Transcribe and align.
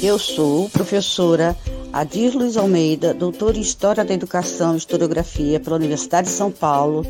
Eu 0.00 0.16
sou 0.16 0.70
professora 0.70 1.56
Adir 1.92 2.32
Luiz 2.32 2.56
Almeida, 2.56 3.12
doutora 3.12 3.58
em 3.58 3.60
História 3.60 4.04
da 4.04 4.14
Educação 4.14 4.74
e 4.74 4.78
Historiografia 4.78 5.58
pela 5.58 5.74
Universidade 5.74 6.28
de 6.28 6.34
São 6.34 6.52
Paulo 6.52 7.04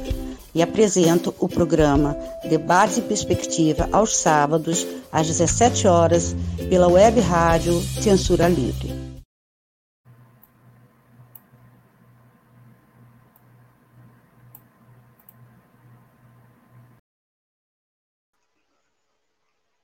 e 0.55 0.63
apresento 0.63 1.35
o 1.39 1.47
programa 1.47 2.17
Debate 2.49 3.01
e 3.01 3.03
Perspectiva 3.03 3.91
aos 3.93 4.17
sábados, 4.17 4.87
às 5.13 5.27
17 5.27 5.87
horas, 5.87 6.35
pela 6.71 6.89
web 6.89 7.21
rádio 7.21 7.79
Censura 7.83 8.49
Livre. 8.49 8.89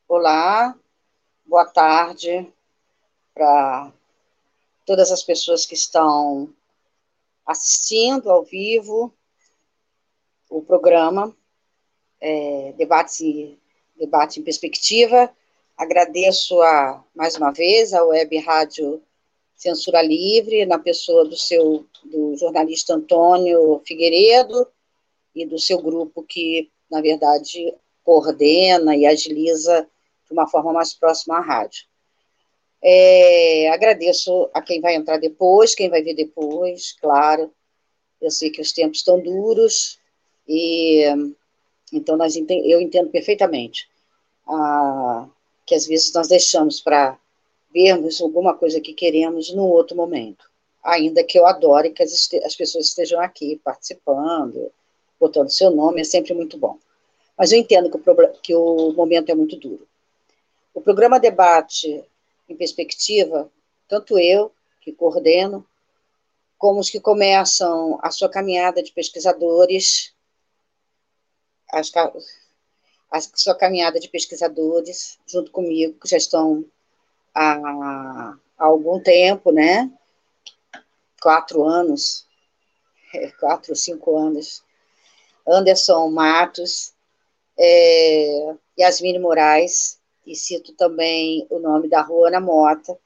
Olá, 0.08 0.74
boa 1.44 1.66
tarde 1.66 2.50
para 3.34 3.92
todas 4.86 5.10
as 5.10 5.22
pessoas 5.22 5.66
que 5.66 5.74
estão 5.74 6.54
assistindo 7.44 8.30
ao 8.30 8.44
vivo 8.44 9.12
o 10.48 10.62
programa 10.62 11.36
é, 12.20 12.72
Debate, 12.76 13.58
Debate 13.96 14.40
em 14.40 14.44
Perspectiva. 14.44 15.30
Agradeço 15.76 16.60
a, 16.62 17.04
mais 17.14 17.36
uma 17.36 17.50
vez 17.50 17.92
a 17.92 18.04
Web 18.04 18.38
Rádio 18.38 19.02
Censura 19.56 20.00
Livre, 20.00 20.64
na 20.64 20.78
pessoa 20.78 21.24
do 21.24 21.36
seu 21.36 21.86
do 22.04 22.36
jornalista 22.36 22.94
Antônio 22.94 23.80
Figueiredo 23.84 24.66
e 25.34 25.44
do 25.44 25.58
seu 25.58 25.80
grupo 25.80 26.22
que, 26.22 26.70
na 26.90 27.00
verdade, 27.00 27.74
coordena 28.04 28.94
e 28.94 29.06
agiliza 29.06 29.88
de 30.26 30.32
uma 30.32 30.46
forma 30.46 30.72
mais 30.72 30.94
próxima 30.94 31.38
à 31.38 31.40
rádio. 31.40 31.86
É, 32.86 33.70
agradeço 33.70 34.50
a 34.52 34.60
quem 34.60 34.78
vai 34.78 34.94
entrar 34.94 35.16
depois, 35.16 35.74
quem 35.74 35.88
vai 35.88 36.02
ver 36.02 36.14
depois, 36.14 36.92
claro. 37.00 37.50
Eu 38.20 38.30
sei 38.30 38.50
que 38.50 38.60
os 38.60 38.72
tempos 38.72 38.98
estão 38.98 39.18
duros, 39.18 39.98
e 40.46 41.02
então 41.90 42.16
nós 42.16 42.36
eu 42.36 42.80
entendo 42.80 43.08
perfeitamente 43.08 43.88
ah, 44.46 45.26
que 45.64 45.74
às 45.74 45.86
vezes 45.86 46.12
nós 46.12 46.28
deixamos 46.28 46.80
para 46.80 47.18
vermos 47.72 48.20
alguma 48.20 48.54
coisa 48.54 48.80
que 48.80 48.92
queremos 48.92 49.52
num 49.52 49.66
outro 49.66 49.96
momento. 49.96 50.50
Ainda 50.82 51.24
que 51.24 51.38
eu 51.38 51.46
adore 51.46 51.90
que 51.90 52.02
as, 52.02 52.28
as 52.44 52.54
pessoas 52.54 52.86
estejam 52.86 53.18
aqui 53.18 53.58
participando, 53.64 54.70
botando 55.18 55.48
seu 55.48 55.70
nome, 55.70 56.02
é 56.02 56.04
sempre 56.04 56.34
muito 56.34 56.58
bom. 56.58 56.78
Mas 57.36 57.50
eu 57.50 57.58
entendo 57.58 57.90
que 57.90 58.10
o, 58.10 58.28
que 58.42 58.54
o 58.54 58.92
momento 58.92 59.30
é 59.30 59.34
muito 59.34 59.56
duro. 59.56 59.86
O 60.74 60.80
programa 60.82 61.18
Debate 61.18 62.04
em 62.48 62.56
Perspectiva, 62.56 63.50
tanto 63.88 64.18
eu, 64.18 64.52
que 64.80 64.92
coordeno, 64.92 65.66
como 66.58 66.80
os 66.80 66.90
que 66.90 67.00
começam 67.00 67.98
a 68.02 68.10
sua 68.10 68.28
caminhada 68.28 68.82
de 68.82 68.92
pesquisadores, 68.92 70.14
a 71.70 73.20
sua 73.20 73.54
caminhada 73.54 73.98
de 73.98 74.08
pesquisadores, 74.08 75.18
junto 75.26 75.50
comigo, 75.50 75.98
que 76.00 76.08
já 76.08 76.16
estão 76.16 76.64
há, 77.34 77.54
há 78.58 78.64
algum 78.64 79.00
tempo, 79.00 79.50
né? 79.50 79.90
Quatro 81.20 81.64
anos, 81.64 82.26
é, 83.14 83.30
quatro 83.32 83.74
cinco 83.74 84.16
anos. 84.16 84.62
Anderson 85.46 86.10
Matos, 86.10 86.92
é, 87.58 88.54
Yasmine 88.78 89.18
Moraes, 89.18 90.00
e 90.26 90.34
cito 90.34 90.72
também 90.74 91.46
o 91.50 91.58
nome 91.58 91.88
da 91.88 92.02
Ruana 92.02 92.40
Mota, 92.40 92.96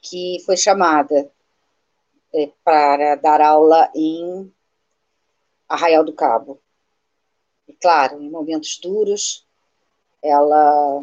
que 0.00 0.42
foi 0.44 0.56
chamada 0.56 1.30
é, 2.32 2.50
para 2.62 3.14
dar 3.16 3.40
aula 3.40 3.90
em 3.94 4.52
Arraial 5.68 6.04
do 6.04 6.12
Cabo. 6.12 6.60
E, 7.68 7.72
claro, 7.72 8.20
em 8.20 8.30
momentos 8.30 8.78
duros, 8.78 9.46
ela 10.22 11.00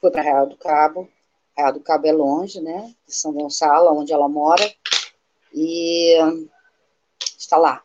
foi 0.00 0.10
para 0.10 0.20
Arraial 0.20 0.46
do 0.46 0.56
Cabo. 0.56 1.08
Arraial 1.56 1.74
do 1.74 1.80
Cabo 1.80 2.06
é 2.06 2.12
longe, 2.12 2.60
né, 2.60 2.94
de 3.06 3.14
São 3.14 3.32
Gonçalo, 3.32 3.96
onde 3.96 4.12
ela 4.12 4.28
mora, 4.28 4.64
e 5.52 6.16
está 7.38 7.56
lá, 7.56 7.82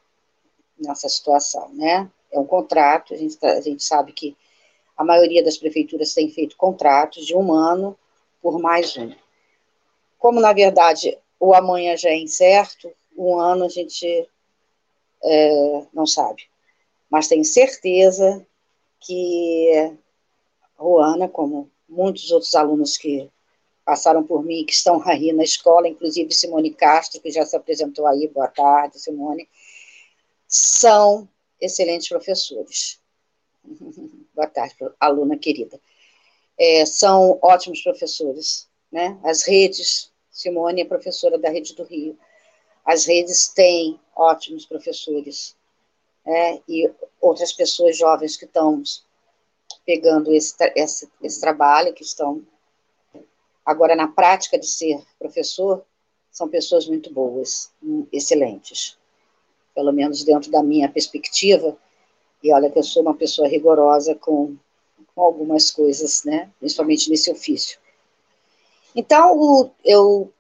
nessa 0.80 1.08
situação, 1.08 1.70
né? 1.74 2.10
É 2.32 2.40
um 2.40 2.46
contrato, 2.46 3.14
a 3.14 3.18
gente, 3.18 3.38
tá, 3.38 3.52
a 3.52 3.62
gente 3.62 3.84
sabe 3.84 4.12
que 4.12 4.36
a 5.00 5.04
maioria 5.06 5.42
das 5.42 5.58
prefeituras 5.58 6.14
tem 6.14 6.30
feito 6.30 6.58
contratos 6.58 7.26
de 7.26 7.34
um 7.34 7.54
ano 7.54 7.98
por 8.42 8.60
mais 8.60 8.98
um. 8.98 9.16
Como, 10.18 10.42
na 10.42 10.52
verdade, 10.52 11.18
o 11.40 11.54
amanhã 11.54 11.96
já 11.96 12.10
é 12.10 12.18
incerto, 12.18 12.92
um 13.18 13.40
ano 13.40 13.64
a 13.64 13.70
gente 13.70 14.30
é, 15.24 15.86
não 15.94 16.06
sabe. 16.06 16.44
Mas 17.10 17.30
tenho 17.30 17.46
certeza 17.46 18.46
que 19.00 19.96
Ruana, 20.78 21.30
como 21.30 21.72
muitos 21.88 22.30
outros 22.32 22.54
alunos 22.54 22.98
que 22.98 23.32
passaram 23.86 24.22
por 24.22 24.44
mim, 24.44 24.66
que 24.66 24.74
estão 24.74 25.02
aí 25.08 25.32
na 25.32 25.46
escola, 25.46 25.88
inclusive 25.88 26.34
Simone 26.34 26.74
Castro, 26.74 27.22
que 27.22 27.32
já 27.32 27.46
se 27.46 27.56
apresentou 27.56 28.06
aí, 28.06 28.28
boa 28.28 28.50
tarde, 28.50 29.00
Simone, 29.00 29.48
são 30.46 31.26
excelentes 31.62 32.10
professores. 32.10 33.00
Boa 34.40 34.48
tarde, 34.48 34.74
aluna 35.02 35.38
querida. 35.38 35.78
É, 36.58 36.86
são 36.86 37.38
ótimos 37.42 37.82
professores, 37.82 38.70
né? 38.90 39.20
As 39.22 39.44
redes, 39.44 40.14
Simone 40.32 40.80
é 40.80 40.86
professora 40.86 41.38
da 41.38 41.50
Rede 41.50 41.76
do 41.76 41.84
Rio, 41.84 42.18
as 42.86 43.06
redes 43.06 43.50
têm 43.50 44.00
ótimos 44.16 44.66
professores, 44.66 45.58
né? 46.26 46.62
E 46.70 46.90
outras 47.20 47.52
pessoas 47.52 47.98
jovens 47.98 48.38
que 48.38 48.46
estão 48.46 48.82
pegando 49.86 50.34
esse, 50.34 50.56
esse, 50.74 51.10
esse 51.22 51.42
trabalho, 51.42 51.94
que 51.94 52.04
estão 52.04 52.42
agora 53.66 53.94
na 53.94 54.08
prática 54.08 54.58
de 54.58 54.68
ser 54.68 55.04
professor, 55.20 55.86
são 56.32 56.48
pessoas 56.48 56.88
muito 56.88 57.12
boas, 57.12 57.74
excelentes. 58.10 58.98
Pelo 59.76 59.92
menos 59.92 60.24
dentro 60.24 60.50
da 60.50 60.64
minha 60.64 60.88
perspectiva, 60.88 61.78
e 62.44 62.54
olha 62.54 62.70
que 62.70 62.80
eu 62.80 62.84
sou 62.84 63.02
uma 63.02 63.16
pessoa 63.16 63.48
rigorosa 63.48 64.16
com, 64.16 64.56
com 65.14 65.22
algumas 65.22 65.72
coisas, 65.72 66.24
né? 66.24 66.52
Principalmente 66.60 67.10
nesse 67.10 67.32
ofício. 67.32 67.80
Então, 68.96 69.38
o, 69.38 69.72
eu, 69.84 70.32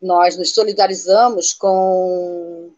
nós 0.00 0.36
nos 0.36 0.52
solidarizamos 0.54 1.52
com 1.52 2.70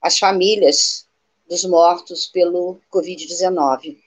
as 0.00 0.18
famílias 0.18 1.06
dos 1.48 1.64
mortos 1.64 2.26
pelo 2.26 2.80
Covid-19 2.92 3.98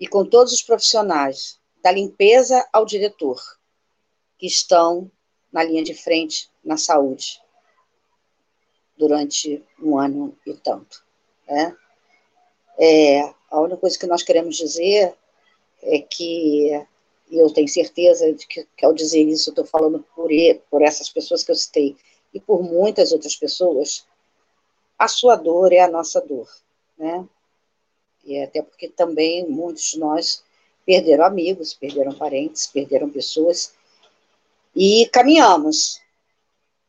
e 0.00 0.08
com 0.08 0.24
todos 0.24 0.52
os 0.52 0.62
profissionais, 0.62 1.58
da 1.82 1.92
limpeza 1.92 2.66
ao 2.72 2.84
diretor, 2.84 3.40
que 4.38 4.46
estão 4.46 5.10
na 5.52 5.62
linha 5.62 5.84
de 5.84 5.94
frente 5.94 6.50
na 6.64 6.76
saúde 6.76 7.40
durante 8.96 9.62
um 9.80 9.98
ano 9.98 10.36
e 10.46 10.54
tanto. 10.54 11.04
Né? 11.46 11.76
É, 12.78 13.20
a 13.50 13.60
única 13.60 13.76
coisa 13.76 13.98
que 13.98 14.06
nós 14.06 14.22
queremos 14.22 14.56
dizer 14.56 15.14
é 15.82 15.98
que, 16.00 16.70
e 17.30 17.38
eu 17.38 17.52
tenho 17.52 17.68
certeza 17.68 18.32
de 18.32 18.46
que, 18.46 18.66
que 18.76 18.84
ao 18.84 18.92
dizer 18.92 19.22
isso, 19.22 19.50
estou 19.50 19.64
falando 19.64 20.04
por, 20.14 20.30
por 20.70 20.82
essas 20.82 21.08
pessoas 21.08 21.42
que 21.42 21.50
eu 21.50 21.56
citei, 21.56 21.96
e 22.32 22.40
por 22.40 22.62
muitas 22.62 23.12
outras 23.12 23.36
pessoas, 23.36 24.04
a 24.98 25.06
sua 25.06 25.36
dor 25.36 25.72
é 25.72 25.80
a 25.80 25.88
nossa 25.88 26.20
dor, 26.20 26.48
né? 26.98 27.26
E 28.24 28.40
até 28.42 28.62
porque 28.62 28.88
também 28.88 29.46
muitos 29.46 29.92
de 29.92 29.98
nós 29.98 30.42
perderam 30.84 31.24
amigos, 31.24 31.74
perderam 31.74 32.14
parentes, 32.14 32.66
perderam 32.66 33.08
pessoas, 33.08 33.74
e 34.74 35.08
caminhamos 35.12 36.00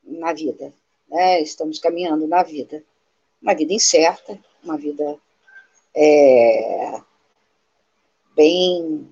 na 0.04 0.34
vida, 0.34 0.74
né? 1.08 1.42
Estamos 1.42 1.78
caminhando 1.78 2.28
na 2.28 2.42
vida, 2.42 2.84
uma 3.42 3.54
vida 3.54 3.74
incerta, 3.74 4.40
uma 4.64 4.78
vida 4.78 5.20
é, 5.96 7.02
bem, 8.36 9.10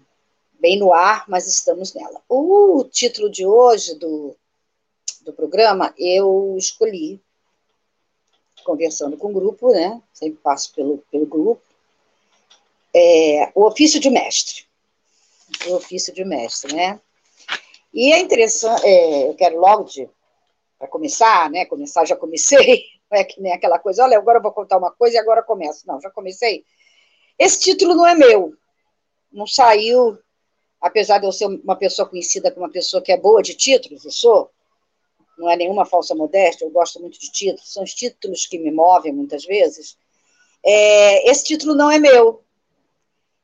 bem 0.60 0.78
no 0.78 0.94
ar, 0.94 1.24
mas 1.28 1.48
estamos 1.48 1.94
nela. 1.94 2.22
O 2.28 2.84
título 2.92 3.30
de 3.30 3.46
hoje 3.46 3.96
do, 3.96 4.36
do 5.22 5.34
programa 5.34 5.94
eu 5.98 6.56
escolhi, 6.58 7.22
conversando 8.66 9.18
com 9.18 9.30
o 9.30 9.34
grupo, 9.34 9.72
né? 9.72 10.02
Sempre 10.14 10.40
passo 10.42 10.74
pelo, 10.74 10.98
pelo 11.12 11.26
grupo. 11.26 11.62
É, 12.94 13.52
o 13.56 13.66
ofício 13.66 14.00
de 14.00 14.10
mestre. 14.10 14.66
O 15.68 15.76
ofício 15.76 16.14
de 16.14 16.24
mestre, 16.24 16.76
né? 16.76 17.00
E 17.94 18.12
é 18.12 18.20
interessante, 18.20 18.86
é, 18.86 19.30
eu 19.30 19.36
quero 19.36 19.60
logo 19.60 19.84
de, 19.84 20.10
para 20.80 20.88
começar, 20.88 21.50
né? 21.50 21.66
Começar, 21.66 22.06
já 22.06 22.16
comecei, 22.16 22.86
não 23.12 23.20
é 23.20 23.24
que 23.24 23.40
nem 23.40 23.54
aquela 23.54 23.80
coisa, 23.80 24.04
olha, 24.04 24.18
agora 24.18 24.40
eu 24.40 24.42
vou 24.42 24.52
contar 24.52 24.78
uma 24.78 24.92
coisa 24.92 25.16
e 25.16 25.20
agora 25.20 25.44
começo. 25.44 25.86
Não, 25.88 26.02
já 26.02 26.10
comecei. 26.10 26.66
Esse 27.44 27.60
título 27.60 27.94
não 27.96 28.08
é 28.08 28.16
meu, 28.16 28.54
não 29.32 29.46
saiu 29.46 30.18
apesar 30.84 31.18
de 31.18 31.26
eu 31.26 31.32
ser 31.32 31.46
uma 31.46 31.78
pessoa 31.78 32.08
conhecida 32.08 32.52
como 32.52 32.66
uma 32.66 32.72
pessoa 32.72 33.02
que 33.02 33.14
é 33.14 33.18
boa 33.18 33.42
de 33.42 33.56
títulos, 33.56 34.04
eu 34.04 34.12
sou, 34.12 34.52
não 35.38 35.50
é 35.50 35.56
nenhuma 35.56 35.86
falsa 35.86 36.14
modéstia, 36.14 36.66
eu 36.66 36.72
gosto 36.72 37.00
muito 37.00 37.18
de 37.18 37.32
títulos, 37.32 37.72
são 37.72 37.84
os 37.84 37.94
títulos 37.94 38.46
que 38.46 38.60
me 38.60 38.70
movem 38.70 39.14
muitas 39.14 39.46
vezes. 39.46 39.98
É, 40.62 41.30
esse 41.32 41.46
título 41.46 41.74
não 41.74 41.90
é 41.90 41.98
meu. 41.98 42.44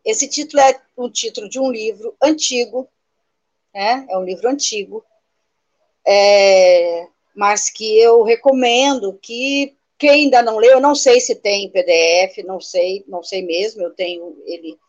Esse 0.04 0.28
título 0.28 0.62
é 0.62 0.82
o 0.98 1.10
título 1.10 1.48
de 1.48 1.60
um 1.60 1.72
livro 1.72 2.14
antigo, 2.22 2.90
né? 3.74 4.06
é 4.10 4.18
um 4.18 4.26
livro 4.26 4.50
antigo, 4.50 5.04
é, 6.06 7.08
mas 7.34 7.70
que 7.70 7.98
eu 8.00 8.24
recomendo 8.24 9.18
que 9.22 9.78
quem 10.00 10.10
ainda 10.10 10.42
não 10.42 10.58
leu, 10.58 10.72
eu 10.72 10.82
não 10.82 10.96
sei 10.96 11.20
se 11.20 11.36
tem 11.36 11.70
PDF, 11.70 12.38
não 12.46 12.62
sei, 12.62 13.04
não 13.06 13.22
sei 13.22 13.42
mesmo, 13.42 13.84
eu 13.84 13.92
tenho 13.94 14.42
ele 14.46 14.80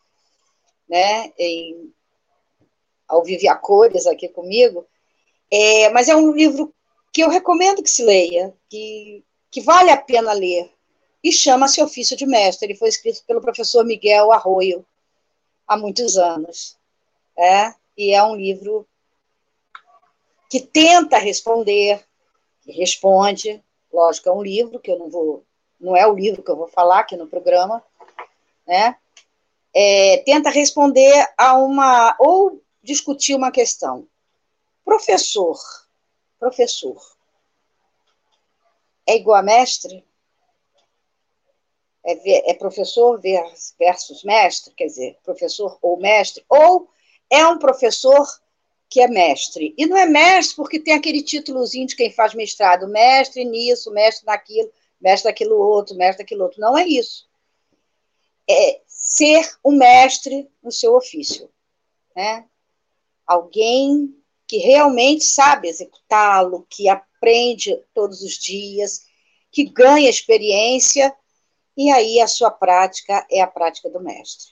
né, 0.89 1.33
em 1.37 1.93
ao 3.09 3.25
vive 3.25 3.49
a 3.49 3.57
cores 3.57 4.07
aqui 4.07 4.29
comigo, 4.29 4.87
é, 5.51 5.89
mas 5.89 6.09
é 6.09 6.15
um 6.15 6.31
livro 6.31 6.73
que 7.13 7.23
eu 7.23 7.29
recomendo 7.29 7.83
que 7.83 7.91
se 7.91 8.05
leia, 8.05 8.55
que, 8.69 9.25
que 9.51 9.61
vale 9.61 9.91
a 9.91 9.97
pena 9.97 10.33
ler, 10.33 10.71
e 11.23 11.33
chama-se 11.33 11.83
Ofício 11.83 12.17
de 12.17 12.25
Mestre. 12.25 12.69
Ele 12.69 12.79
foi 12.79 12.89
escrito 12.89 13.25
pelo 13.27 13.41
professor 13.41 13.85
Miguel 13.85 14.31
Arroio, 14.31 14.87
há 15.67 15.77
muitos 15.77 16.17
anos. 16.17 16.79
É, 17.37 17.75
e 17.97 18.13
é 18.13 18.23
um 18.23 18.37
livro 18.37 18.87
que 20.49 20.61
tenta 20.61 21.19
responder, 21.19 22.01
que 22.63 22.71
responde, 22.71 23.61
lógico, 23.93 24.29
é 24.29 24.33
um 24.33 24.43
livro 24.43 24.79
que 24.79 24.91
eu 24.91 24.99
não 24.99 25.09
vou, 25.09 25.45
não 25.81 25.97
é 25.97 26.07
o 26.07 26.15
livro 26.15 26.43
que 26.43 26.51
eu 26.51 26.57
vou 26.57 26.69
falar 26.69 27.01
aqui 27.01 27.17
no 27.17 27.27
programa, 27.27 27.83
né? 28.67 28.97
É, 29.73 30.19
tenta 30.19 30.51
responder 30.51 31.29
a 31.39 31.57
uma, 31.57 32.17
ou 32.19 32.61
discutir 32.83 33.35
uma 33.35 33.51
questão. 33.51 34.07
Professor, 34.85 35.59
professor, 36.39 37.01
é 39.07 39.17
igual 39.17 39.39
a 39.39 39.43
mestre? 39.43 40.05
É, 42.03 42.51
é 42.51 42.55
professor 42.55 43.21
versus 43.21 44.25
mestre, 44.25 44.73
quer 44.75 44.87
dizer, 44.87 45.19
professor 45.23 45.79
ou 45.83 45.99
mestre, 45.99 46.45
ou 46.49 46.89
é 47.29 47.47
um 47.47 47.59
professor 47.59 48.27
que 48.91 49.01
é 49.01 49.09
mestre. 49.09 49.75
E 49.79 49.87
não 49.87 49.97
é 49.97 50.05
mestre 50.05 50.57
porque 50.57 50.81
tem 50.81 50.93
aquele 50.93 51.23
títulozinho 51.23 51.87
de 51.87 51.97
quem 51.97 52.13
faz 52.13 52.35
mestrado, 52.35 52.89
mestre 52.89 53.45
nisso, 53.45 53.91
mestre 53.93 54.27
naquilo, 54.27 54.71
mestre 55.01 55.31
daquilo 55.31 55.57
outro, 55.57 55.97
mestre 55.97 56.25
daquilo 56.25 56.43
outro. 56.43 56.61
Não 56.61 56.77
é 56.77 56.87
isso. 56.87 57.27
É 58.49 58.81
ser 58.87 59.49
um 59.65 59.73
mestre 59.73 60.51
no 60.63 60.73
seu 60.73 60.95
ofício. 60.95 61.49
Né? 62.15 62.45
alguém 63.31 64.13
que 64.49 64.57
realmente 64.57 65.23
sabe 65.23 65.69
executá-lo, 65.69 66.67
que 66.69 66.89
aprende 66.89 67.81
todos 67.95 68.23
os 68.23 68.33
dias, 68.33 69.07
que 69.53 69.63
ganha 69.65 70.11
experiência, 70.11 71.15
e 71.77 71.93
aí 71.93 72.21
a 72.21 72.27
sua 72.27 72.51
prática 72.51 73.25
é 73.31 73.41
a 73.41 73.47
prática 73.47 73.89
do 73.89 74.01
mestre. 74.01 74.51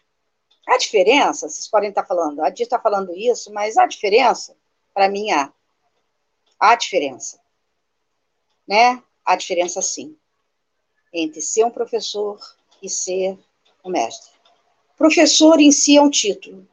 A 0.68 0.76
diferença, 0.76 1.48
vocês 1.48 1.66
podem 1.66 1.88
estar 1.88 2.04
falando, 2.04 2.42
a 2.42 2.50
Dia 2.50 2.64
está 2.64 2.78
falando 2.78 3.16
isso, 3.16 3.52
mas 3.52 3.76
a 3.76 3.86
diferença, 3.86 4.56
para 4.92 5.08
mim, 5.08 5.30
há. 5.30 5.52
Há 6.60 6.74
diferença. 6.74 7.40
Né? 8.66 9.02
Há 9.24 9.34
diferença, 9.36 9.80
sim, 9.80 10.16
entre 11.12 11.40
ser 11.40 11.64
um 11.64 11.70
professor 11.70 12.38
e 12.82 12.88
ser 12.88 13.38
um 13.84 13.90
mestre. 13.90 14.32
Professor 14.96 15.58
em 15.60 15.72
si 15.72 15.96
é 15.96 16.02
um 16.02 16.10
título 16.10 16.68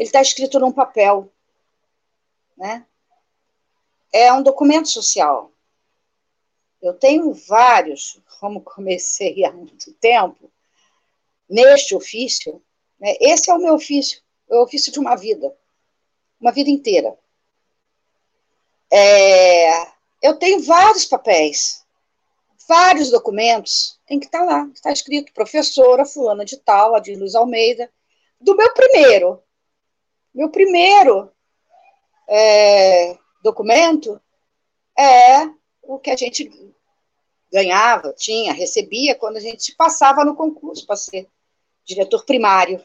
ele 0.00 0.06
está 0.06 0.22
escrito 0.22 0.58
num 0.58 0.72
papel, 0.72 1.30
né? 2.56 2.86
É 4.10 4.32
um 4.32 4.42
documento 4.42 4.88
social. 4.88 5.52
Eu 6.80 6.94
tenho 6.94 7.34
vários, 7.34 8.18
como 8.40 8.62
comecei 8.62 9.44
há 9.44 9.52
muito 9.52 9.92
tempo, 9.92 10.50
neste 11.50 11.94
ofício, 11.94 12.62
né? 12.98 13.16
esse 13.20 13.50
é 13.50 13.54
o 13.54 13.58
meu 13.58 13.74
ofício, 13.74 14.22
é 14.48 14.54
o 14.54 14.62
ofício 14.62 14.92
de 14.92 15.00
uma 15.00 15.16
vida, 15.16 15.52
uma 16.40 16.52
vida 16.52 16.70
inteira. 16.70 17.18
É, 18.92 19.88
eu 20.22 20.36
tenho 20.38 20.62
vários 20.62 21.04
papéis, 21.04 21.84
vários 22.68 23.10
documentos 23.10 23.98
em 24.08 24.18
que 24.18 24.26
está 24.26 24.44
lá, 24.44 24.68
está 24.72 24.92
escrito 24.92 25.32
professora 25.32 26.04
fulana 26.04 26.44
de 26.44 26.56
tal, 26.56 26.94
Adir 26.94 27.18
Luiz 27.18 27.34
Almeida, 27.34 27.90
do 28.40 28.56
meu 28.56 28.72
primeiro, 28.72 29.42
meu 30.32 30.48
primeiro 30.48 31.30
é, 32.28 33.18
documento 33.42 34.20
é 34.96 35.50
o 35.82 35.98
que 35.98 36.10
a 36.10 36.16
gente 36.16 36.48
ganhava, 37.52 38.12
tinha, 38.12 38.52
recebia 38.52 39.16
quando 39.16 39.36
a 39.36 39.40
gente 39.40 39.74
passava 39.74 40.24
no 40.24 40.36
concurso 40.36 40.86
para 40.86 40.96
ser 40.96 41.28
diretor 41.94 42.24
primário 42.24 42.82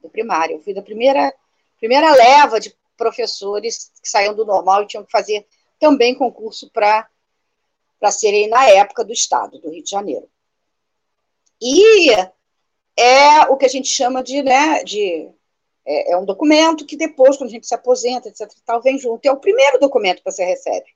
do 0.00 0.08
primário. 0.08 0.56
Eu 0.56 0.60
fui 0.60 0.72
da 0.72 0.82
primeira, 0.82 1.34
primeira 1.78 2.14
leva 2.14 2.58
de 2.58 2.74
professores 2.96 3.90
que 4.02 4.08
saíam 4.08 4.34
do 4.34 4.44
normal 4.44 4.82
e 4.82 4.86
tinham 4.86 5.04
que 5.04 5.10
fazer 5.10 5.46
também 5.78 6.14
concurso 6.14 6.70
para 6.70 7.08
serem 8.10 8.48
na 8.48 8.68
época 8.68 9.04
do 9.04 9.12
Estado, 9.12 9.58
do 9.58 9.70
Rio 9.70 9.82
de 9.82 9.90
Janeiro. 9.90 10.28
E 11.60 12.10
é 12.96 13.42
o 13.48 13.56
que 13.56 13.66
a 13.66 13.68
gente 13.68 13.88
chama 13.88 14.22
de, 14.22 14.42
né, 14.42 14.82
de 14.84 15.30
é, 15.84 16.12
é, 16.12 16.16
um 16.16 16.24
documento 16.24 16.86
que 16.86 16.96
depois, 16.96 17.36
quando 17.36 17.50
a 17.50 17.52
gente 17.52 17.66
se 17.66 17.74
aposenta, 17.74 18.28
etc, 18.28 18.50
tal, 18.64 18.82
vem 18.82 18.98
junto. 18.98 19.26
É 19.26 19.32
o 19.32 19.40
primeiro 19.40 19.78
documento 19.78 20.22
que 20.22 20.30
você 20.30 20.44
recebe. 20.44 20.86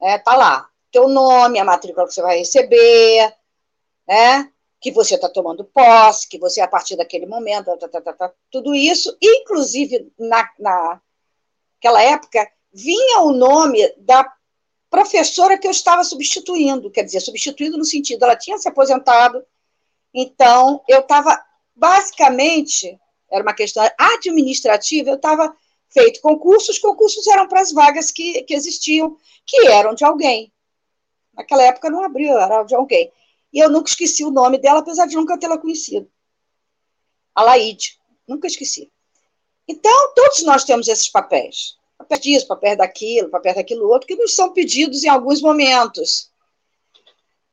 É, 0.00 0.18
tá 0.18 0.34
lá, 0.34 0.68
teu 0.90 1.08
nome, 1.08 1.58
a 1.58 1.64
matrícula 1.64 2.06
que 2.06 2.14
você 2.14 2.22
vai 2.22 2.38
receber, 2.38 3.34
né? 4.06 4.50
Que 4.84 4.90
você 4.90 5.14
está 5.14 5.30
tomando 5.30 5.64
posse, 5.64 6.28
que 6.28 6.38
você, 6.38 6.60
a 6.60 6.68
partir 6.68 6.94
daquele 6.94 7.24
momento, 7.24 7.74
tá, 7.78 7.88
tá, 7.88 8.00
tá, 8.00 8.12
tá, 8.12 8.32
tudo 8.50 8.74
isso, 8.74 9.16
inclusive 9.22 10.12
na, 10.18 10.46
naquela 10.58 12.02
época, 12.02 12.46
vinha 12.70 13.20
o 13.20 13.32
nome 13.32 13.80
da 13.96 14.30
professora 14.90 15.56
que 15.56 15.66
eu 15.66 15.70
estava 15.70 16.04
substituindo, 16.04 16.90
quer 16.90 17.02
dizer, 17.02 17.20
substituindo 17.20 17.78
no 17.78 17.84
sentido, 17.84 18.24
ela 18.24 18.36
tinha 18.36 18.58
se 18.58 18.68
aposentado, 18.68 19.42
então 20.12 20.82
eu 20.86 21.00
estava 21.00 21.42
basicamente 21.74 23.00
era 23.34 23.42
uma 23.42 23.54
questão 23.54 23.82
administrativa, 23.98 25.10
eu 25.10 25.16
estava 25.16 25.54
feito 25.88 26.20
concursos, 26.20 26.78
concursos 26.78 27.26
eram 27.26 27.48
para 27.48 27.60
as 27.60 27.72
vagas 27.72 28.10
que, 28.10 28.42
que 28.42 28.54
existiam, 28.54 29.16
que 29.46 29.66
eram 29.66 29.94
de 29.94 30.04
alguém. 30.04 30.52
Naquela 31.32 31.64
época 31.64 31.90
não 31.90 32.04
abriu, 32.04 32.38
era 32.38 32.62
de 32.62 32.74
alguém. 32.74 33.10
E 33.54 33.60
eu 33.60 33.70
nunca 33.70 33.88
esqueci 33.88 34.24
o 34.24 34.30
nome 34.30 34.58
dela, 34.58 34.80
apesar 34.80 35.06
de 35.06 35.14
nunca 35.14 35.38
tê-la 35.38 35.56
conhecido. 35.56 36.10
A 37.34 37.42
Laide, 37.42 37.98
nunca 38.28 38.48
esqueci. 38.48 38.92
Então, 39.66 40.12
todos 40.14 40.42
nós 40.42 40.64
temos 40.64 40.88
esses 40.88 41.08
papéis. 41.08 41.78
Papéis 41.96 42.20
disso, 42.20 42.48
papéis 42.48 42.76
daquilo, 42.76 43.30
papéis 43.30 43.54
daquilo 43.54 43.88
outro, 43.88 44.08
que 44.08 44.16
nos 44.16 44.34
são 44.34 44.52
pedidos 44.52 45.04
em 45.04 45.08
alguns 45.08 45.40
momentos. 45.40 46.30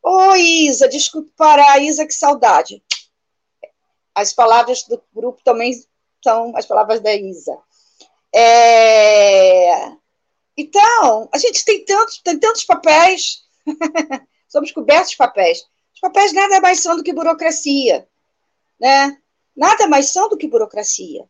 Ô, 0.04 0.36
Isa, 0.36 0.90
desculpe 0.90 1.32
parar, 1.38 1.80
Isa, 1.80 2.06
que 2.06 2.14
saudade 2.14 2.84
as 4.14 4.34
palavras 4.34 4.84
do 4.84 5.02
grupo 5.14 5.42
também 5.44 5.74
são 6.24 6.56
as 6.56 6.66
palavras 6.66 7.02
da 7.02 7.14
Isa. 7.14 7.58
É... 8.34 9.92
Então, 10.56 11.30
a 11.34 11.38
gente 11.38 11.64
tem 11.66 11.84
tantos, 11.86 12.20
tem 12.20 12.40
tantos 12.40 12.64
papéis, 12.64 13.44
somos 14.48 14.72
cobertos 14.72 15.12
de 15.12 15.18
papéis. 15.18 15.64
Papéis 16.02 16.34
nada 16.34 16.60
mais 16.60 16.80
são 16.80 16.98
do 16.98 17.04
que 17.04 17.14
burocracia, 17.14 18.08
né? 18.80 19.22
Nada 19.56 19.88
mais 19.88 20.12
são 20.12 20.28
do 20.28 20.36
que 20.36 20.48
burocracia. 20.48 21.30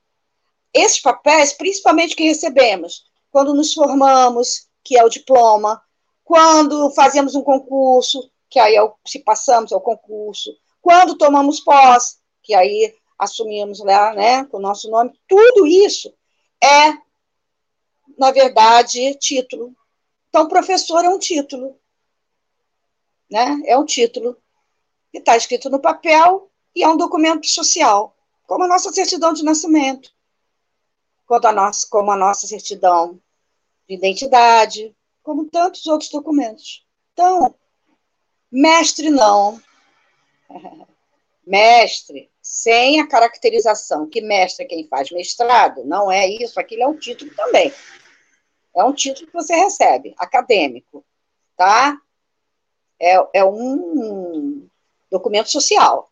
Esses 0.73 1.01
papéis, 1.01 1.51
principalmente 1.51 2.15
que 2.15 2.23
recebemos 2.23 3.03
quando 3.29 3.53
nos 3.53 3.73
formamos, 3.73 4.69
que 4.81 4.97
é 4.97 5.03
o 5.03 5.09
diploma, 5.09 5.81
quando 6.23 6.89
fazemos 6.91 7.35
um 7.35 7.41
concurso, 7.41 8.31
que 8.49 8.59
aí 8.59 8.75
é 8.75 8.81
o, 8.81 8.93
se 9.05 9.19
passamos 9.19 9.73
ao 9.73 9.81
concurso, 9.81 10.57
quando 10.81 11.17
tomamos 11.17 11.59
posse, 11.59 12.17
que 12.41 12.53
aí 12.53 12.95
assumimos 13.19 13.79
lá, 13.79 14.13
né, 14.13 14.45
com 14.45 14.57
o 14.57 14.61
nosso 14.61 14.89
nome, 14.89 15.11
tudo 15.27 15.67
isso 15.67 16.13
é, 16.63 16.93
na 18.17 18.31
verdade, 18.31 19.15
título. 19.15 19.75
Então, 20.29 20.47
professor 20.47 21.03
é 21.03 21.09
um 21.09 21.19
título, 21.19 21.77
né, 23.29 23.61
é 23.65 23.77
um 23.77 23.85
título 23.85 24.37
que 25.11 25.19
está 25.19 25.35
escrito 25.35 25.69
no 25.69 25.79
papel 25.79 26.49
e 26.75 26.83
é 26.83 26.87
um 26.87 26.97
documento 26.97 27.47
social, 27.47 28.15
como 28.47 28.63
a 28.63 28.67
nossa 28.67 28.91
certidão 28.91 29.33
de 29.33 29.43
nascimento, 29.43 30.11
como 31.25 31.45
a 31.45 31.51
nossa, 31.51 31.87
como 31.89 32.11
a 32.11 32.17
nossa 32.17 32.47
certidão 32.47 33.19
de 33.87 33.95
identidade, 33.95 34.95
como 35.21 35.45
tantos 35.45 35.85
outros 35.85 36.09
documentos. 36.09 36.85
Então, 37.13 37.53
mestre 38.51 39.09
não. 39.09 39.61
mestre 41.45 42.31
sem 42.41 42.99
a 42.99 43.07
caracterização 43.07 44.07
que 44.07 44.21
mestre 44.21 44.65
é 44.65 44.67
quem 44.67 44.87
faz 44.87 45.11
mestrado, 45.11 45.83
não 45.85 46.11
é 46.11 46.27
isso, 46.27 46.59
aquilo 46.59 46.83
é 46.83 46.87
um 46.87 46.97
título 46.97 47.33
também. 47.35 47.73
É 48.75 48.83
um 48.83 48.93
título 48.93 49.27
que 49.27 49.33
você 49.33 49.53
recebe, 49.55 50.13
acadêmico, 50.17 51.05
tá? 51.57 51.97
É, 52.99 53.39
é 53.39 53.45
um 53.45 54.50
documento 55.11 55.51
social, 55.51 56.09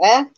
né? 0.00 0.30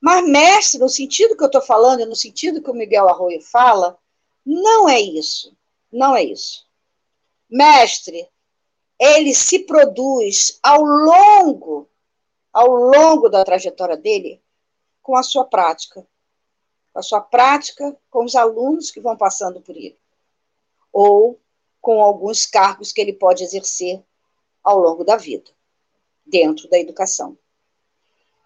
Mas 0.00 0.28
mestre, 0.28 0.78
no 0.78 0.88
sentido 0.88 1.36
que 1.36 1.42
eu 1.42 1.48
estou 1.48 1.62
falando, 1.62 2.06
no 2.06 2.14
sentido 2.14 2.62
que 2.62 2.70
o 2.70 2.74
Miguel 2.74 3.08
Arroio 3.08 3.40
fala, 3.40 3.98
não 4.46 4.88
é 4.88 5.00
isso, 5.00 5.56
não 5.90 6.14
é 6.14 6.22
isso. 6.22 6.66
Mestre, 7.50 8.28
ele 8.98 9.34
se 9.34 9.60
produz 9.60 10.58
ao 10.62 10.82
longo 10.82 11.88
ao 12.52 12.68
longo 12.68 13.28
da 13.28 13.44
trajetória 13.44 13.96
dele 13.96 14.42
com 15.02 15.16
a 15.16 15.22
sua 15.22 15.44
prática. 15.44 16.04
Com 16.92 16.98
a 16.98 17.02
sua 17.02 17.20
prática 17.20 17.96
com 18.10 18.24
os 18.24 18.34
alunos 18.34 18.90
que 18.90 19.00
vão 19.00 19.16
passando 19.16 19.60
por 19.60 19.76
ele. 19.76 19.98
Ou 20.92 21.38
com 21.80 22.02
alguns 22.02 22.46
cargos 22.46 22.92
que 22.92 23.00
ele 23.00 23.12
pode 23.12 23.44
exercer 23.44 24.02
ao 24.64 24.78
longo 24.78 25.04
da 25.04 25.16
vida, 25.16 25.50
dentro 26.28 26.68
da 26.68 26.78
educação. 26.78 27.36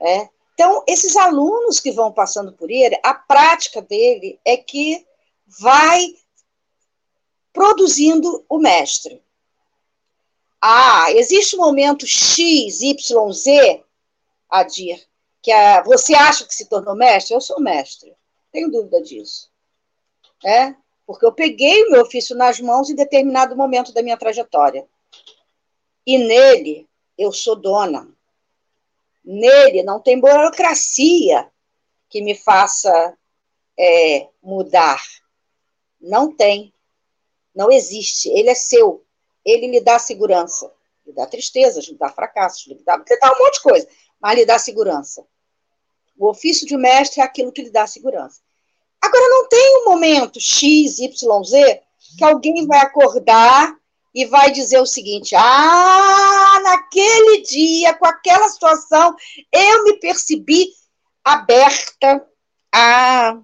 É? 0.01 0.29
Então, 0.55 0.85
esses 0.87 1.17
alunos 1.17 1.81
que 1.81 1.91
vão 1.91 2.13
passando 2.13 2.53
por 2.53 2.71
ele, 2.71 2.99
a 3.03 3.15
prática 3.15 3.81
dele 3.81 4.39
é 4.45 4.57
que 4.57 5.07
vai 5.47 6.15
produzindo 7.53 8.45
o 8.49 8.59
mestre. 8.59 9.23
Ah, 10.61 11.11
existe 11.13 11.57
um 11.57 11.61
momento 11.61 12.07
X, 12.07 12.83
Y, 12.83 13.33
Z 13.33 13.85
Adir, 14.49 15.03
que 15.41 15.51
a, 15.51 15.83
você 15.83 16.15
acha 16.15 16.47
que 16.47 16.55
se 16.55 16.69
tornou 16.69 16.95
mestre? 16.95 17.35
Eu 17.35 17.41
sou 17.41 17.61
mestre, 17.61 18.15
tenho 18.53 18.71
dúvida 18.71 19.03
disso. 19.03 19.51
É? 20.45 20.75
Porque 21.07 21.27
eu 21.27 21.33
peguei 21.33 21.85
o 21.85 21.91
meu 21.91 22.03
ofício 22.03 22.37
nas 22.37 22.61
mãos 22.61 22.89
em 22.89 22.95
determinado 22.95 23.57
momento 23.57 23.93
da 23.93 24.03
minha 24.03 24.17
trajetória. 24.17 24.87
E 26.07 26.19
nele 26.19 26.89
eu 27.23 27.33
sou 27.33 27.57
dona. 27.57 28.09
Nele 29.25 29.83
não 29.83 30.01
tem 30.01 30.21
burocracia 30.21 31.51
que 32.09 32.21
me 32.21 32.35
faça 32.35 33.17
é, 33.79 34.29
mudar. 34.43 35.03
Não 36.01 36.35
tem. 36.35 36.73
Não 37.55 37.71
existe. 37.71 38.29
Ele 38.31 38.51
é 38.51 38.55
seu. 38.55 39.05
Ele 39.45 39.69
lhe 39.69 39.81
dá 39.81 39.99
segurança. 39.99 40.73
Lhe 41.07 41.13
dá 41.13 41.27
tristezas, 41.27 41.87
lhe 41.87 41.97
dá 41.97 42.09
fracassos, 42.09 42.67
lhe 42.67 42.83
dá, 42.85 42.97
lhe 42.97 43.19
dá 43.19 43.33
um 43.33 43.39
monte 43.39 43.55
de 43.55 43.63
coisa 43.63 43.89
mas 44.23 44.37
lhe 44.37 44.47
dá 44.47 44.57
segurança. 44.57 45.27
O 46.17 46.31
ofício 46.31 46.65
de 46.65 46.77
mestre 46.77 47.21
é 47.21 47.25
aquilo 47.25 47.51
que 47.51 47.63
lhe 47.63 47.71
dá 47.71 47.87
segurança. 47.89 48.41
Agora, 49.01 49.29
não 49.29 49.49
tem 49.49 49.79
um 49.79 49.85
momento 49.87 50.41
X, 50.41 51.01
Y, 51.01 51.45
Z 51.45 51.83
que 52.17 52.23
alguém 52.23 52.65
vai 52.67 52.79
acordar 52.79 53.77
e 54.15 54.27
vai 54.27 54.51
dizer 54.51 54.81
o 54.81 54.87
seguinte: 54.87 55.35
ah, 55.35 56.61
naquele 56.63 57.43
dia, 57.43 57.95
com 57.95 58.07
aquela 58.07 58.49
situação, 58.49 59.17
eu 59.51 59.85
me 59.85 59.99
percebi 59.99 60.69
aberta 61.25 62.27
a. 62.73 63.41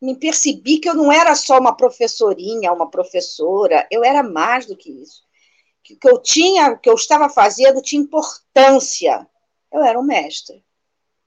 Me 0.00 0.14
percebi 0.16 0.78
que 0.78 0.88
eu 0.88 0.94
não 0.94 1.10
era 1.10 1.34
só 1.34 1.58
uma 1.58 1.74
professorinha, 1.74 2.72
uma 2.72 2.90
professora, 2.90 3.86
eu 3.90 4.04
era 4.04 4.22
mais 4.22 4.66
do 4.66 4.76
que 4.76 4.90
isso. 4.90 5.22
Que 5.82 5.94
o 5.94 5.98
que 5.98 6.08
eu 6.08 6.20
tinha, 6.20 6.72
o 6.72 6.78
que 6.78 6.90
eu 6.90 6.94
estava 6.94 7.28
fazendo 7.30 7.80
tinha 7.80 8.02
importância 8.02 9.26
eu 9.74 9.82
era 9.82 9.98
um 9.98 10.04
mestre. 10.04 10.64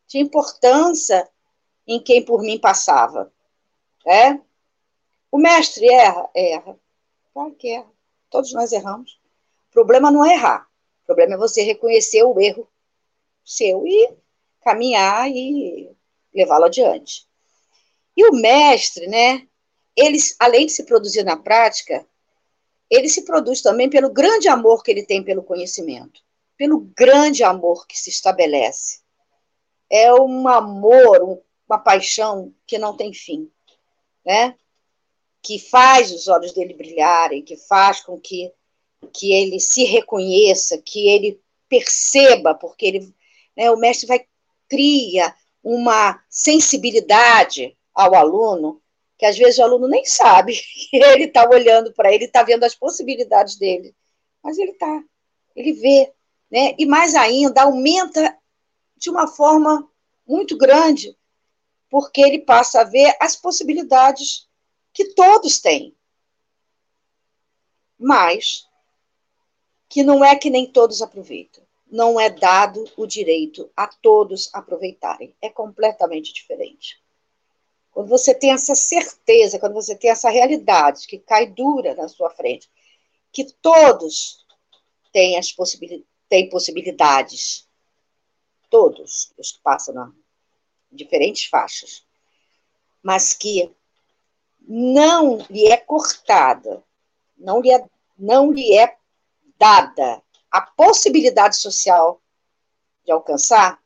Tinha 0.08 0.24
importância 0.24 1.30
em 1.86 2.02
quem 2.02 2.24
por 2.24 2.42
mim 2.42 2.58
passava. 2.58 3.30
É? 4.06 4.40
O 5.30 5.38
mestre 5.38 5.86
erra? 5.86 6.30
Erra. 6.34 6.80
Claro 7.34 7.54
que 7.56 7.68
erra. 7.68 7.92
Todos 8.30 8.54
nós 8.54 8.72
erramos. 8.72 9.20
O 9.70 9.74
problema 9.74 10.12
não 10.12 10.26
é 10.26 10.34
errar. 10.34 10.68
O 11.04 11.06
problema 11.06 11.36
é 11.36 11.38
você 11.38 11.62
reconhecer 11.64 12.24
o 12.24 12.40
erro 12.40 12.68
seu 13.44 13.86
e 13.88 14.14
caminhar 14.64 15.30
e 15.30 15.90
levá-lo 16.34 16.66
adiante. 16.66 17.26
E 18.16 18.26
o 18.26 18.34
mestre, 18.34 19.08
né? 19.08 19.48
Ele, 19.96 20.18
além 20.40 20.66
de 20.66 20.74
se 20.74 20.84
produzir 20.84 21.24
na 21.24 21.38
prática, 21.38 22.06
ele 22.90 23.10
se 23.10 23.24
produz 23.24 23.62
também 23.62 23.90
pelo 23.90 24.10
grande 24.10 24.48
amor 24.48 24.84
que 24.84 24.92
ele 24.92 25.04
tem 25.04 25.24
pelo 25.24 25.44
conhecimento 25.44 26.22
pelo 26.58 26.80
grande 26.98 27.44
amor 27.44 27.86
que 27.86 27.98
se 27.98 28.10
estabelece. 28.10 29.02
É 29.90 30.14
um 30.14 30.48
amor, 30.48 31.42
uma 31.70 31.78
paixão 31.78 32.54
que 32.66 32.78
não 32.78 32.98
tem 32.98 33.14
fim, 33.14 33.50
né? 34.26 34.58
Que 35.42 35.60
faz 35.60 36.12
os 36.12 36.28
olhos 36.28 36.54
dele 36.54 36.74
brilharem, 36.74 37.44
que 37.44 37.56
faz 37.56 38.02
com 38.02 38.20
que, 38.20 38.52
que 39.14 39.32
ele 39.32 39.60
se 39.60 39.84
reconheça, 39.84 40.78
que 40.78 41.08
ele 41.08 41.42
perceba, 41.70 42.54
porque 42.56 42.86
ele, 42.86 43.16
né, 43.56 43.70
o 43.72 43.78
mestre 43.78 44.08
vai 44.08 44.26
cria 44.70 45.34
uma 45.64 46.22
sensibilidade 46.30 47.78
ao 47.94 48.14
aluno 48.16 48.82
que 49.18 49.26
às 49.26 49.38
vezes 49.38 49.58
o 49.58 49.64
aluno 49.64 49.88
nem 49.88 50.06
sabe 50.06 50.54
que 50.90 50.98
ele 50.98 51.26
está 51.26 51.50
olhando 51.50 51.92
para 51.94 52.14
ele, 52.14 52.26
está 52.26 52.44
vendo 52.44 52.64
as 52.64 52.76
possibilidades 52.76 53.58
dele, 53.58 53.96
mas 54.44 54.58
ele 54.58 54.72
está, 54.72 55.04
ele 55.56 55.74
vê, 55.74 56.14
né? 56.52 56.76
e 56.78 56.86
mais 56.86 57.16
ainda, 57.16 57.64
aumenta 57.64 58.38
de 58.96 59.10
uma 59.10 59.28
forma 59.28 59.90
muito 60.26 60.58
grande, 60.58 61.18
porque 61.90 62.22
ele 62.22 62.40
passa 62.40 62.82
a 62.82 62.84
ver 62.84 63.16
as 63.20 63.36
possibilidades 63.36 64.47
que 64.98 65.14
todos 65.14 65.60
têm. 65.60 65.96
Mas 68.00 68.68
que 69.88 70.02
não 70.02 70.26
é 70.26 70.36
que 70.36 70.50
nem 70.50 70.66
todos 70.66 71.04
aproveitam. 71.04 71.64
Não 71.86 72.20
é 72.20 72.32
dado 72.32 72.84
o 72.98 73.06
direito 73.06 73.70
a 73.78 73.86
todos 73.86 74.50
aproveitarem. 74.52 75.36
É 75.40 75.52
completamente 75.52 76.34
diferente. 76.34 77.00
Quando 77.92 78.10
você 78.10 78.34
tem 78.34 78.52
essa 78.52 78.74
certeza, 78.74 79.60
quando 79.60 79.76
você 79.76 79.96
tem 79.96 80.10
essa 80.10 80.32
realidade 80.32 81.06
que 81.06 81.20
cai 81.20 81.46
dura 81.46 81.94
na 81.94 82.08
sua 82.08 82.32
frente, 82.32 82.68
que 83.32 83.46
todos 83.62 84.44
têm 85.12 85.38
as 85.38 85.52
possibilidades, 85.52 86.08
têm 86.28 86.50
possibilidades. 86.50 87.68
Todos 88.68 89.32
os 89.38 89.52
que 89.52 89.60
passam 89.62 89.94
na 89.94 90.12
diferentes 90.92 91.46
faixas. 91.46 92.04
Mas 93.04 93.34
que 93.34 93.72
não 94.68 95.38
lhe 95.50 95.68
é 95.68 95.78
cortada, 95.78 96.84
não 97.38 97.62
lhe 97.62 97.72
é, 97.72 97.86
não 98.18 98.52
lhe 98.52 98.78
é 98.78 98.98
dada 99.58 100.22
a 100.52 100.62
possibilidade 100.62 101.58
social 101.58 102.22
de 103.06 103.12
alcançar, 103.12 103.82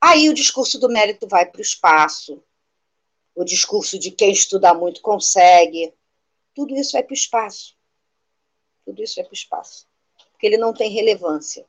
aí 0.00 0.28
o 0.28 0.34
discurso 0.34 0.78
do 0.78 0.88
mérito 0.88 1.26
vai 1.26 1.44
para 1.44 1.58
o 1.58 1.62
espaço, 1.62 2.42
o 3.34 3.44
discurso 3.44 3.98
de 3.98 4.10
quem 4.10 4.32
estuda 4.32 4.72
muito 4.72 5.00
consegue, 5.00 5.92
tudo 6.54 6.74
isso 6.74 6.92
vai 6.92 7.02
para 7.02 7.12
o 7.12 7.14
espaço. 7.14 7.76
Tudo 8.84 9.02
isso 9.02 9.16
vai 9.16 9.24
para 9.24 9.32
o 9.32 9.34
espaço 9.34 9.86
porque 10.36 10.46
ele 10.46 10.58
não 10.58 10.74
tem 10.74 10.90
relevância. 10.90 11.66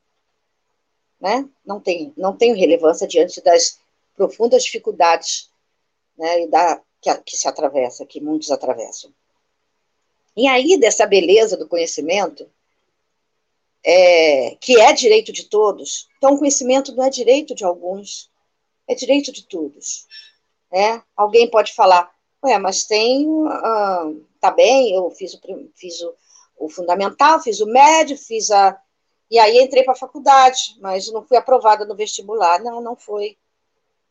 Né? 1.18 1.48
Não, 1.64 1.80
tem, 1.80 2.12
não 2.16 2.36
tem 2.36 2.54
relevância 2.54 3.08
diante 3.08 3.40
das 3.40 3.80
profundas 4.14 4.62
dificuldades 4.62 5.50
né, 6.16 6.42
e 6.42 6.46
da, 6.46 6.80
que, 7.00 7.14
que 7.18 7.36
se 7.36 7.48
atravessa, 7.48 8.06
que 8.06 8.20
muitos 8.20 8.50
atravessam. 8.50 9.12
E 10.36 10.46
aí, 10.46 10.78
dessa 10.78 11.06
beleza 11.06 11.56
do 11.56 11.68
conhecimento, 11.68 12.48
é, 13.84 14.56
que 14.60 14.80
é 14.80 14.92
direito 14.92 15.32
de 15.32 15.44
todos, 15.44 16.08
então 16.16 16.34
o 16.34 16.38
conhecimento 16.38 16.94
não 16.94 17.04
é 17.04 17.10
direito 17.10 17.54
de 17.54 17.64
alguns, 17.64 18.30
é 18.86 18.94
direito 18.94 19.32
de 19.32 19.44
todos. 19.44 20.06
Né? 20.70 21.02
Alguém 21.16 21.50
pode 21.50 21.72
falar, 21.74 22.12
ué, 22.44 22.58
mas 22.58 22.84
tem, 22.84 23.26
ah, 23.48 24.12
tá 24.40 24.50
bem, 24.50 24.94
eu 24.94 25.10
fiz 25.10 25.34
o, 25.34 25.40
fiz 25.74 26.00
o 26.02 26.14
o 26.58 26.68
fundamental, 26.68 27.40
fiz 27.40 27.60
o 27.60 27.66
médio, 27.66 28.18
fiz 28.18 28.50
a. 28.50 28.78
E 29.30 29.38
aí 29.38 29.58
entrei 29.58 29.84
para 29.84 29.92
a 29.92 29.96
faculdade, 29.96 30.76
mas 30.80 31.10
não 31.12 31.22
fui 31.22 31.36
aprovada 31.36 31.84
no 31.84 31.94
vestibular. 31.94 32.60
Não, 32.60 32.80
não 32.80 32.96
foi. 32.96 33.38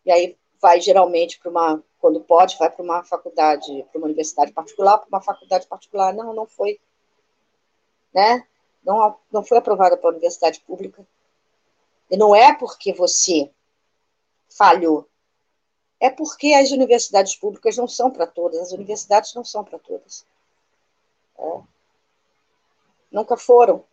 E 0.06 0.12
aí 0.12 0.38
vai 0.62 0.80
geralmente 0.80 1.38
para 1.40 1.52
uma. 1.52 1.84
Quando 2.00 2.22
pode, 2.22 2.58
vai 2.58 2.70
para 2.70 2.84
uma 2.84 3.04
faculdade, 3.04 3.86
para 3.92 3.98
uma 3.98 4.06
universidade 4.06 4.52
particular, 4.52 5.00
para 5.00 5.08
uma 5.08 5.22
faculdade 5.22 5.68
particular. 5.68 6.14
Não, 6.14 6.34
não 6.34 6.46
foi. 6.46 6.80
Né? 8.14 8.46
Não, 8.84 9.18
não 9.32 9.44
foi 9.44 9.58
aprovada 9.58 9.98
para 9.98 10.10
a 10.10 10.14
universidade 10.14 10.60
pública. 10.62 11.06
E 12.10 12.16
não 12.16 12.36
é 12.36 12.54
porque 12.54 12.94
você 12.94 13.52
falhou. 14.50 15.08
É 16.00 16.10
porque 16.10 16.54
as 16.54 16.72
universidades 16.72 17.36
públicas 17.36 17.76
não 17.76 17.88
são 17.88 18.12
para 18.12 18.28
todas, 18.28 18.60
as 18.60 18.72
universidades 18.72 19.34
não 19.34 19.44
são 19.44 19.64
para 19.64 19.80
todas. 19.80 20.26
É. 21.38 21.62
Nunca 23.12 23.36
foram. 23.36 23.84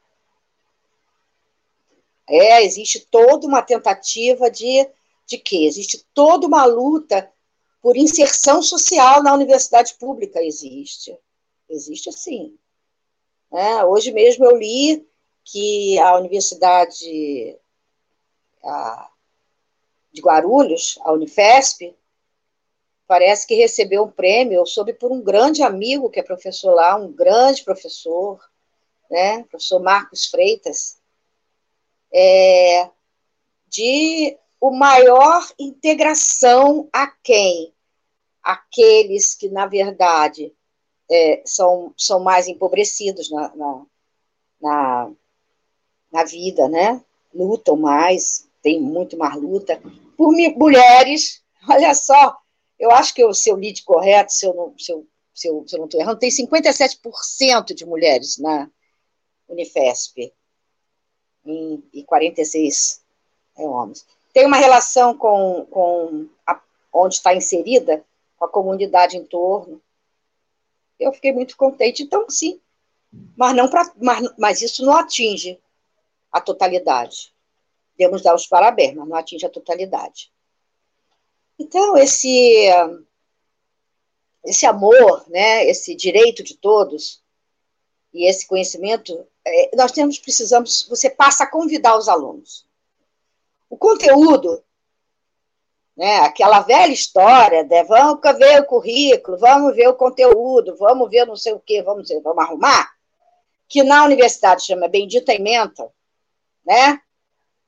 É, 2.29 2.63
existe 2.63 3.01
toda 3.07 3.47
uma 3.47 3.63
tentativa 3.63 4.51
de 4.51 4.87
de 5.27 5.39
que 5.39 5.67
existe 5.67 6.05
toda 6.13 6.47
uma 6.47 6.65
luta 6.65 7.31
por 7.85 7.99
inserção 7.99 8.63
social 8.63 9.23
na 9.23 9.35
universidade 9.35 9.93
pública. 9.97 10.43
Existe. 10.43 11.15
Existe 11.69 12.11
sim. 12.11 12.59
É, 13.53 13.85
hoje 13.85 14.11
mesmo 14.11 14.47
eu 14.47 14.57
li 14.57 15.07
que 15.45 15.99
a 15.99 16.17
Universidade 16.17 17.59
a, 18.65 19.11
de 20.11 20.23
Guarulhos, 20.23 20.99
a 21.03 21.13
Unifesp, 21.13 21.95
parece 23.07 23.47
que 23.47 23.55
recebeu 23.55 24.05
um 24.05 24.11
prêmio, 24.11 24.61
eu 24.61 24.67
soube 24.67 24.95
por 24.95 25.13
um 25.13 25.21
grande 25.21 25.63
amigo 25.63 26.09
que 26.09 26.19
é 26.19 26.23
professor 26.23 26.73
lá, 26.73 26.97
um 26.97 27.13
grande 27.13 27.63
professor, 27.63 28.43
né, 29.11 29.45
professor 29.51 29.79
Marcos 29.79 30.25
Freitas, 30.25 30.97
é, 32.11 32.89
de 33.69 34.39
o 34.59 34.71
maior 34.71 35.47
integração 35.59 36.89
a 36.91 37.07
quem? 37.07 37.74
Aqueles 38.45 39.35
que, 39.35 39.49
na 39.49 39.67
verdade, 39.67 40.53
é, 41.11 41.43
são, 41.47 41.95
são 41.97 42.21
mais 42.21 42.47
empobrecidos 42.47 43.31
na, 43.31 43.57
na, 43.57 43.87
na, 44.61 45.11
na 46.13 46.25
vida, 46.25 46.69
né? 46.69 47.03
Lutam 47.35 47.77
mais, 47.77 48.47
tem 48.63 48.81
muito 48.81 49.17
mais 49.17 49.35
luta. 49.35 49.81
Por 50.17 50.33
mulheres, 50.57 51.43
olha 51.69 51.95
só, 51.95 52.37
eu 52.79 52.91
acho 52.91 53.15
que 53.15 53.23
eu, 53.23 53.33
se 53.33 53.49
eu 53.49 53.57
li 53.57 53.73
de 53.73 53.83
correto, 53.83 54.33
se 54.33 54.47
eu 54.47 54.55
não, 54.55 54.75
se 54.79 54.93
eu, 55.49 55.65
não 55.79 55.87
estou 55.87 56.01
errando, 56.01 56.19
tem 56.19 56.31
57% 56.31 57.75
de 57.75 57.85
mulheres 57.85 58.39
na 58.39 58.71
Unifesp 59.49 60.33
e 61.47 62.05
46 62.05 63.03
é, 63.57 63.63
homens. 63.63 64.07
Tem 64.33 64.47
uma 64.47 64.57
relação 64.57 65.17
com, 65.17 65.67
com 65.71 66.29
a, 66.47 66.61
onde 66.93 67.15
está 67.15 67.35
inserida, 67.35 68.05
com 68.37 68.45
a 68.45 68.49
comunidade 68.49 69.17
em 69.17 69.25
torno. 69.25 69.81
Eu 70.99 71.13
fiquei 71.13 71.33
muito 71.33 71.57
contente. 71.57 72.03
Então, 72.03 72.29
sim, 72.29 72.61
mas, 73.37 73.55
não 73.55 73.69
pra, 73.69 73.93
mas, 74.01 74.35
mas 74.39 74.63
isso 74.63 74.85
não 74.85 74.97
atinge 74.97 75.59
a 76.31 76.41
totalidade. 76.41 77.33
Devemos 77.97 78.23
dar 78.23 78.35
os 78.35 78.47
parabéns, 78.47 78.95
mas 78.95 79.09
não 79.09 79.17
atinge 79.17 79.47
a 79.47 79.51
totalidade. 79.51 80.33
Então, 81.59 81.97
esse, 81.97 82.69
esse 84.45 84.67
amor, 84.67 85.25
né, 85.29 85.65
esse 85.67 85.95
direito 85.95 86.43
de 86.43 86.57
todos 86.57 87.23
e 88.13 88.29
esse 88.29 88.47
conhecimento, 88.47 89.27
é, 89.45 89.77
nós 89.77 89.93
temos, 89.93 90.19
precisamos, 90.19 90.87
você 90.89 91.09
passa 91.09 91.45
a 91.45 91.51
convidar 91.51 91.97
os 91.97 92.09
alunos. 92.09 92.67
O 93.71 93.77
conteúdo, 93.77 94.63
né, 95.97 96.17
aquela 96.19 96.61
velha 96.61 96.93
história, 96.93 97.63
né, 97.65 97.85
vamos 97.85 98.21
ver 98.39 98.61
o 98.61 98.67
currículo, 98.67 99.39
vamos 99.39 99.75
ver 99.75 99.89
o 99.89 99.95
conteúdo, 99.95 100.77
vamos 100.77 101.09
ver 101.09 101.25
não 101.25 101.37
sei 101.37 101.53
o 101.53 101.61
quê, 101.61 101.83
vamos, 101.83 102.09
vamos 102.23 102.45
arrumar, 102.45 102.93
que 103.69 103.83
na 103.83 104.05
universidade 104.05 104.65
chama 104.65 104.89
Bendita 104.89 105.33
Ementa, 105.33 105.89
né? 106.65 107.01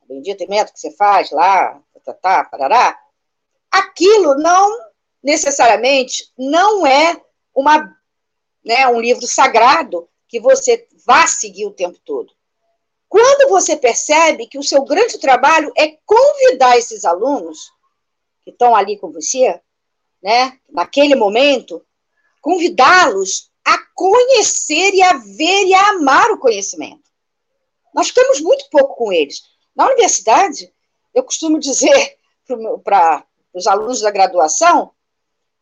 Bendita 0.08 0.44
Ementa 0.44 0.72
que 0.72 0.80
você 0.80 0.90
faz 0.92 1.30
lá, 1.30 1.80
tá, 2.04 2.12
tá, 2.14 2.44
parará, 2.44 2.98
aquilo 3.70 4.34
não 4.36 4.86
necessariamente 5.22 6.32
não 6.36 6.86
é 6.86 7.20
uma, 7.54 7.96
né, 8.64 8.86
um 8.88 9.00
livro 9.00 9.26
sagrado 9.26 10.08
que 10.28 10.40
você 10.40 10.86
vá 11.04 11.26
seguir 11.26 11.66
o 11.66 11.72
tempo 11.72 11.98
todo. 12.04 12.32
Quando 13.08 13.48
você 13.48 13.76
percebe 13.76 14.46
que 14.46 14.58
o 14.58 14.62
seu 14.62 14.84
grande 14.84 15.18
trabalho 15.18 15.72
é 15.76 15.96
convidar 16.04 16.76
esses 16.76 17.04
alunos 17.04 17.72
que 18.46 18.52
estão 18.52 18.76
ali 18.76 18.96
com 18.96 19.10
você, 19.10 19.60
né, 20.22 20.56
naquele 20.70 21.16
momento, 21.16 21.84
convidá-los 22.40 23.50
a 23.64 23.76
conhecer 23.92 24.94
e 24.94 25.02
a 25.02 25.14
ver 25.14 25.66
e 25.66 25.74
a 25.74 25.88
amar 25.88 26.30
o 26.30 26.38
conhecimento. 26.38 27.10
Nós 27.92 28.06
ficamos 28.06 28.40
muito 28.40 28.70
pouco 28.70 28.94
com 28.94 29.12
eles. 29.12 29.42
Na 29.74 29.86
universidade, 29.86 30.72
eu 31.12 31.24
costumo 31.24 31.58
dizer 31.58 32.18
para 32.84 33.26
os 33.52 33.66
alunos 33.66 34.00
da 34.00 34.12
graduação, 34.12 34.92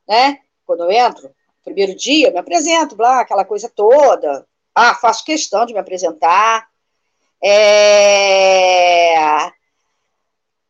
né, 0.06 0.40
quando 0.66 0.84
eu 0.84 0.90
entro, 0.90 1.34
primeiro 1.64 1.96
dia, 1.96 2.30
me 2.30 2.38
apresento, 2.38 2.94
blá, 2.94 3.20
aquela 3.20 3.46
coisa 3.46 3.70
toda. 3.74 4.46
Ah, 4.74 4.94
faço 4.94 5.24
questão 5.24 5.64
de 5.64 5.72
me 5.72 5.78
apresentar. 5.78 6.68
É, 7.42 9.14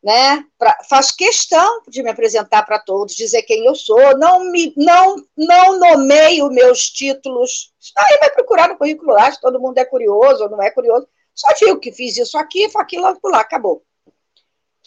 né? 0.05 0.45
Pra, 0.55 0.77
faço 0.87 1.17
questão 1.17 1.81
de 1.87 2.03
me 2.03 2.11
apresentar 2.11 2.61
para 2.63 2.77
todos, 2.77 3.15
dizer 3.15 3.41
quem 3.41 3.65
eu 3.65 3.73
sou, 3.73 4.15
não 4.19 4.51
me 4.51 4.71
não 4.77 5.15
não 5.35 5.79
nomeio 5.79 6.51
meus 6.51 6.91
títulos. 6.91 7.73
Aí 7.97 8.17
vai 8.19 8.29
procurar 8.29 8.69
no 8.69 8.77
currículo 8.77 9.13
lá, 9.13 9.31
se 9.31 9.41
todo 9.41 9.59
mundo 9.59 9.79
é 9.79 9.83
curioso 9.83 10.43
ou 10.43 10.49
não 10.49 10.61
é 10.61 10.69
curioso. 10.69 11.07
Só 11.33 11.51
digo 11.53 11.79
que 11.79 11.91
fiz 11.91 12.15
isso 12.17 12.37
aqui, 12.37 12.69
foi 12.69 12.83
aquilo 12.83 13.03
lá, 13.23 13.39
acabou. 13.39 13.83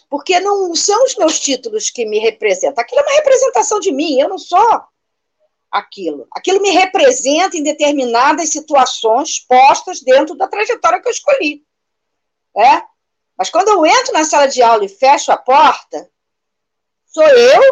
Porque 0.08 0.38
não 0.38 0.72
são 0.76 1.02
os 1.04 1.16
meus 1.16 1.40
títulos 1.40 1.90
que 1.90 2.06
me 2.06 2.20
representam. 2.20 2.80
Aquilo 2.80 3.00
é 3.00 3.04
uma 3.04 3.16
representação 3.16 3.80
de 3.80 3.90
mim, 3.90 4.20
eu 4.20 4.28
não 4.28 4.38
sou 4.38 4.80
aquilo. 5.68 6.28
Aquilo 6.30 6.62
me 6.62 6.70
representa 6.70 7.56
em 7.56 7.62
determinadas 7.64 8.50
situações 8.50 9.40
postas 9.40 10.00
dentro 10.00 10.36
da 10.36 10.46
trajetória 10.46 11.02
que 11.02 11.08
eu 11.08 11.12
escolhi. 11.12 11.64
É? 12.56 12.82
Mas 13.38 13.50
quando 13.50 13.68
eu 13.68 13.86
entro 13.86 14.12
na 14.12 14.24
sala 14.24 14.48
de 14.48 14.60
aula 14.60 14.84
e 14.84 14.88
fecho 14.88 15.30
a 15.30 15.36
porta, 15.36 16.10
sou 17.06 17.22
eu 17.22 17.62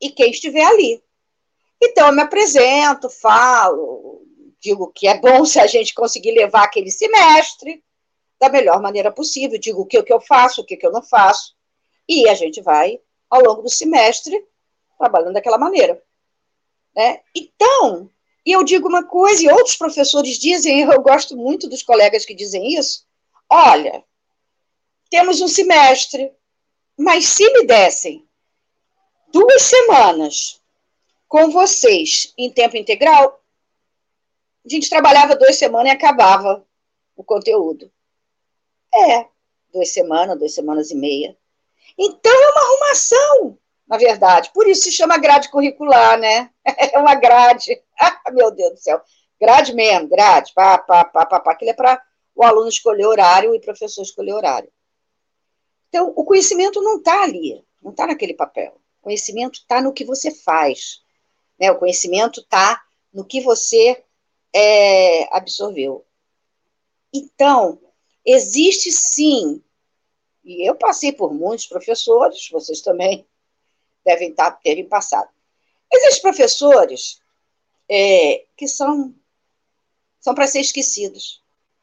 e 0.00 0.08
quem 0.08 0.30
estiver 0.30 0.64
ali. 0.64 1.02
Então, 1.82 2.06
eu 2.06 2.12
me 2.12 2.22
apresento, 2.22 3.10
falo, 3.10 4.22
digo 4.60 4.92
que 4.92 5.08
é 5.08 5.18
bom 5.18 5.44
se 5.46 5.58
a 5.58 5.66
gente 5.66 5.92
conseguir 5.92 6.30
levar 6.30 6.62
aquele 6.62 6.92
semestre 6.92 7.82
da 8.40 8.48
melhor 8.48 8.80
maneira 8.80 9.10
possível, 9.10 9.58
digo 9.58 9.82
o 9.82 9.86
que, 9.86 9.98
o 9.98 10.04
que 10.04 10.12
eu 10.12 10.20
faço, 10.20 10.60
o 10.60 10.64
que, 10.64 10.76
que 10.76 10.86
eu 10.86 10.92
não 10.92 11.02
faço, 11.02 11.56
e 12.08 12.28
a 12.28 12.34
gente 12.34 12.62
vai, 12.62 13.00
ao 13.28 13.42
longo 13.42 13.62
do 13.62 13.68
semestre, 13.68 14.46
trabalhando 14.96 15.34
daquela 15.34 15.58
maneira. 15.58 16.00
Né? 16.94 17.20
Então, 17.34 18.08
e 18.46 18.52
eu 18.52 18.62
digo 18.62 18.88
uma 18.88 19.02
coisa, 19.04 19.42
e 19.42 19.50
outros 19.50 19.76
professores 19.76 20.38
dizem, 20.38 20.82
eu 20.88 21.02
gosto 21.02 21.36
muito 21.36 21.68
dos 21.68 21.82
colegas 21.82 22.24
que 22.24 22.32
dizem 22.32 22.74
isso, 22.78 23.04
olha, 23.50 24.04
temos 25.10 25.40
um 25.40 25.48
semestre, 25.48 26.32
mas 26.96 27.26
se 27.26 27.50
me 27.52 27.66
dessem 27.66 28.26
duas 29.32 29.62
semanas 29.62 30.60
com 31.26 31.50
vocês 31.50 32.32
em 32.36 32.50
tempo 32.50 32.76
integral, 32.76 33.42
a 34.64 34.68
gente 34.68 34.90
trabalhava 34.90 35.36
duas 35.36 35.56
semanas 35.56 35.92
e 35.92 35.96
acabava 35.96 36.66
o 37.16 37.24
conteúdo. 37.24 37.90
É, 38.94 39.26
duas 39.72 39.92
semanas, 39.92 40.38
duas 40.38 40.54
semanas 40.54 40.90
e 40.90 40.94
meia. 40.94 41.36
Então 41.98 42.32
é 42.32 42.50
uma 42.50 42.62
arrumação, 42.62 43.58
na 43.86 43.96
verdade. 43.96 44.50
Por 44.52 44.66
isso 44.66 44.84
se 44.84 44.92
chama 44.92 45.18
grade 45.18 45.50
curricular, 45.50 46.18
né? 46.18 46.50
É 46.92 46.98
uma 46.98 47.14
grade. 47.14 47.82
Ah, 48.00 48.20
meu 48.32 48.50
Deus 48.50 48.72
do 48.72 48.78
céu. 48.78 49.00
Grade 49.40 49.74
mesmo, 49.74 50.08
grade. 50.08 50.52
Pá, 50.54 50.78
pá, 50.78 51.04
pá, 51.04 51.26
pá, 51.26 51.40
pá. 51.40 51.52
Aquilo 51.52 51.70
é 51.70 51.74
para 51.74 52.02
o 52.34 52.44
aluno 52.44 52.68
escolher 52.68 53.06
horário 53.06 53.54
e 53.54 53.58
o 53.58 53.60
professor 53.60 54.02
escolher 54.02 54.32
horário. 54.32 54.70
Então, 55.88 56.12
o 56.14 56.24
conhecimento 56.24 56.82
não 56.82 56.98
está 56.98 57.22
ali, 57.22 57.64
não 57.82 57.90
está 57.90 58.06
naquele 58.06 58.34
papel. 58.34 58.78
O 59.00 59.04
conhecimento 59.04 59.60
está 59.60 59.80
no 59.80 59.92
que 59.92 60.04
você 60.04 60.30
faz. 60.30 61.02
Né? 61.58 61.70
O 61.70 61.78
conhecimento 61.78 62.40
está 62.40 62.82
no 63.12 63.24
que 63.24 63.40
você 63.40 64.02
é, 64.54 65.36
absorveu. 65.36 66.04
Então, 67.12 67.80
existe 68.24 68.92
sim, 68.92 69.62
e 70.44 70.68
eu 70.68 70.74
passei 70.74 71.12
por 71.12 71.32
muitos 71.32 71.66
professores, 71.66 72.48
vocês 72.50 72.80
também 72.80 73.26
devem 74.04 74.30
estar, 74.30 74.50
tá, 74.50 74.56
terem 74.62 74.86
passado. 74.86 75.28
Existem 75.92 76.22
professores 76.22 77.20
é, 77.88 78.44
que 78.56 78.68
são, 78.68 79.14
são 80.20 80.34
para 80.34 80.46
ser 80.46 80.60
esquecidos. 80.60 81.42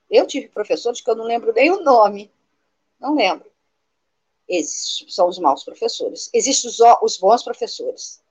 Eu 0.09 0.27
tive 0.27 0.47
professores 0.47 1.01
que 1.01 1.09
eu 1.09 1.15
não 1.15 1.25
lembro 1.25 1.53
nem 1.53 1.71
o 1.71 1.81
nome, 1.81 2.31
não 2.99 3.15
lembro. 3.15 3.51
Esses 4.47 5.05
são 5.13 5.27
os 5.27 5.39
maus 5.39 5.63
professores. 5.63 6.29
Existem 6.33 6.69
os, 6.69 6.79
os 7.01 7.17
bons 7.17 7.43
professores. 7.43 8.21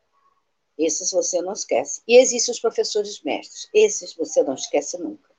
Esses 0.78 1.10
você 1.10 1.40
não 1.42 1.52
esquece. 1.52 2.02
E 2.06 2.16
existem 2.16 2.52
os 2.52 2.60
professores 2.60 3.20
mestres. 3.22 3.68
Esses 3.72 4.14
você 4.14 4.42
não 4.42 4.54
esquece 4.54 4.98
nunca. 4.98 5.30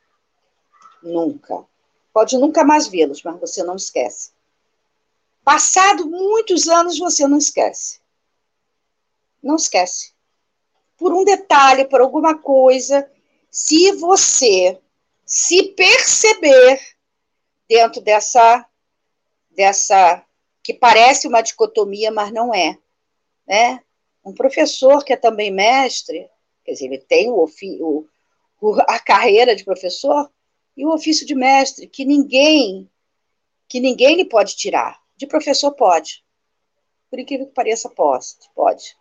Nunca. 1.02 1.66
Pode 2.14 2.38
nunca 2.38 2.64
mais 2.64 2.88
vê-los, 2.88 3.24
mas 3.24 3.40
você 3.40 3.64
não 3.64 3.76
esquece. 3.76 4.32
Passado 5.44 6.08
muitos 6.08 6.68
anos, 6.68 6.98
você 6.98 7.28
não 7.28 7.38
esquece. 7.38 8.00
Não 9.44 9.56
esquece. 9.56 10.14
Por 10.98 11.14
um 11.14 11.24
detalhe, 11.24 11.86
por 11.86 12.02
alguma 12.02 12.38
coisa, 12.38 13.10
se 13.52 13.92
você 13.94 14.82
se 15.26 15.64
perceber 15.74 16.80
dentro 17.68 18.02
dessa, 18.02 18.66
dessa 19.52 20.25
que 20.66 20.74
parece 20.74 21.28
uma 21.28 21.44
dicotomia, 21.44 22.10
mas 22.10 22.34
não 22.34 22.52
é. 22.52 22.76
Né? 23.48 23.84
Um 24.26 24.34
professor 24.34 25.06
que 25.06 25.14
é 25.14 25.16
também 25.16 25.52
mestre, 25.52 26.28
quer 26.64 26.72
dizer, 26.72 26.86
ele 26.86 26.98
tem 26.98 27.30
o, 27.30 27.48
o, 28.60 28.82
a 28.90 28.98
carreira 28.98 29.56
de 29.56 29.64
professor 29.64 30.28
e 30.76 30.84
o 30.84 30.92
ofício 30.92 31.24
de 31.24 31.36
mestre, 31.36 31.86
que 31.86 32.04
ninguém, 32.04 32.90
que 33.68 33.80
ninguém 33.80 34.16
lhe 34.16 34.26
pode 34.26 34.56
tirar. 34.56 35.00
De 35.16 35.28
professor 35.28 35.72
pode. 35.72 36.26
Por 37.12 37.20
incrível 37.20 37.46
que 37.46 37.54
pareça, 37.54 37.88
pode. 37.88 38.26
pode. 38.56 38.98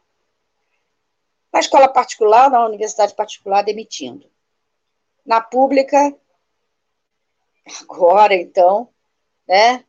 Na 1.51 1.61
escola 1.61 1.89
particular, 1.89 2.51
na 2.51 2.63
universidade 2.67 3.15
particular, 3.15 3.63
demitindo. 3.63 4.31
Na 5.25 5.41
pública, 5.41 6.15
agora, 7.89 8.35
então, 8.35 8.91
né, 9.49 9.83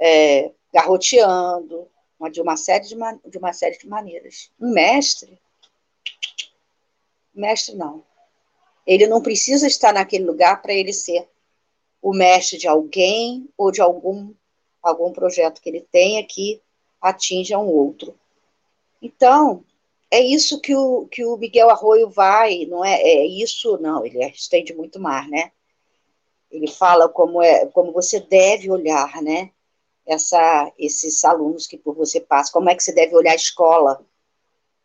é, 0.00 0.54
garroteando, 0.72 1.88
de 2.32 2.40
uma 2.40 2.56
série 2.56 2.84
de, 2.84 2.96
de 3.26 3.38
uma 3.38 3.52
série 3.52 3.78
de 3.78 3.88
maneiras. 3.88 4.50
Um 4.60 4.72
mestre, 4.72 5.38
mestre 7.32 7.76
não. 7.76 8.02
Ele 8.86 9.06
não 9.06 9.22
precisa 9.22 9.66
estar 9.66 9.92
naquele 9.92 10.24
lugar 10.24 10.60
para 10.60 10.72
ele 10.72 10.92
ser 10.92 11.28
o 12.02 12.12
mestre 12.12 12.58
de 12.58 12.66
alguém 12.66 13.48
ou 13.56 13.70
de 13.70 13.80
algum 13.80 14.32
algum 14.82 15.12
projeto 15.12 15.60
que 15.60 15.68
ele 15.68 15.86
tenha 15.92 16.24
que 16.24 16.62
atinja 17.00 17.58
um 17.58 17.66
outro. 17.66 18.14
Então, 19.02 19.64
é 20.10 20.20
isso 20.20 20.60
que 20.60 20.74
o, 20.74 21.06
que 21.06 21.24
o 21.24 21.36
Miguel 21.36 21.68
Arroio 21.70 22.08
vai, 22.08 22.64
não 22.66 22.84
é, 22.84 23.00
é 23.00 23.26
isso, 23.26 23.76
não, 23.78 24.04
ele 24.04 24.24
estende 24.26 24.74
muito 24.74 24.98
mais, 24.98 25.28
né? 25.28 25.52
Ele 26.50 26.66
fala 26.66 27.08
como 27.08 27.42
é, 27.42 27.66
como 27.66 27.92
você 27.92 28.18
deve 28.20 28.70
olhar, 28.70 29.20
né? 29.20 29.50
Essa, 30.08 30.72
esses 30.78 31.22
alunos 31.24 31.66
que 31.66 31.76
por 31.76 31.94
você 31.94 32.20
passa, 32.20 32.52
como 32.52 32.70
é 32.70 32.74
que 32.74 32.82
você 32.82 32.92
deve 32.92 33.14
olhar 33.14 33.32
a 33.32 33.36
escola, 33.36 34.04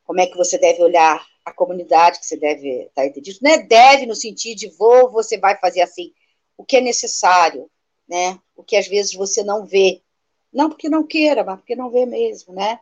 como 0.03 0.19
é 0.19 0.27
que 0.27 0.35
você 0.35 0.57
deve 0.57 0.83
olhar 0.83 1.25
a 1.45 1.51
comunidade 1.51 2.19
que 2.19 2.25
você 2.25 2.37
deve 2.37 2.83
estar 2.83 3.01
tá 3.01 3.05
entendido. 3.05 3.39
Não 3.41 3.51
é 3.51 3.57
deve 3.57 4.05
no 4.05 4.15
sentido 4.15 4.57
de 4.57 4.69
vou, 4.69 5.11
você 5.11 5.37
vai 5.37 5.57
fazer 5.59 5.81
assim, 5.81 6.13
o 6.57 6.63
que 6.63 6.77
é 6.77 6.81
necessário, 6.81 7.69
né? 8.07 8.39
O 8.55 8.63
que 8.63 8.75
às 8.75 8.87
vezes 8.87 9.13
você 9.13 9.43
não 9.43 9.65
vê, 9.65 10.01
não 10.51 10.69
porque 10.69 10.89
não 10.89 11.05
queira, 11.05 11.43
mas 11.43 11.57
porque 11.57 11.75
não 11.75 11.89
vê 11.89 12.05
mesmo, 12.05 12.53
né? 12.53 12.79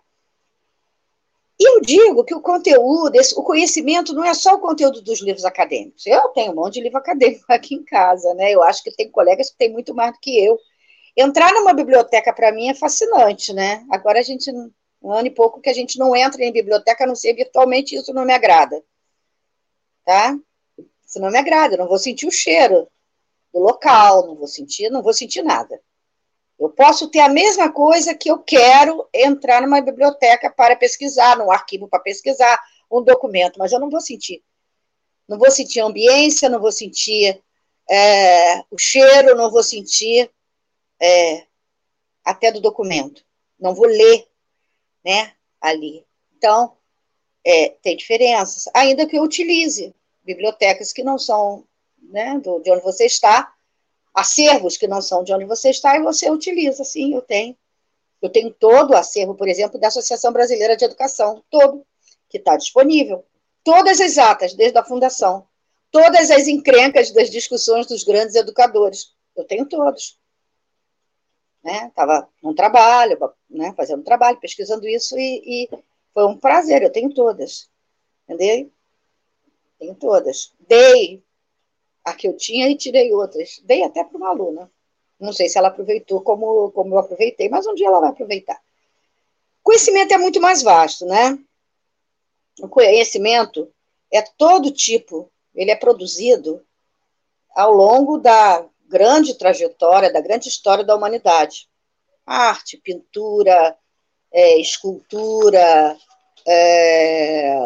E 1.60 1.70
eu 1.70 1.80
digo 1.82 2.24
que 2.24 2.34
o 2.34 2.42
conteúdo, 2.42 3.16
esse, 3.16 3.38
o 3.38 3.44
conhecimento 3.44 4.14
não 4.14 4.24
é 4.24 4.34
só 4.34 4.56
o 4.56 4.60
conteúdo 4.60 5.00
dos 5.00 5.22
livros 5.22 5.46
acadêmicos. 5.46 6.06
Eu 6.08 6.30
tenho 6.30 6.54
um 6.54 6.56
monte 6.56 6.76
de 6.76 6.82
livro 6.82 6.98
acadêmico 6.98 7.46
aqui 7.50 7.76
em 7.76 7.84
casa, 7.84 8.34
né? 8.34 8.52
Eu 8.52 8.64
acho 8.64 8.84
que 8.84 8.92
tem 8.92 9.12
colegas 9.12 9.52
que 9.52 9.58
têm 9.58 9.72
muito 9.72 9.94
mais 9.94 10.12
do 10.14 10.20
que 10.20 10.44
eu. 10.44 10.58
Entrar 11.16 11.52
numa 11.54 11.74
biblioteca, 11.74 12.34
para 12.34 12.52
mim, 12.52 12.70
é 12.70 12.74
fascinante, 12.74 13.54
né? 13.54 13.86
Agora 13.90 14.20
a 14.20 14.24
gente, 14.24 14.52
um 15.02 15.12
ano 15.12 15.28
e 15.28 15.32
pouco 15.32 15.60
que 15.60 15.70
a 15.70 15.74
gente 15.74 16.00
não 16.00 16.16
entra 16.16 16.44
em 16.44 16.52
biblioteca, 16.52 17.04
a 17.04 17.08
não 17.08 17.16
ser 17.16 17.34
virtualmente, 17.34 17.96
isso 17.96 18.14
não 18.14 18.26
me 18.26 18.34
agrada. 18.34 18.82
Tá? 20.06 20.38
Isso 21.06 21.20
não 21.20 21.30
me 21.30 21.38
agrada, 21.38 21.76
eu 21.76 21.80
não 21.80 21.88
vou 21.88 21.98
sentir 21.98 22.26
o 22.26 22.32
cheiro 22.32 22.88
do 23.54 23.60
local, 23.60 24.28
não 24.28 24.36
vou 24.36 24.48
sentir, 24.48 24.90
não 24.90 25.04
vou 25.04 25.14
sentir 25.14 25.44
nada. 25.44 25.82
Eu 26.58 26.70
posso 26.70 27.10
ter 27.10 27.20
a 27.20 27.28
mesma 27.28 27.72
coisa 27.72 28.14
que 28.14 28.30
eu 28.30 28.40
quero 28.40 29.08
entrar 29.14 29.62
numa 29.62 29.82
biblioteca 29.82 30.50
para 30.50 30.76
pesquisar, 30.76 31.38
num 31.38 31.52
arquivo 31.52 31.88
para 31.88 32.00
pesquisar 32.00 32.62
um 32.90 33.02
documento, 33.02 33.58
mas 33.58 33.72
eu 33.72 33.80
não 33.80 33.90
vou 33.90 34.00
sentir. 34.00 34.44
Não 35.28 35.38
vou 35.38 35.50
sentir 35.50 35.80
a 35.82 35.86
ambiência, 35.86 36.50
não 36.50 36.60
vou 36.60 36.72
sentir 36.72 37.42
é, 37.90 38.60
o 38.70 38.78
cheiro, 38.78 39.36
não 39.36 39.50
vou 39.50 39.64
sentir 39.64 40.30
é, 41.02 41.48
até 42.24 42.52
do 42.52 42.62
documento. 42.62 43.26
Não 43.60 43.74
vou 43.74 43.88
ler, 43.88 44.28
né, 45.04 45.34
ali. 45.60 46.06
Então, 46.38 46.78
é, 47.44 47.70
tem 47.82 47.98
diferenças. 47.98 48.66
Ainda 48.74 49.08
que 49.08 49.18
eu 49.18 49.24
utilize 49.24 49.94
bibliotecas 50.24 50.94
que 50.94 51.04
não 51.04 51.18
são 51.18 51.66
né, 52.02 52.40
do, 52.40 52.60
de 52.60 52.72
onde 52.72 52.84
você 52.84 53.06
está, 53.06 53.54
acervos 54.14 54.78
que 54.78 54.88
não 54.88 55.02
são 55.02 55.24
de 55.24 55.34
onde 55.34 55.46
você 55.46 55.70
está 55.70 55.96
e 55.98 56.02
você 56.02 56.30
utiliza, 56.30 56.84
sim, 56.84 57.14
eu 57.14 57.22
tenho. 57.22 57.58
Eu 58.22 58.30
tenho 58.30 58.54
todo 58.54 58.92
o 58.92 58.96
acervo, 58.96 59.34
por 59.34 59.48
exemplo, 59.48 59.80
da 59.80 59.88
Associação 59.88 60.32
Brasileira 60.32 60.78
de 60.78 60.86
Educação, 60.86 61.44
todo, 61.50 61.84
que 62.30 62.38
está 62.38 62.56
disponível. 62.56 63.26
Todas 63.64 64.00
as 64.00 64.18
atas, 64.20 64.54
desde 64.54 64.78
a 64.78 64.84
fundação. 64.84 65.48
Todas 65.90 66.30
as 66.30 66.48
encrencas 66.48 67.12
das 67.12 67.32
discussões 67.32 67.88
dos 67.88 68.04
grandes 68.04 68.36
educadores. 68.36 69.14
Eu 69.36 69.44
tenho 69.44 69.66
todos. 69.66 70.21
Estava 71.64 72.22
né? 72.22 72.28
num 72.42 72.56
trabalho, 72.56 73.18
né? 73.50 73.74
fazendo 73.76 74.04
trabalho, 74.04 74.40
pesquisando 74.40 74.88
isso, 74.88 75.18
e, 75.18 75.42
e 75.46 75.70
foi 76.14 76.26
um 76.26 76.38
prazer, 76.38 76.82
eu 76.82 76.92
tenho 76.92 77.14
todas. 77.14 77.70
Entendeu? 78.28 78.72
Tenho 79.80 79.96
todas. 79.96 80.54
Dei 80.68 81.24
a 82.04 82.14
que 82.14 82.28
eu 82.28 82.36
tinha 82.36 82.70
e 82.70 82.76
tirei 82.76 83.14
outras. 83.14 83.62
Dei 83.64 83.84
até 83.84 84.04
para 84.04 84.18
uma 84.18 84.30
aluna. 84.30 84.72
Não 85.20 85.32
sei 85.32 85.50
se 85.50 85.58
ela 85.58 85.68
aproveitou 85.68 86.22
como, 86.22 86.72
como 86.72 86.96
eu 86.96 87.00
aproveitei, 87.00 87.48
mas 87.48 87.68
um 87.68 87.76
dia 87.76 87.88
ela 87.88 88.00
vai 88.00 88.10
aproveitar. 88.10 88.60
Conhecimento 89.62 90.14
é 90.14 90.18
muito 90.18 90.42
mais 90.42 90.64
vasto, 90.64 91.06
né? 91.06 91.38
O 92.60 92.68
conhecimento 92.68 93.72
é 94.12 94.22
todo 94.22 94.72
tipo, 94.72 95.32
ele 95.54 95.70
é 95.70 95.76
produzido 95.76 96.66
ao 97.56 97.72
longo 97.72 98.18
da 98.18 98.68
grande 98.92 99.38
trajetória, 99.38 100.12
da 100.12 100.20
grande 100.20 100.50
história 100.50 100.84
da 100.84 100.96
humanidade. 100.96 101.70
Arte, 102.26 102.78
pintura, 102.78 103.78
é, 104.32 104.60
escultura, 104.60 105.98
é, 106.46 107.58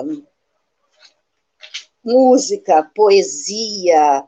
música, 2.03 2.83
poesia, 2.95 4.23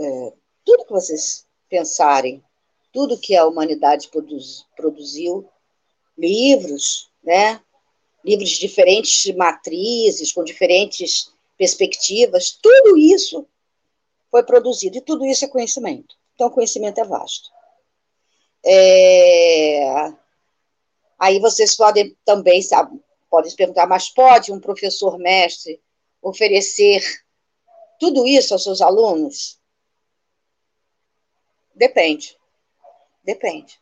é, 0.00 0.32
tudo 0.64 0.86
que 0.86 0.92
vocês 0.92 1.46
pensarem, 1.68 2.42
tudo 2.90 3.18
que 3.18 3.36
a 3.36 3.46
humanidade 3.46 4.08
produz, 4.08 4.64
produziu, 4.74 5.46
livros, 6.16 7.10
né? 7.22 7.60
livros 8.24 8.50
de 8.50 8.60
diferentes 8.60 9.34
matrizes, 9.34 10.32
com 10.32 10.44
diferentes 10.44 11.30
perspectivas, 11.58 12.58
tudo 12.62 12.96
isso 12.96 13.46
foi 14.32 14.42
produzido, 14.42 14.96
e 14.96 15.02
tudo 15.02 15.26
isso 15.26 15.44
é 15.44 15.48
conhecimento. 15.48 16.16
Então, 16.34 16.48
conhecimento 16.48 16.98
é 16.98 17.04
vasto. 17.04 17.50
É... 18.64 20.10
Aí 21.18 21.38
vocês 21.38 21.76
podem 21.76 22.16
também, 22.24 22.62
sabe, 22.62 22.98
podem 23.28 23.50
se 23.50 23.56
perguntar, 23.56 23.86
mas 23.86 24.08
pode 24.08 24.50
um 24.50 24.58
professor 24.58 25.18
mestre 25.18 25.82
oferecer 26.22 27.04
tudo 28.00 28.26
isso 28.26 28.54
aos 28.54 28.62
seus 28.62 28.80
alunos? 28.80 29.60
Depende. 31.74 32.36
Depende. 33.22 33.78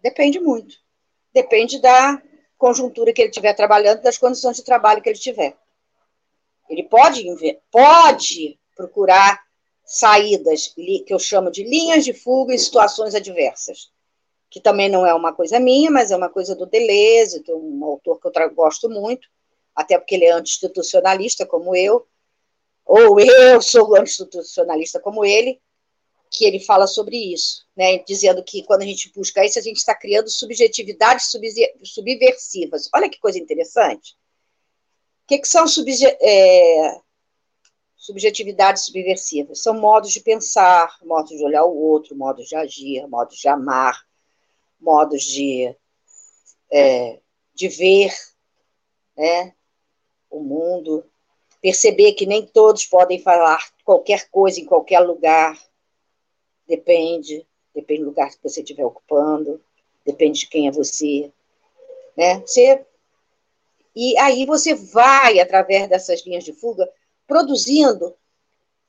Depende 0.00 0.38
muito. 0.38 0.76
Depende 1.32 1.80
da 1.80 2.22
conjuntura 2.56 3.12
que 3.12 3.20
ele 3.20 3.30
estiver 3.30 3.54
trabalhando, 3.54 4.00
das 4.00 4.16
condições 4.16 4.56
de 4.56 4.64
trabalho 4.64 5.02
que 5.02 5.08
ele 5.08 5.18
tiver. 5.18 5.56
Ele 6.68 6.84
pode, 6.84 7.24
pode 7.70 8.58
procurar 8.78 9.42
saídas, 9.84 10.68
que 10.68 11.06
eu 11.08 11.18
chamo 11.18 11.50
de 11.50 11.64
linhas 11.64 12.04
de 12.04 12.12
fuga 12.12 12.54
em 12.54 12.58
situações 12.58 13.12
adversas, 13.14 13.90
que 14.48 14.60
também 14.60 14.88
não 14.88 15.04
é 15.04 15.12
uma 15.12 15.32
coisa 15.32 15.58
minha, 15.58 15.90
mas 15.90 16.12
é 16.12 16.16
uma 16.16 16.28
coisa 16.28 16.54
do 16.54 16.64
Deleuze, 16.64 17.42
um 17.48 17.84
autor 17.84 18.20
que 18.20 18.28
eu 18.28 18.54
gosto 18.54 18.88
muito, 18.88 19.26
até 19.74 19.98
porque 19.98 20.14
ele 20.14 20.26
é 20.26 20.30
anti-institucionalista 20.30 21.44
como 21.44 21.74
eu, 21.74 22.06
ou 22.86 23.18
eu 23.18 23.60
sou 23.60 23.96
anti-institucionalista 23.96 25.00
como 25.00 25.24
ele, 25.24 25.60
que 26.30 26.44
ele 26.44 26.60
fala 26.60 26.86
sobre 26.86 27.16
isso, 27.16 27.66
né, 27.74 27.98
dizendo 27.98 28.44
que 28.44 28.62
quando 28.62 28.82
a 28.82 28.86
gente 28.86 29.10
busca 29.12 29.44
isso, 29.44 29.58
a 29.58 29.62
gente 29.62 29.78
está 29.78 29.94
criando 29.94 30.30
subjetividades 30.30 31.32
subversivas. 31.82 32.88
Olha 32.94 33.08
que 33.08 33.18
coisa 33.18 33.38
interessante. 33.38 34.12
O 35.24 35.28
que, 35.28 35.38
que 35.38 35.48
são 35.48 35.66
subje 35.66 36.06
é, 36.06 37.00
subjetividades 37.98 38.86
subversivas? 38.86 39.60
São 39.60 39.74
modos 39.74 40.12
de 40.12 40.20
pensar, 40.20 40.96
modos 41.02 41.36
de 41.36 41.44
olhar 41.44 41.64
o 41.64 41.76
outro, 41.76 42.16
modos 42.16 42.48
de 42.48 42.56
agir, 42.56 43.06
modos 43.08 43.36
de 43.36 43.48
amar, 43.48 44.06
modos 44.80 45.22
de, 45.24 45.74
é, 46.70 47.18
de 47.52 47.68
ver, 47.68 48.14
né? 49.16 49.52
o 50.30 50.40
mundo, 50.40 51.04
perceber 51.60 52.12
que 52.12 52.26
nem 52.26 52.46
todos 52.46 52.86
podem 52.86 53.18
falar 53.18 53.58
qualquer 53.84 54.28
coisa 54.30 54.60
em 54.60 54.64
qualquer 54.64 55.00
lugar. 55.00 55.58
Depende, 56.66 57.46
depende 57.74 58.02
do 58.02 58.08
lugar 58.08 58.30
que 58.30 58.42
você 58.42 58.60
estiver 58.60 58.84
ocupando, 58.84 59.60
depende 60.04 60.40
de 60.40 60.46
quem 60.46 60.68
é 60.68 60.70
você. 60.70 61.32
Né? 62.16 62.40
Você, 62.40 62.84
e 63.96 64.16
aí 64.18 64.46
você 64.46 64.74
vai, 64.74 65.40
através 65.40 65.88
dessas 65.88 66.24
linhas 66.24 66.44
de 66.44 66.52
fuga, 66.52 66.88
produzindo 67.28 68.16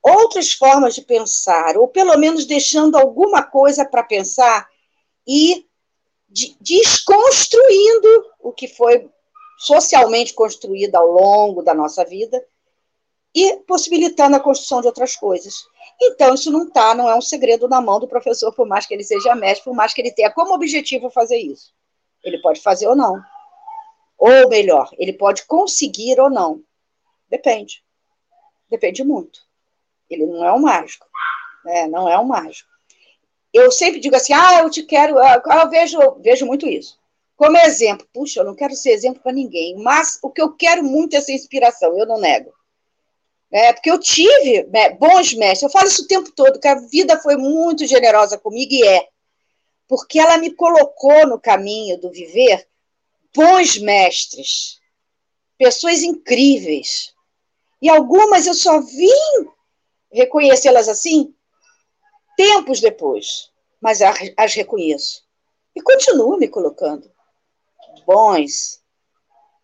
outras 0.02 0.54
formas 0.54 0.96
de 0.96 1.02
pensar, 1.02 1.78
ou 1.78 1.88
pelo 1.88 2.18
menos 2.18 2.46
deixando 2.46 2.98
alguma 2.98 3.44
coisa 3.44 3.86
para 3.86 4.02
pensar 4.02 4.68
e 5.28 5.68
de, 6.28 6.56
desconstruindo 6.62 8.26
o 8.40 8.54
que 8.54 8.68
foi 8.68 9.10
socialmente 9.58 10.34
construído 10.34 10.96
ao 10.96 11.08
longo 11.08 11.62
da 11.62 11.74
nossa 11.74 12.06
vida 12.06 12.44
e 13.36 13.58
possibilitando 13.68 14.38
a 14.38 14.40
construção 14.40 14.80
de 14.80 14.88
outras 14.88 15.16
coisas. 15.18 15.54
Então, 16.02 16.34
isso 16.34 16.50
não 16.50 16.64
está, 16.64 16.96
não 16.96 17.10
é 17.10 17.16
um 17.16 17.22
segredo 17.22 17.68
na 17.68 17.82
mão 17.82 18.00
do 18.00 18.08
professor, 18.08 18.54
por 18.54 18.66
mais 18.66 18.86
que 18.86 18.94
ele 18.94 19.04
seja 19.04 19.36
mestre, 19.36 19.66
por 19.66 19.76
mais 19.76 19.94
que 19.94 20.02
ele 20.02 20.14
tenha 20.14 20.32
como 20.32 20.54
objetivo 20.54 21.10
fazer 21.10 21.38
isso. 21.38 21.74
Ele 22.24 22.42
pode 22.42 22.62
fazer 22.62 22.88
ou 22.88 22.96
não. 22.96 23.22
Ou 24.18 24.50
melhor, 24.50 24.90
ele 24.98 25.14
pode 25.14 25.46
conseguir 25.46 26.20
ou 26.20 26.30
não. 26.30 26.64
Depende. 27.30 27.84
Depende 28.70 29.04
muito. 29.04 29.42
Ele 30.10 30.26
não 30.26 30.46
é 30.46 30.54
um 30.54 30.60
mágico. 30.60 31.08
Né? 31.66 31.88
Não 31.88 32.08
é 32.08 32.18
um 32.20 32.26
mágico. 32.26 32.70
Eu 33.54 33.72
sempre 33.72 34.00
digo 34.00 34.16
assim, 34.16 34.34
ah, 34.34 34.60
eu 34.62 34.70
te 34.70 34.84
quero, 34.84 35.18
ah, 35.18 35.42
eu 35.64 35.70
vejo, 35.70 36.00
vejo 36.20 36.46
muito 36.46 36.68
isso. 36.68 37.00
Como 37.36 37.58
exemplo, 37.58 38.08
puxa, 38.14 38.42
eu 38.42 38.46
não 38.46 38.54
quero 38.54 38.76
ser 38.76 38.92
exemplo 38.92 39.22
para 39.24 39.32
ninguém, 39.32 39.76
mas 39.78 40.20
o 40.22 40.30
que 40.30 40.42
eu 40.42 40.54
quero 40.54 40.84
muito 40.84 41.16
é 41.16 41.22
ser 41.22 41.34
inspiração, 41.34 41.98
eu 41.98 42.06
não 42.06 42.20
nego. 42.20 42.54
É, 43.52 43.74
porque 43.74 43.90
eu 43.90 43.98
tive 43.98 44.64
né, 44.64 44.92
bons 44.92 45.34
mestres, 45.34 45.64
eu 45.64 45.70
falo 45.70 45.88
isso 45.88 46.04
o 46.04 46.08
tempo 46.08 46.32
todo, 46.32 46.60
que 46.60 46.68
a 46.68 46.76
vida 46.76 47.18
foi 47.20 47.36
muito 47.36 47.88
generosa 47.88 48.38
comigo 48.38 48.74
e 48.74 48.86
é. 48.86 49.08
Porque 49.88 50.20
ela 50.20 50.38
me 50.38 50.52
colocou 50.52 51.26
no 51.26 51.40
caminho 51.40 52.00
do 52.00 52.12
viver 52.12 52.68
bons 53.34 53.78
mestres, 53.80 54.80
pessoas 55.58 56.04
incríveis. 56.04 57.14
E 57.82 57.90
algumas 57.90 58.46
eu 58.46 58.54
só 58.54 58.82
vim 58.82 59.50
reconhecê-las 60.12 60.88
assim 60.88 61.34
tempos 62.36 62.80
depois, 62.80 63.52
mas 63.82 64.02
as 64.02 64.54
reconheço. 64.54 65.24
E 65.76 65.82
continuo 65.82 66.38
me 66.38 66.48
colocando 66.48 67.12
bons, 68.06 68.82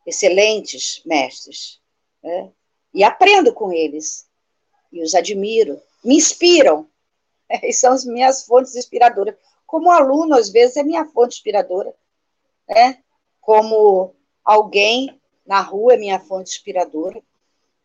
excelentes 0.06 1.02
mestres. 1.06 1.82
Né? 2.22 2.52
E 2.94 3.04
aprendo 3.04 3.54
com 3.54 3.72
eles. 3.72 4.28
E 4.92 5.02
os 5.02 5.16
admiro. 5.16 5.82
Me 6.04 6.16
inspiram. 6.16 6.88
É, 7.50 7.68
e 7.70 7.74
são 7.74 7.92
as 7.94 8.06
minhas 8.06 8.46
fontes 8.46 8.76
inspiradoras. 8.76 9.36
Como 9.66 9.92
aluno, 9.92 10.36
às 10.36 10.50
vezes, 10.50 10.78
é 10.78 10.84
minha 10.84 11.06
fonte 11.06 11.38
inspiradora. 11.38 11.94
Né? 12.70 13.04
Como 13.42 14.16
alguém 14.44 15.20
na 15.46 15.60
rua 15.62 15.96
é 15.96 15.98
minha 15.98 16.20
fonte 16.20 16.52
inspiradora. 16.52 17.22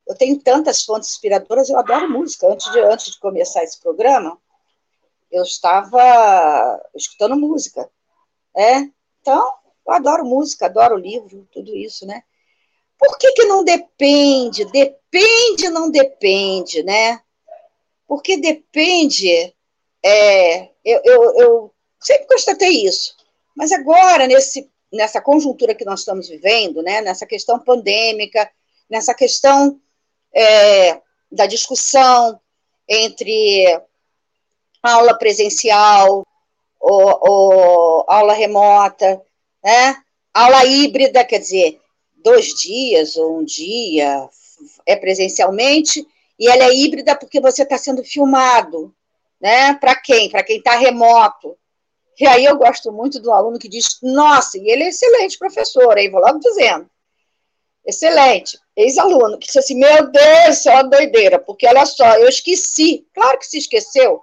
Eu 0.06 0.16
tenho 0.16 0.38
tantas 0.40 0.82
fontes 0.82 1.10
inspiradoras, 1.10 1.68
eu 1.68 1.78
adoro 1.78 2.10
música. 2.10 2.48
Antes 2.48 2.70
de, 2.72 2.80
antes 2.80 3.12
de 3.12 3.18
começar 3.20 3.62
esse 3.62 3.78
programa, 3.80 4.38
eu 5.30 5.42
estava 5.42 6.80
escutando 6.94 7.36
música. 7.36 7.88
É? 8.56 8.88
Então, 9.20 9.54
eu 9.86 9.92
adoro 9.92 10.24
música, 10.24 10.66
adoro 10.66 10.96
livro, 10.96 11.48
tudo 11.52 11.76
isso, 11.76 12.06
né? 12.06 12.22
Por 12.98 13.16
que, 13.16 13.32
que 13.32 13.44
não 13.44 13.64
depende? 13.64 14.64
Depende, 14.66 15.68
não 15.70 15.90
depende, 15.90 16.82
né? 16.82 17.20
Porque 18.06 18.36
depende. 18.36 19.54
É, 20.02 20.64
eu, 20.84 21.00
eu, 21.04 21.38
eu 21.38 21.74
sempre 21.98 22.26
constatei 22.26 22.84
isso. 22.84 23.16
Mas 23.56 23.72
agora, 23.72 24.26
nesse, 24.26 24.70
nessa 24.92 25.20
conjuntura 25.20 25.74
que 25.74 25.84
nós 25.84 26.00
estamos 26.00 26.28
vivendo, 26.28 26.82
né, 26.82 27.00
nessa 27.00 27.24
questão 27.24 27.58
pandêmica, 27.58 28.50
nessa 28.88 29.14
questão 29.14 29.80
é, 30.34 31.00
da 31.30 31.46
discussão 31.46 32.40
entre 32.88 33.80
aula 34.82 35.16
presencial 35.16 36.26
ou, 36.80 37.18
ou 37.20 38.04
aula 38.08 38.32
remota, 38.32 39.20
né? 39.62 39.96
Aula 40.32 40.64
híbrida, 40.64 41.24
quer 41.24 41.38
dizer, 41.38 41.80
dois 42.22 42.54
dias 42.54 43.16
ou 43.16 43.38
um 43.38 43.44
dia 43.44 44.28
é 44.86 44.96
presencialmente, 44.96 46.06
e 46.38 46.48
ela 46.48 46.64
é 46.64 46.74
híbrida 46.74 47.16
porque 47.16 47.40
você 47.40 47.62
está 47.62 47.76
sendo 47.76 48.02
filmado, 48.04 48.94
né? 49.40 49.74
Para 49.74 49.94
quem? 49.94 50.30
Para 50.30 50.42
quem 50.42 50.58
está 50.58 50.76
remoto. 50.76 51.56
E 52.18 52.26
aí 52.26 52.44
eu 52.44 52.56
gosto 52.56 52.92
muito 52.92 53.20
do 53.20 53.32
aluno 53.32 53.58
que 53.58 53.68
diz, 53.68 53.98
nossa, 54.02 54.58
e 54.58 54.70
ele 54.70 54.84
é 54.84 54.88
excelente 54.88 55.38
professor, 55.38 55.96
aí 55.96 56.08
vou 56.08 56.20
logo 56.20 56.38
dizendo. 56.38 56.88
Excelente, 57.86 58.58
ex-aluno, 58.76 59.38
que 59.38 59.46
disse 59.46 59.58
assim, 59.58 59.74
meu 59.74 60.10
Deus, 60.10 60.58
isso 60.58 60.68
é 60.68 60.74
uma 60.74 60.84
doideira, 60.84 61.38
porque 61.38 61.66
olha 61.66 61.86
só, 61.86 62.14
eu 62.16 62.28
esqueci, 62.28 63.06
claro 63.14 63.38
que 63.38 63.46
se 63.46 63.58
esqueceu, 63.58 64.20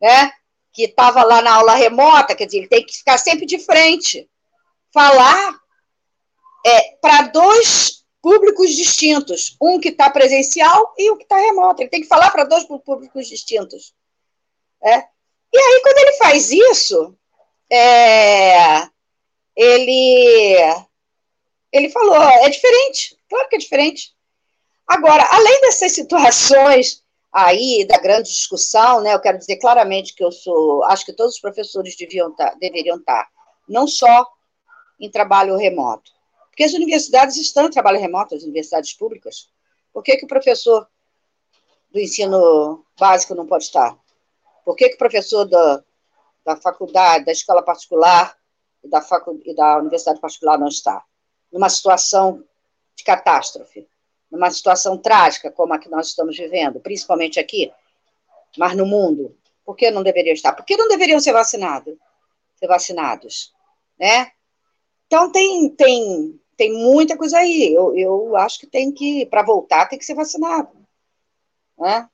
né? 0.00 0.30
Que 0.72 0.84
estava 0.84 1.24
lá 1.24 1.42
na 1.42 1.54
aula 1.54 1.74
remota, 1.74 2.34
quer 2.34 2.46
dizer, 2.46 2.58
ele 2.58 2.68
tem 2.68 2.84
que 2.84 2.96
ficar 2.96 3.18
sempre 3.18 3.44
de 3.44 3.58
frente 3.58 4.28
falar 4.92 5.58
é, 6.64 6.96
para 7.00 7.22
dois 7.28 8.04
públicos 8.22 8.74
distintos, 8.74 9.56
um 9.62 9.78
que 9.78 9.90
está 9.90 10.10
presencial 10.10 10.94
e 10.98 11.10
um 11.12 11.16
que 11.16 11.22
está 11.22 11.36
remoto. 11.36 11.80
Ele 11.80 11.90
tem 11.90 12.00
que 12.00 12.08
falar 12.08 12.30
para 12.30 12.42
dois 12.42 12.64
públicos 12.64 13.28
distintos. 13.28 13.94
É. 14.82 14.98
E 15.52 15.58
aí, 15.58 15.80
quando 15.82 15.98
ele 15.98 16.12
faz 16.16 16.50
isso, 16.50 17.16
é, 17.70 18.88
ele, 19.54 20.56
ele 21.76 21.90
falou, 21.90 22.22
é 22.22 22.48
diferente, 22.48 23.18
claro 23.28 23.48
que 23.48 23.56
é 23.56 23.58
diferente. 23.58 24.14
Agora, 24.86 25.26
além 25.30 25.60
dessas 25.62 25.92
situações 25.92 27.02
aí 27.32 27.84
da 27.86 27.98
grande 27.98 28.32
discussão, 28.32 29.00
né, 29.00 29.14
eu 29.14 29.20
quero 29.20 29.38
dizer 29.38 29.56
claramente 29.56 30.14
que 30.14 30.24
eu 30.24 30.30
sou, 30.30 30.84
acho 30.84 31.04
que 31.04 31.12
todos 31.12 31.34
os 31.34 31.40
professores 31.40 31.96
deviam 31.96 32.34
tá, 32.34 32.54
deveriam 32.60 32.96
estar, 32.96 33.24
tá, 33.24 33.30
não 33.68 33.86
só 33.86 34.26
em 34.98 35.10
trabalho 35.10 35.56
remoto? 35.56 36.10
Porque 36.48 36.64
as 36.64 36.72
universidades 36.72 37.36
estão 37.36 37.66
em 37.66 37.70
trabalho 37.70 38.00
remoto, 38.00 38.34
as 38.34 38.42
universidades 38.42 38.94
públicas. 38.94 39.50
Por 39.92 40.02
que, 40.02 40.16
que 40.16 40.24
o 40.24 40.28
professor 40.28 40.88
do 41.90 42.00
ensino 42.00 42.84
básico 42.98 43.34
não 43.34 43.46
pode 43.46 43.64
estar? 43.64 43.98
Por 44.64 44.74
que, 44.74 44.88
que 44.88 44.94
o 44.94 44.98
professor 44.98 45.44
da, 45.44 45.84
da 46.44 46.56
faculdade, 46.56 47.24
da 47.24 47.32
escola 47.32 47.62
particular 47.62 48.36
e 48.82 48.88
da, 48.88 49.02
facu, 49.02 49.40
e 49.44 49.54
da 49.54 49.78
universidade 49.78 50.20
particular 50.20 50.58
não 50.58 50.68
está? 50.68 51.04
Numa 51.52 51.68
situação 51.68 52.44
de 52.94 53.04
catástrofe, 53.04 53.86
numa 54.30 54.50
situação 54.50 54.98
trágica 54.98 55.50
como 55.50 55.72
a 55.74 55.78
que 55.78 55.88
nós 55.88 56.08
estamos 56.08 56.36
vivendo, 56.36 56.80
principalmente 56.80 57.38
aqui, 57.38 57.72
mas 58.56 58.76
no 58.76 58.86
mundo, 58.86 59.36
por 59.64 59.76
que 59.76 59.90
não 59.90 60.02
deveriam 60.02 60.34
estar? 60.34 60.52
Por 60.52 60.64
que 60.64 60.76
não 60.76 60.88
deveriam 60.88 61.20
ser 61.20 61.32
vacinados? 61.32 61.94
Ser 62.56 62.66
vacinados, 62.66 63.52
né? 63.98 64.32
Então, 65.06 65.30
tem, 65.30 65.68
tem, 65.70 66.40
tem 66.56 66.72
muita 66.72 67.16
coisa 67.16 67.38
aí. 67.38 67.72
Eu, 67.72 67.96
eu 67.96 68.36
acho 68.36 68.58
que 68.58 68.66
tem 68.66 68.92
que, 68.92 69.26
para 69.26 69.42
voltar, 69.42 69.86
tem 69.86 69.98
que 69.98 70.04
ser 70.04 70.14
vacinado. 70.14 70.70
Né? 71.78 72.08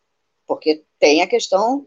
Porque 0.46 0.84
tem 0.98 1.22
a 1.22 1.26
questão 1.26 1.86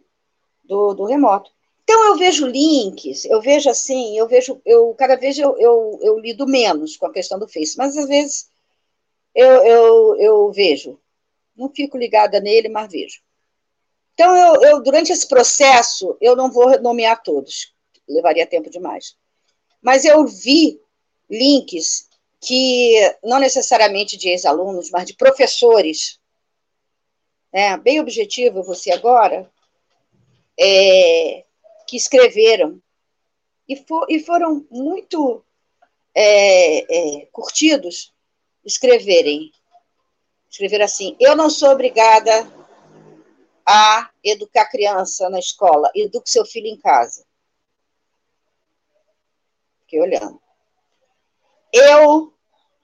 do, 0.63 0.93
do 0.93 1.05
remoto. 1.05 1.51
Então, 1.85 2.07
eu 2.07 2.17
vejo 2.17 2.47
links, 2.47 3.25
eu 3.25 3.39
vejo 3.39 3.69
assim, 3.69 4.17
eu 4.17 4.27
vejo, 4.27 4.59
eu 4.65 4.95
cada 4.95 5.15
vez 5.15 5.37
eu, 5.37 5.55
eu, 5.59 5.99
eu 6.01 6.17
lido 6.17 6.47
menos 6.47 6.97
com 6.97 7.05
a 7.05 7.13
questão 7.13 7.37
do 7.37 7.47
Face, 7.47 7.77
mas 7.77 7.95
às 7.95 8.07
vezes 8.07 8.49
eu, 9.35 9.63
eu, 9.63 10.15
eu 10.19 10.51
vejo. 10.51 10.99
Não 11.55 11.69
fico 11.69 11.95
ligada 11.95 12.39
nele, 12.39 12.69
mas 12.69 12.91
vejo. 12.91 13.21
Então, 14.15 14.35
eu, 14.35 14.61
eu, 14.63 14.81
durante 14.81 15.11
esse 15.11 15.27
processo, 15.27 16.17
eu 16.19 16.35
não 16.35 16.51
vou 16.51 16.81
nomear 16.81 17.21
todos, 17.21 17.71
levaria 18.09 18.47
tempo 18.47 18.67
demais. 18.67 19.15
Mas 19.79 20.05
eu 20.05 20.25
vi 20.25 20.81
links 21.29 22.09
que, 22.41 22.99
não 23.23 23.37
necessariamente 23.37 24.17
de 24.17 24.29
ex-alunos, 24.29 24.89
mas 24.89 25.05
de 25.05 25.15
professores, 25.15 26.19
né, 27.53 27.77
bem 27.77 27.99
objetivo 27.99 28.63
você 28.63 28.91
agora, 28.91 29.51
é, 30.59 31.44
que 31.87 31.97
escreveram 31.97 32.81
e, 33.67 33.75
for, 33.75 34.05
e 34.09 34.19
foram 34.19 34.65
muito 34.69 35.43
é, 36.13 37.21
é, 37.21 37.25
curtidos 37.27 38.13
escreverem. 38.63 39.51
Escrever 40.49 40.81
assim: 40.81 41.15
Eu 41.19 41.35
não 41.35 41.49
sou 41.49 41.69
obrigada 41.69 42.31
a 43.65 44.09
educar 44.23 44.65
criança 44.69 45.29
na 45.29 45.39
escola, 45.39 45.91
eduque 45.95 46.29
seu 46.29 46.45
filho 46.45 46.67
em 46.67 46.77
casa. 46.77 47.25
Fiquei 49.81 49.99
olhando. 49.99 50.41
Eu 51.73 52.33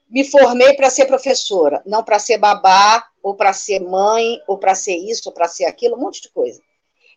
me 0.08 0.24
formei 0.24 0.74
para 0.74 0.90
ser 0.90 1.06
professora, 1.06 1.82
não 1.86 2.04
para 2.04 2.18
ser 2.18 2.36
babá, 2.36 3.08
ou 3.22 3.34
para 3.34 3.52
ser 3.52 3.80
mãe, 3.80 4.38
ou 4.46 4.58
para 4.58 4.74
ser 4.74 4.96
isso, 4.96 5.28
ou 5.30 5.34
para 5.34 5.48
ser 5.48 5.64
aquilo, 5.64 5.96
um 5.96 6.00
monte 6.00 6.20
de 6.20 6.28
coisa. 6.30 6.60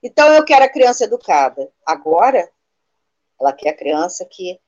Então, 0.05 0.31
eu 0.35 0.45
quero 0.45 0.63
a 0.63 0.69
criança 0.69 1.05
educada. 1.05 1.73
Agora, 1.83 2.47
ela 3.41 3.51
quer 3.51 3.69
a 3.69 3.75
criança 3.75 4.23
que 4.23 4.61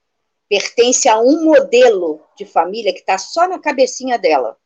pertence 0.49 1.07
a 1.07 1.19
um 1.19 1.45
modelo 1.45 2.27
de 2.35 2.43
família 2.43 2.91
que 2.91 3.01
está 3.01 3.19
só 3.19 3.47
na 3.47 3.59
cabecinha 3.59 4.17
dela, 4.17 4.57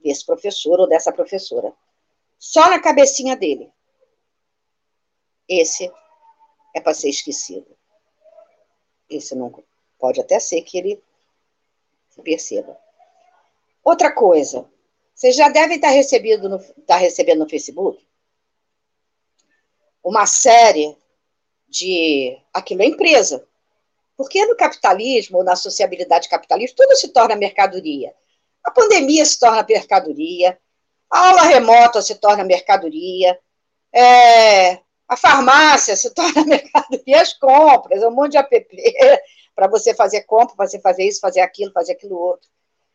desse 0.00 0.24
professor 0.24 0.80
ou 0.80 0.88
dessa 0.88 1.12
professora. 1.12 1.74
Só 2.38 2.70
na 2.70 2.80
cabecinha 2.80 3.36
dele. 3.36 3.70
Esse 5.46 5.92
é 6.74 6.80
para 6.80 6.94
ser 6.94 7.10
esquecido. 7.10 7.76
Esse 9.10 9.34
não 9.34 9.52
Pode 9.98 10.22
até 10.22 10.40
ser 10.40 10.62
que 10.62 10.78
ele 10.78 11.02
perceba. 12.22 12.74
Outra 13.84 14.10
coisa, 14.10 14.66
vocês 15.14 15.36
já 15.36 15.50
devem 15.50 15.78
no, 15.78 16.56
estar 16.56 16.96
recebendo 16.96 17.40
no 17.40 17.48
Facebook 17.50 18.02
uma 20.04 20.26
série 20.26 20.96
de. 21.68 22.38
Aquilo 22.52 22.82
é 22.82 22.86
empresa. 22.86 23.44
Porque 24.16 24.44
no 24.46 24.56
capitalismo, 24.56 25.38
ou 25.38 25.44
na 25.44 25.56
sociabilidade 25.56 26.28
capitalista, 26.28 26.76
tudo 26.76 26.94
se 26.94 27.08
torna 27.08 27.34
mercadoria. 27.34 28.14
A 28.62 28.70
pandemia 28.70 29.24
se 29.24 29.38
torna 29.40 29.64
mercadoria, 29.68 30.56
a 31.10 31.28
aula 31.28 31.42
remota 31.42 32.00
se 32.00 32.14
torna 32.14 32.44
mercadoria, 32.44 33.38
é, 33.92 34.78
a 35.08 35.16
farmácia 35.16 35.96
se 35.96 36.10
torna 36.14 36.44
mercadoria, 36.44 37.20
as 37.20 37.32
compras, 37.32 38.02
um 38.04 38.10
monte 38.10 38.32
de 38.32 38.38
app 38.38 38.68
para 39.54 39.68
você 39.68 39.94
fazer 39.94 40.22
compra, 40.22 40.54
você 40.56 40.80
fazer 40.80 41.04
isso, 41.04 41.20
fazer 41.20 41.40
aquilo, 41.40 41.72
fazer 41.72 41.92
aquilo 41.92 42.16
outro. 42.16 42.48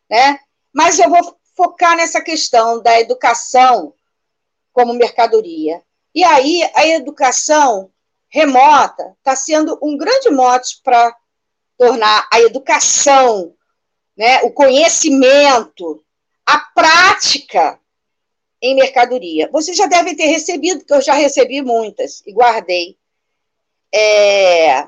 Né? 0.10 0.39
Mas 0.74 1.00
eu 1.00 1.10
vou 1.10 1.38
focar 1.56 1.95
nessa 1.95 2.22
questão 2.22 2.82
da 2.82 3.00
educação 3.00 3.93
como 4.72 4.93
mercadoria. 4.93 5.84
E 6.13 6.24
aí 6.24 6.63
a 6.76 6.88
educação 6.88 7.91
remota 8.30 9.15
está 9.17 9.36
sendo 9.36 9.78
um 9.82 9.98
grande 9.98 10.30
mote 10.30 10.80
para 10.84 11.15
tornar 11.78 12.28
a 12.32 12.41
educação, 12.41 13.56
né, 14.15 14.41
o 14.43 14.52
conhecimento, 14.52 16.04
a 16.45 16.60
prática 16.60 17.80
em 18.62 18.76
mercadoria. 18.76 19.50
Vocês 19.52 19.78
já 19.78 19.86
devem 19.86 20.15
ter 20.15 20.26
recebido, 20.26 20.80
porque 20.80 20.93
eu 20.93 21.02
já 21.02 21.13
recebi 21.13 21.62
muitas 21.62 22.22
e 22.26 22.34
guardei. 22.34 22.98
É, 23.93 24.88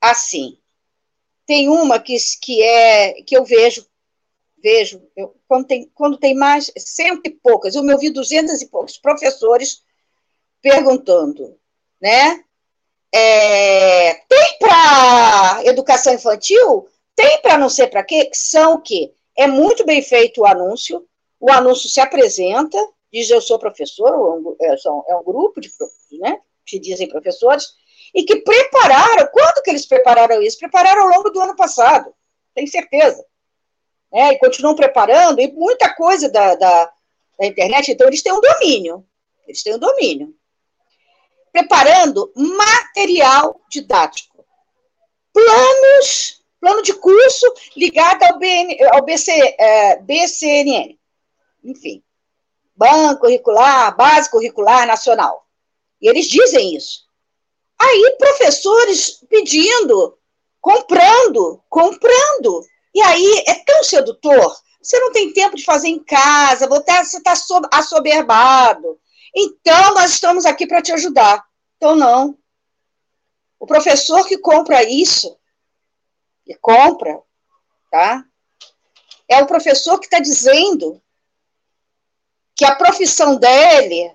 assim, 0.00 0.58
tem 1.46 1.68
uma 1.68 2.00
que, 2.00 2.16
que 2.40 2.62
é 2.62 3.22
que 3.22 3.36
eu 3.36 3.44
vejo, 3.44 3.86
vejo, 4.62 5.02
eu, 5.14 5.36
quando, 5.46 5.66
tem, 5.66 5.90
quando 5.94 6.16
tem 6.16 6.34
mais 6.34 6.72
cento 6.78 7.20
e 7.26 7.30
poucas, 7.30 7.74
eu 7.74 7.82
me 7.82 7.92
ouvi 7.92 8.10
duzentos 8.10 8.62
e 8.62 8.68
poucos 8.68 8.96
professores 8.96 9.82
perguntando, 10.62 11.58
né? 12.00 12.42
É, 13.14 14.14
tem 14.26 14.58
para 14.58 15.62
educação 15.64 16.14
infantil? 16.14 16.88
Tem 17.14 17.42
para 17.42 17.58
não 17.58 17.68
sei 17.68 17.86
para 17.86 18.04
quê? 18.04 18.30
São 18.32 18.80
que 18.80 19.12
é 19.36 19.46
muito 19.46 19.84
bem 19.84 20.00
feito 20.00 20.40
o 20.40 20.46
anúncio, 20.46 21.06
o 21.38 21.50
anúncio 21.50 21.90
se 21.90 22.00
apresenta, 22.00 22.78
diz 23.12 23.28
eu 23.28 23.40
sou 23.40 23.58
professor, 23.58 24.56
é, 24.60 24.74
é 25.08 25.16
um 25.16 25.24
grupo 25.24 25.60
de 25.60 25.70
né, 26.18 26.38
que 26.64 26.78
dizem 26.78 27.08
professores, 27.08 27.74
e 28.14 28.22
que 28.22 28.36
prepararam, 28.36 29.28
quando 29.32 29.62
que 29.62 29.70
eles 29.70 29.86
prepararam 29.86 30.40
isso? 30.42 30.58
Prepararam 30.58 31.02
ao 31.02 31.08
longo 31.08 31.30
do 31.30 31.40
ano 31.40 31.56
passado, 31.56 32.14
tenho 32.54 32.68
certeza. 32.68 33.24
É, 34.14 34.32
e 34.32 34.38
continuam 34.38 34.74
preparando, 34.76 35.40
e 35.40 35.50
muita 35.52 35.94
coisa 35.94 36.30
da, 36.30 36.54
da, 36.54 36.92
da 37.38 37.46
internet, 37.46 37.90
então 37.90 38.06
eles 38.06 38.22
têm 38.22 38.32
um 38.32 38.40
domínio, 38.40 39.04
eles 39.46 39.62
têm 39.62 39.74
um 39.74 39.78
domínio 39.78 40.34
preparando 41.52 42.32
material 42.34 43.60
didático. 43.68 44.44
Planos, 45.32 46.42
plano 46.60 46.82
de 46.82 46.94
curso 46.94 47.52
ligado 47.76 48.22
ao, 48.22 48.38
BN, 48.38 48.76
ao 48.92 49.04
BC, 49.04 49.30
é, 49.58 49.96
BCNN. 50.00 50.98
Enfim, 51.62 52.02
Banco 52.74 53.20
Curricular, 53.20 53.94
Base 53.96 54.30
Curricular 54.30 54.86
Nacional. 54.86 55.46
E 56.00 56.08
eles 56.08 56.26
dizem 56.26 56.74
isso. 56.74 57.02
Aí, 57.78 58.16
professores 58.18 59.24
pedindo, 59.28 60.18
comprando, 60.60 61.62
comprando. 61.68 62.64
E 62.94 63.00
aí, 63.00 63.44
é 63.46 63.54
tão 63.54 63.84
sedutor. 63.84 64.56
Você 64.80 64.98
não 64.98 65.12
tem 65.12 65.32
tempo 65.32 65.56
de 65.56 65.64
fazer 65.64 65.88
em 65.88 66.02
casa, 66.02 66.66
você 66.66 67.18
está 67.18 67.34
assoberbado. 67.72 68.98
Então, 69.34 69.94
nós 69.94 70.12
estamos 70.12 70.44
aqui 70.44 70.66
para 70.66 70.82
te 70.82 70.92
ajudar. 70.92 71.44
Então, 71.76 71.96
não. 71.96 72.38
O 73.58 73.66
professor 73.66 74.26
que 74.26 74.38
compra 74.38 74.82
isso, 74.82 75.38
e 76.46 76.54
compra, 76.54 77.20
tá? 77.90 78.24
É 79.28 79.40
o 79.42 79.46
professor 79.46 79.98
que 79.98 80.06
está 80.06 80.18
dizendo 80.18 81.00
que 82.54 82.64
a 82.64 82.74
profissão 82.74 83.36
dele 83.36 84.14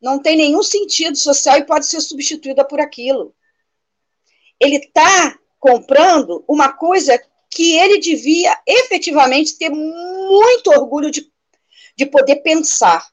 não 0.00 0.20
tem 0.20 0.36
nenhum 0.36 0.62
sentido 0.62 1.16
social 1.16 1.58
e 1.58 1.64
pode 1.64 1.86
ser 1.86 2.00
substituída 2.00 2.64
por 2.64 2.80
aquilo. 2.80 3.34
Ele 4.60 4.76
está 4.76 5.38
comprando 5.58 6.44
uma 6.48 6.72
coisa 6.72 7.20
que 7.48 7.76
ele 7.76 7.98
devia 7.98 8.60
efetivamente 8.66 9.56
ter 9.56 9.70
muito 9.70 10.70
orgulho 10.70 11.10
de, 11.10 11.30
de 11.96 12.06
poder 12.06 12.36
pensar 12.36 13.08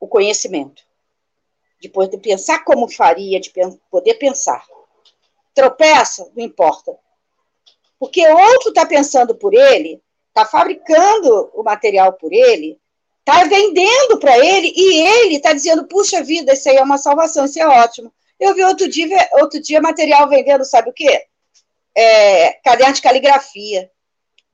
o 0.00 0.08
conhecimento, 0.08 0.82
de 1.78 1.88
poder 1.88 2.18
pensar 2.18 2.64
como 2.64 2.90
faria, 2.90 3.38
de 3.38 3.52
poder 3.90 4.14
pensar. 4.14 4.64
Tropeça, 5.54 6.30
não 6.34 6.42
importa. 6.42 6.96
Porque 7.98 8.26
outro 8.26 8.70
está 8.70 8.86
pensando 8.86 9.34
por 9.34 9.52
ele, 9.52 10.02
está 10.28 10.46
fabricando 10.46 11.50
o 11.54 11.62
material 11.62 12.14
por 12.14 12.32
ele, 12.32 12.80
está 13.18 13.44
vendendo 13.44 14.18
para 14.18 14.38
ele 14.38 14.72
e 14.74 15.02
ele 15.02 15.36
está 15.36 15.52
dizendo: 15.52 15.86
puxa 15.86 16.22
vida, 16.22 16.54
isso 16.54 16.68
aí 16.68 16.76
é 16.76 16.82
uma 16.82 16.96
salvação, 16.96 17.44
isso 17.44 17.60
é 17.60 17.66
ótimo. 17.66 18.12
Eu 18.38 18.54
vi 18.54 18.64
outro 18.64 18.88
dia, 18.88 19.28
outro 19.34 19.60
dia 19.60 19.82
material 19.82 20.28
vendendo, 20.28 20.64
sabe 20.64 20.88
o 20.88 20.94
quê? 20.94 21.26
É, 21.94 22.52
caderno 22.64 22.94
de 22.94 23.02
caligrafia. 23.02 23.90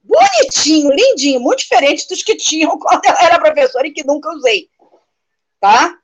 Bonitinho, 0.02 0.92
lindinho, 0.92 1.40
muito 1.40 1.60
diferente 1.60 2.08
dos 2.08 2.22
que 2.22 2.36
tinham 2.36 2.78
quando 2.78 3.04
eu 3.04 3.14
era 3.20 3.38
professora 3.38 3.86
e 3.86 3.92
que 3.92 4.04
nunca 4.04 4.28
usei 4.30 4.68
tá? 5.66 5.98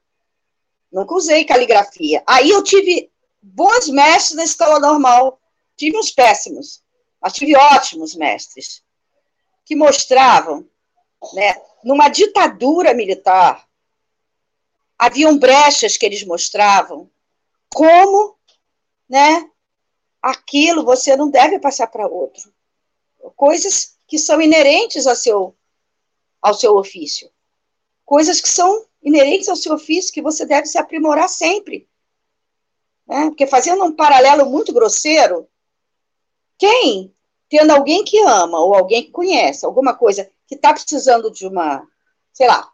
Nunca 0.90 1.14
usei 1.14 1.44
caligrafia. 1.44 2.20
Aí 2.26 2.50
eu 2.50 2.64
tive 2.64 3.12
bons 3.40 3.88
mestres 3.88 4.36
na 4.36 4.42
escola 4.42 4.80
normal. 4.80 5.40
Tive 5.76 5.96
uns 5.96 6.10
péssimos, 6.10 6.82
mas 7.20 7.32
tive 7.32 7.56
ótimos 7.56 8.16
mestres 8.16 8.82
que 9.64 9.76
mostravam, 9.76 10.68
né, 11.32 11.54
numa 11.84 12.08
ditadura 12.08 12.92
militar, 12.92 13.64
haviam 14.98 15.38
brechas 15.38 15.96
que 15.96 16.04
eles 16.04 16.24
mostravam 16.24 17.08
como, 17.72 18.36
né, 19.08 19.48
aquilo 20.20 20.84
você 20.84 21.16
não 21.16 21.30
deve 21.30 21.60
passar 21.60 21.86
para 21.86 22.08
outro. 22.08 22.52
Coisas 23.36 23.96
que 24.08 24.18
são 24.18 24.42
inerentes 24.42 25.06
ao 25.06 25.14
seu 25.14 25.56
ao 26.40 26.54
seu 26.54 26.76
ofício. 26.76 27.30
Coisas 28.04 28.40
que 28.40 28.48
são 28.48 28.84
inerentes 29.02 29.48
ao 29.48 29.56
seu 29.56 29.74
ofício 29.74 30.12
que 30.12 30.22
você 30.22 30.46
deve 30.46 30.66
se 30.66 30.78
aprimorar 30.78 31.28
sempre. 31.28 31.88
Né? 33.06 33.26
Porque 33.26 33.46
fazendo 33.46 33.84
um 33.84 33.94
paralelo 33.94 34.48
muito 34.48 34.72
grosseiro, 34.72 35.48
quem, 36.58 37.12
tendo 37.48 37.72
alguém 37.72 38.04
que 38.04 38.18
ama 38.20 38.60
ou 38.60 38.74
alguém 38.74 39.02
que 39.02 39.10
conhece, 39.10 39.66
alguma 39.66 39.94
coisa 39.94 40.30
que 40.46 40.54
está 40.54 40.72
precisando 40.72 41.30
de 41.30 41.46
uma, 41.46 41.86
sei 42.32 42.46
lá, 42.46 42.70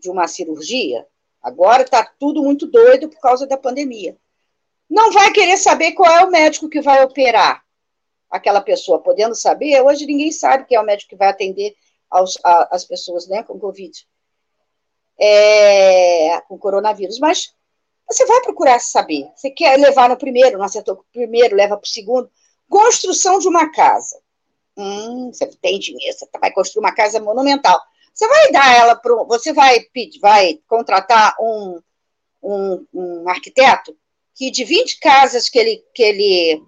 de 0.00 0.10
uma 0.10 0.26
cirurgia, 0.26 1.06
agora 1.40 1.82
está 1.82 2.04
tudo 2.18 2.42
muito 2.42 2.66
doido 2.66 3.08
por 3.08 3.20
causa 3.20 3.46
da 3.46 3.56
pandemia. 3.56 4.16
Não 4.90 5.12
vai 5.12 5.32
querer 5.32 5.56
saber 5.56 5.92
qual 5.92 6.10
é 6.10 6.24
o 6.24 6.30
médico 6.30 6.68
que 6.68 6.80
vai 6.80 7.02
operar 7.04 7.64
aquela 8.28 8.60
pessoa, 8.60 9.00
podendo 9.00 9.34
saber, 9.34 9.80
hoje 9.80 10.04
ninguém 10.04 10.32
sabe 10.32 10.64
quem 10.66 10.76
é 10.76 10.80
o 10.80 10.84
médico 10.84 11.10
que 11.10 11.16
vai 11.16 11.28
atender 11.28 11.76
aos, 12.10 12.36
a, 12.42 12.74
as 12.74 12.84
pessoas 12.84 13.28
né, 13.28 13.42
com 13.42 13.58
Covid 13.58 14.06
é, 15.18 16.40
com 16.42 16.58
coronavírus, 16.58 17.18
mas 17.18 17.54
você 18.08 18.24
vai 18.26 18.40
procurar 18.42 18.78
saber. 18.78 19.28
Você 19.34 19.50
quer 19.50 19.78
levar 19.78 20.08
no 20.08 20.16
primeiro, 20.16 20.58
não 20.58 20.64
acertou 20.64 20.96
com 20.96 21.02
o 21.02 21.12
primeiro, 21.12 21.56
leva 21.56 21.76
para 21.76 21.86
o 21.86 21.90
segundo. 21.90 22.30
Construção 22.68 23.38
de 23.38 23.48
uma 23.48 23.70
casa. 23.72 24.18
Hum, 24.76 25.32
você 25.32 25.46
tem 25.46 25.78
dinheiro, 25.78 26.16
você 26.16 26.26
vai 26.40 26.52
construir 26.52 26.84
uma 26.84 26.94
casa 26.94 27.18
monumental. 27.20 27.80
Você 28.12 28.26
vai 28.28 28.52
dar 28.52 28.76
ela 28.76 28.94
para 28.94 29.14
você 29.24 29.52
vai 29.52 29.80
pedir, 29.92 30.18
vai 30.20 30.58
contratar 30.66 31.34
um, 31.40 31.80
um, 32.42 32.86
um, 32.92 33.28
arquiteto 33.28 33.96
que 34.34 34.50
de 34.50 34.64
20 34.64 35.00
casas 35.00 35.48
que 35.48 35.58
ele, 35.58 35.84
que 35.94 36.02
ele 36.02 36.62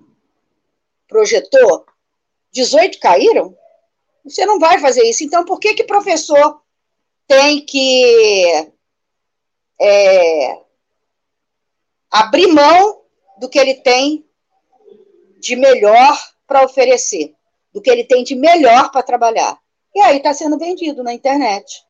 projetou, 1.06 1.86
18 2.52 2.98
caíram? 2.98 3.56
Você 4.24 4.44
não 4.44 4.58
vai 4.58 4.78
fazer 4.78 5.02
isso. 5.04 5.24
Então, 5.24 5.44
por 5.44 5.58
que 5.58 5.74
que 5.74 5.84
professor 5.84 6.60
tem 7.28 7.64
que 7.64 8.72
é, 9.78 10.62
abrir 12.10 12.48
mão 12.48 13.02
do 13.38 13.48
que 13.48 13.58
ele 13.58 13.74
tem 13.74 14.26
de 15.38 15.54
melhor 15.54 16.18
para 16.46 16.64
oferecer, 16.64 17.36
do 17.72 17.80
que 17.82 17.90
ele 17.90 18.04
tem 18.04 18.24
de 18.24 18.34
melhor 18.34 18.90
para 18.90 19.02
trabalhar. 19.02 19.60
E 19.94 20.00
aí 20.00 20.16
está 20.16 20.32
sendo 20.32 20.58
vendido 20.58 21.04
na 21.04 21.12
internet. 21.12 21.84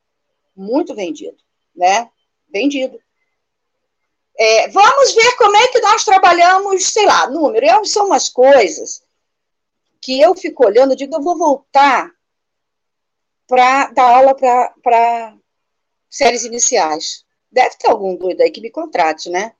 Muito 0.54 0.94
vendido, 0.94 1.38
né? 1.74 2.10
Vendido. 2.48 3.00
É, 4.36 4.68
vamos 4.68 5.14
ver 5.14 5.36
como 5.36 5.56
é 5.56 5.68
que 5.68 5.80
nós 5.80 6.04
trabalhamos, 6.04 6.84
sei 6.92 7.06
lá, 7.06 7.28
número. 7.30 7.84
São 7.86 8.06
umas 8.06 8.28
coisas 8.28 9.02
que 10.00 10.20
eu 10.20 10.34
fico 10.34 10.66
olhando, 10.66 10.96
digo, 10.96 11.14
eu 11.14 11.22
vou 11.22 11.36
voltar 11.36 12.12
para 13.48 13.90
dar 13.92 14.16
aula 14.16 14.34
para 14.34 15.34
séries 16.08 16.44
iniciais. 16.44 17.24
Deve 17.50 17.76
ter 17.76 17.88
algum 17.88 18.14
doido 18.14 18.42
aí 18.42 18.50
que 18.50 18.60
me 18.60 18.70
contrate, 18.70 19.30
né? 19.30 19.52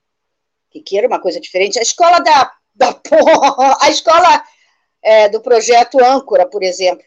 Que 0.69 0.79
queira 0.79 1.07
uma 1.07 1.19
coisa 1.19 1.41
diferente. 1.41 1.79
A 1.79 1.81
escola 1.81 2.19
da. 2.19 2.53
da 2.75 2.89
a 3.81 3.89
escola 3.89 4.43
é, 5.01 5.27
do 5.27 5.41
projeto 5.41 6.01
Âncora, 6.03 6.45
por 6.45 6.61
exemplo, 6.61 7.03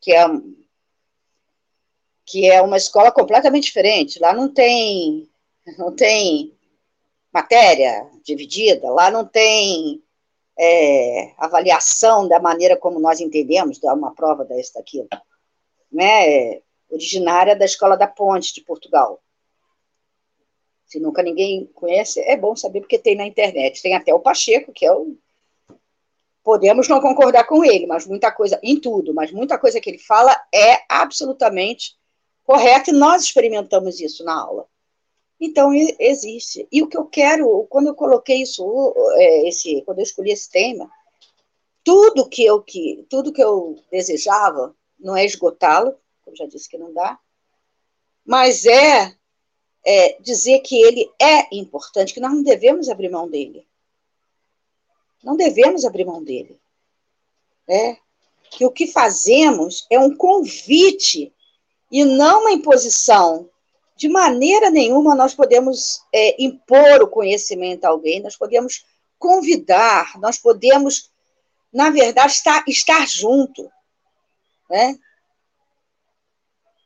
que 0.00 0.12
é, 0.12 0.24
que 2.24 2.48
é 2.48 2.62
uma 2.62 2.76
escola 2.76 3.10
completamente 3.10 3.64
diferente. 3.64 4.20
Lá 4.20 4.32
não 4.32 4.48
tem, 4.48 5.28
não 5.76 5.94
tem 5.94 6.56
matéria 7.32 8.08
dividida, 8.22 8.88
lá 8.90 9.10
não 9.10 9.26
tem 9.26 10.00
é, 10.56 11.32
avaliação 11.36 12.28
da 12.28 12.38
maneira 12.38 12.76
como 12.76 13.00
nós 13.00 13.20
entendemos, 13.20 13.82
uma 13.82 14.14
prova 14.14 14.44
dessa 14.44 14.78
daquilo. 14.78 15.08
Né? 15.90 16.60
Originária 16.90 17.56
da 17.56 17.64
Escola 17.64 17.96
da 17.96 18.06
Ponte 18.06 18.54
de 18.54 18.60
Portugal. 18.62 19.22
Se 20.86 21.00
nunca 21.00 21.22
ninguém 21.22 21.66
conhece, 21.74 22.20
é 22.20 22.36
bom 22.36 22.54
saber 22.54 22.80
porque 22.80 22.98
tem 22.98 23.16
na 23.16 23.26
internet. 23.26 23.82
Tem 23.82 23.94
até 23.94 24.14
o 24.14 24.20
Pacheco, 24.20 24.72
que 24.72 24.86
é 24.86 24.92
o. 24.92 25.16
Podemos 26.44 26.86
não 26.86 27.00
concordar 27.00 27.44
com 27.44 27.64
ele, 27.64 27.88
mas 27.88 28.06
muita 28.06 28.30
coisa, 28.30 28.60
em 28.62 28.78
tudo, 28.78 29.12
mas 29.12 29.32
muita 29.32 29.58
coisa 29.58 29.80
que 29.80 29.90
ele 29.90 29.98
fala 29.98 30.32
é 30.54 30.84
absolutamente 30.88 31.96
correta 32.44 32.90
e 32.90 32.94
nós 32.94 33.24
experimentamos 33.24 34.00
isso 34.00 34.24
na 34.24 34.40
aula. 34.40 34.68
Então, 35.40 35.72
existe. 35.74 36.66
E 36.70 36.82
o 36.82 36.86
que 36.86 36.96
eu 36.96 37.04
quero, 37.04 37.66
quando 37.68 37.88
eu 37.88 37.94
coloquei 37.94 38.42
isso, 38.42 38.94
é, 39.16 39.48
esse, 39.48 39.82
quando 39.82 39.98
eu 39.98 40.04
escolhi 40.04 40.30
esse 40.30 40.48
tema, 40.48 40.88
tudo 41.82 42.28
que 42.28 42.44
eu, 42.44 42.62
que, 42.62 43.04
tudo 43.10 43.32
que 43.32 43.42
eu 43.42 43.76
desejava 43.90 44.74
não 44.98 45.16
é 45.16 45.24
esgotá-lo, 45.24 45.96
como 46.24 46.36
já 46.36 46.46
disse 46.46 46.68
que 46.68 46.78
não 46.78 46.92
dá, 46.92 47.18
mas 48.24 48.64
é, 48.66 49.14
é 49.84 50.20
dizer 50.20 50.60
que 50.60 50.76
ele 50.76 51.10
é 51.20 51.54
importante, 51.56 52.12
que 52.12 52.20
nós 52.20 52.32
não 52.32 52.42
devemos 52.42 52.88
abrir 52.88 53.08
mão 53.08 53.28
dele. 53.28 53.66
Não 55.22 55.36
devemos 55.36 55.84
abrir 55.84 56.04
mão 56.04 56.22
dele. 56.22 56.58
É, 57.68 57.96
que 58.50 58.64
o 58.64 58.70
que 58.70 58.86
fazemos 58.86 59.86
é 59.90 59.98
um 59.98 60.16
convite 60.16 61.32
e 61.90 62.04
não 62.04 62.42
uma 62.42 62.52
imposição 62.52 63.48
de 63.96 64.08
maneira 64.08 64.70
nenhuma 64.70 65.14
nós 65.14 65.34
podemos 65.34 66.02
é, 66.12 66.42
impor 66.42 67.02
o 67.02 67.08
conhecimento 67.08 67.84
a 67.84 67.88
alguém, 67.88 68.20
nós 68.20 68.36
podemos 68.36 68.84
convidar, 69.18 70.18
nós 70.20 70.38
podemos, 70.38 71.10
na 71.72 71.90
verdade, 71.90 72.32
estar, 72.32 72.62
estar 72.68 73.08
junto. 73.08 73.70
Né? 74.68 74.98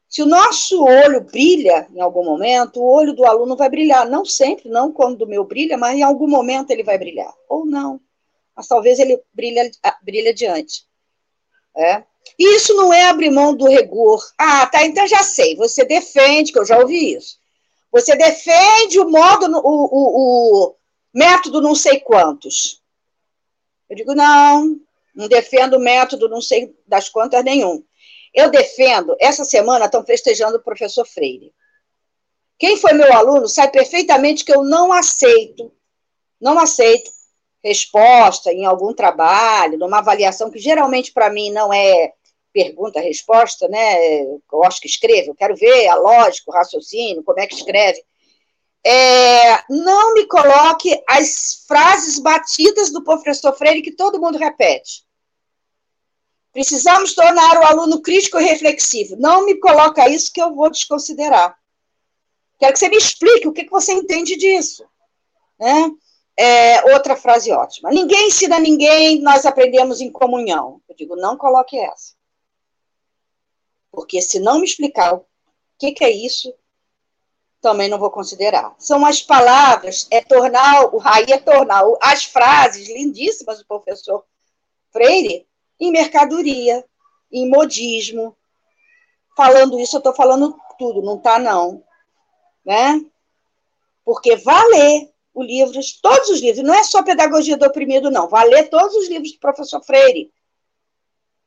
Se 0.08 0.22
o 0.22 0.26
nosso 0.26 0.82
olho 0.82 1.20
brilha 1.20 1.86
em 1.94 2.00
algum 2.00 2.24
momento, 2.24 2.80
o 2.80 2.84
olho 2.84 3.12
do 3.12 3.24
aluno 3.24 3.56
vai 3.56 3.68
brilhar. 3.68 4.08
Não 4.08 4.24
sempre, 4.24 4.68
não 4.68 4.92
quando 4.92 5.22
o 5.22 5.26
meu 5.26 5.44
brilha, 5.44 5.78
mas 5.78 5.96
em 5.96 6.02
algum 6.02 6.26
momento 6.26 6.72
ele 6.72 6.82
vai 6.82 6.98
brilhar. 6.98 7.32
Ou 7.48 7.64
não. 7.64 8.00
Mas 8.56 8.66
talvez 8.66 8.98
ele 8.98 9.22
brilhe, 9.32 9.70
brilhe 10.02 10.28
adiante. 10.28 10.84
É? 11.76 12.02
E 12.36 12.56
isso 12.56 12.74
não 12.74 12.92
é 12.92 13.08
abrir 13.08 13.30
mão 13.30 13.54
do 13.54 13.68
rigor. 13.68 14.20
Ah, 14.36 14.66
tá, 14.66 14.84
então 14.84 15.06
já 15.06 15.22
sei. 15.22 15.54
Você 15.54 15.84
defende, 15.84 16.52
que 16.52 16.58
eu 16.58 16.66
já 16.66 16.78
ouvi 16.78 17.14
isso. 17.14 17.38
Você 17.92 18.16
defende 18.16 18.98
o 18.98 19.08
modo, 19.08 19.46
o, 19.46 19.60
o, 19.62 20.66
o 20.70 20.74
método 21.14 21.60
não 21.60 21.74
sei 21.74 22.00
quantos. 22.00 22.82
Eu 23.88 23.96
digo, 23.96 24.14
não, 24.14 24.80
não 25.20 25.28
defendo 25.28 25.74
o 25.74 25.80
método 25.80 26.28
não 26.28 26.40
sei 26.40 26.74
das 26.86 27.08
quantas 27.08 27.44
nenhum. 27.44 27.84
Eu 28.34 28.50
defendo, 28.50 29.16
essa 29.20 29.44
semana 29.44 29.86
estão 29.86 30.04
festejando 30.04 30.56
o 30.56 30.62
professor 30.62 31.06
Freire. 31.06 31.52
Quem 32.58 32.76
foi 32.76 32.92
meu 32.92 33.12
aluno 33.12 33.48
sabe 33.48 33.72
perfeitamente 33.72 34.44
que 34.44 34.54
eu 34.54 34.62
não 34.62 34.92
aceito, 34.92 35.72
não 36.40 36.58
aceito 36.58 37.10
resposta 37.62 38.52
em 38.52 38.64
algum 38.64 38.94
trabalho, 38.94 39.78
numa 39.78 39.98
avaliação 39.98 40.50
que 40.50 40.58
geralmente 40.58 41.12
para 41.12 41.30
mim 41.30 41.50
não 41.50 41.72
é 41.72 42.12
pergunta, 42.52 43.00
resposta, 43.00 43.68
né? 43.68 44.22
Eu 44.22 44.64
acho 44.64 44.80
que 44.80 44.88
escreve, 44.88 45.28
eu 45.28 45.34
quero 45.34 45.54
ver 45.54 45.88
a 45.88 45.94
lógica, 45.94 46.50
o 46.50 46.54
raciocínio, 46.54 47.22
como 47.22 47.40
é 47.40 47.46
que 47.46 47.54
escreve. 47.54 48.02
É, 48.84 49.62
não 49.68 50.14
me 50.14 50.26
coloque 50.26 50.90
as 51.08 51.64
frases 51.68 52.18
batidas 52.18 52.90
do 52.90 53.04
professor 53.04 53.54
Freire 53.54 53.82
que 53.82 53.92
todo 53.92 54.20
mundo 54.20 54.38
repete. 54.38 55.04
Precisamos 56.53 57.14
tornar 57.14 57.59
o 57.59 57.64
aluno 57.64 58.03
crítico 58.03 58.38
e 58.38 58.44
reflexivo. 58.44 59.16
Não 59.16 59.44
me 59.44 59.57
coloca 59.57 60.09
isso 60.09 60.32
que 60.32 60.42
eu 60.42 60.55
vou 60.55 60.70
desconsiderar. 60.70 61.57
Quero 62.59 62.72
que 62.72 62.78
você 62.78 62.88
me 62.88 62.96
explique 62.96 63.48
o 63.48 63.53
que, 63.53 63.68
você 63.68 63.92
entende 63.92 64.36
disso. 64.36 64.84
Né? 65.59 65.90
É, 66.36 66.92
outra 66.92 67.16
frase 67.16 67.53
ótima. 67.53 67.90
Ninguém 67.90 68.28
ensina 68.28 68.59
ninguém, 68.59 69.20
nós 69.20 69.46
aprendemos 69.46 70.01
em 70.01 70.11
comunhão. 70.11 70.82
Eu 70.88 70.96
digo, 70.96 71.16
não 71.16 71.36
coloque 71.36 71.78
essa. 71.78 72.14
Porque 73.90 74.20
se 74.20 74.40
não 74.40 74.59
me 74.59 74.66
explicar 74.66 75.14
o 75.14 75.24
que, 75.78 75.92
que 75.92 76.05
é 76.05 76.11
isso, 76.11 76.53
também 77.61 77.88
não 77.88 77.98
vou 77.98 78.11
considerar. 78.11 78.74
São 78.78 79.05
as 79.07 79.22
palavras, 79.22 80.07
é 80.11 80.20
tornar, 80.20 80.94
o 80.94 80.98
Raí 80.98 81.26
é 81.30 81.38
tornar 81.38 81.84
as 82.03 82.24
frases 82.24 82.88
lindíssimas 82.88 83.59
do 83.59 83.66
professor 83.66 84.24
Freire 84.90 85.46
em 85.80 85.90
mercadoria, 85.90 86.84
em 87.32 87.48
modismo. 87.48 88.36
Falando 89.36 89.80
isso, 89.80 89.96
eu 89.96 89.98
estou 89.98 90.14
falando 90.14 90.54
tudo, 90.78 91.02
não 91.02 91.16
está 91.16 91.38
não. 91.38 91.82
Né? 92.64 93.04
Porque 94.04 94.36
valer 94.36 95.10
o 95.32 95.42
livro, 95.42 95.80
todos 96.02 96.28
os 96.28 96.40
livros, 96.40 96.64
não 96.64 96.74
é 96.74 96.82
só 96.82 97.02
Pedagogia 97.02 97.56
do 97.56 97.64
Oprimido, 97.64 98.10
não. 98.10 98.28
Valer 98.28 98.68
todos 98.68 98.94
os 98.96 99.08
livros 99.08 99.32
do 99.32 99.38
professor 99.38 99.82
Freire. 99.82 100.30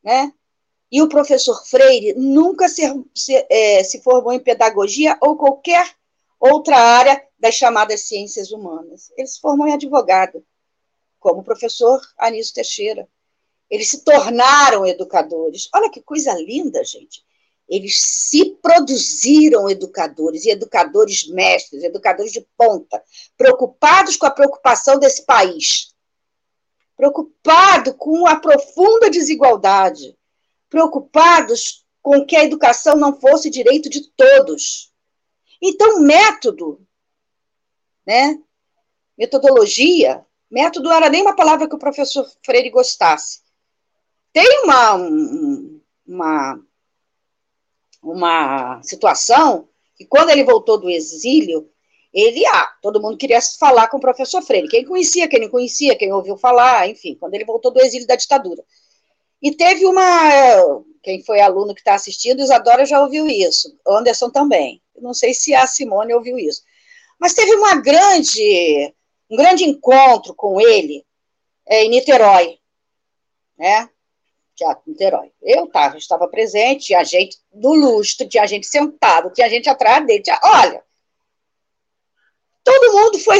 Né? 0.03 0.33
E 0.91 1.01
o 1.01 1.09
professor 1.09 1.63
Freire 1.65 2.13
nunca 2.13 2.67
se, 2.67 2.83
se, 3.13 3.45
é, 3.49 3.83
se 3.83 4.01
formou 4.01 4.31
em 4.31 4.39
pedagogia 4.39 5.17
ou 5.21 5.35
qualquer 5.35 5.95
outra 6.39 6.77
área 6.77 7.25
das 7.39 7.55
chamadas 7.55 8.07
ciências 8.07 8.51
humanas. 8.51 9.11
Ele 9.17 9.27
se 9.27 9.39
formou 9.39 9.67
em 9.67 9.73
advogado, 9.73 10.45
como 11.19 11.39
o 11.41 11.43
professor 11.43 11.99
Anísio 12.17 12.53
Teixeira. 12.53 13.07
Eles 13.73 13.89
se 13.89 14.03
tornaram 14.03 14.85
educadores. 14.85 15.67
Olha 15.73 15.89
que 15.89 15.99
coisa 15.99 16.31
linda, 16.35 16.83
gente. 16.83 17.25
Eles 17.67 17.99
se 17.99 18.51
produziram 18.61 19.67
educadores, 19.67 20.45
e 20.45 20.51
educadores 20.51 21.27
mestres, 21.27 21.81
educadores 21.81 22.31
de 22.31 22.47
ponta, 22.55 23.03
preocupados 23.35 24.15
com 24.15 24.27
a 24.27 24.31
preocupação 24.31 24.99
desse 24.99 25.25
país, 25.25 25.91
preocupado 26.95 27.95
com 27.95 28.27
a 28.27 28.35
profunda 28.35 29.09
desigualdade, 29.09 30.15
preocupados 30.69 31.83
com 31.99 32.23
que 32.23 32.35
a 32.35 32.43
educação 32.43 32.95
não 32.95 33.19
fosse 33.19 33.49
direito 33.49 33.89
de 33.89 34.07
todos. 34.11 34.93
Então, 35.59 35.99
método, 35.99 36.79
né? 38.05 38.39
Metodologia, 39.17 40.23
método 40.47 40.89
não 40.89 40.95
era 40.95 41.09
nem 41.09 41.23
uma 41.23 41.35
palavra 41.35 41.67
que 41.67 41.73
o 41.73 41.79
professor 41.79 42.31
Freire 42.43 42.69
gostasse. 42.69 43.41
Tem 44.33 44.63
uma, 44.63 44.95
uma, 46.07 46.59
uma 48.01 48.81
situação 48.81 49.69
que, 49.95 50.05
quando 50.05 50.31
ele 50.31 50.43
voltou 50.43 50.79
do 50.79 50.89
exílio, 50.89 51.69
ele, 52.11 52.45
ah, 52.47 52.71
todo 52.81 53.01
mundo 53.01 53.17
queria 53.17 53.39
falar 53.59 53.87
com 53.87 53.97
o 53.97 54.01
professor 54.01 54.41
Freire. 54.41 54.67
Quem 54.67 54.85
conhecia, 54.85 55.27
quem 55.27 55.39
não 55.39 55.49
conhecia, 55.49 55.95
quem 55.95 56.11
ouviu 56.11 56.35
falar, 56.35 56.89
enfim, 56.89 57.15
quando 57.15 57.35
ele 57.35 57.45
voltou 57.45 57.71
do 57.71 57.79
exílio 57.79 58.07
da 58.07 58.15
ditadura. 58.15 58.63
E 59.41 59.51
teve 59.51 59.85
uma. 59.85 60.83
Quem 61.01 61.23
foi 61.23 61.41
aluno 61.41 61.73
que 61.73 61.81
está 61.81 61.95
assistindo, 61.95 62.41
Isadora 62.41 62.85
já 62.85 63.01
ouviu 63.01 63.27
isso, 63.27 63.77
Anderson 63.85 64.29
também. 64.29 64.81
Não 64.97 65.13
sei 65.13 65.33
se 65.33 65.53
a 65.53 65.67
Simone 65.67 66.13
ouviu 66.13 66.37
isso. 66.37 66.63
Mas 67.19 67.33
teve 67.33 67.53
uma 67.55 67.75
grande, 67.75 68.93
um 69.29 69.35
grande 69.35 69.65
encontro 69.65 70.33
com 70.33 70.61
ele 70.61 71.05
é, 71.65 71.83
em 71.83 71.89
Niterói, 71.89 72.57
né? 73.57 73.89
Teatro 74.55 74.83
Niterói. 74.87 75.31
Eu 75.41 75.67
tava, 75.67 75.97
estava 75.97 76.27
presente, 76.27 76.87
tinha 76.87 77.03
gente 77.03 77.37
do 77.51 77.73
lustre, 77.73 78.27
tinha 78.27 78.45
gente 78.47 78.67
sentado, 78.67 79.31
tinha 79.31 79.49
gente 79.49 79.69
atrás 79.69 80.05
dele. 80.05 80.23
Tinha, 80.23 80.39
olha, 80.43 80.83
todo 82.63 82.93
mundo 82.93 83.19
foi, 83.19 83.39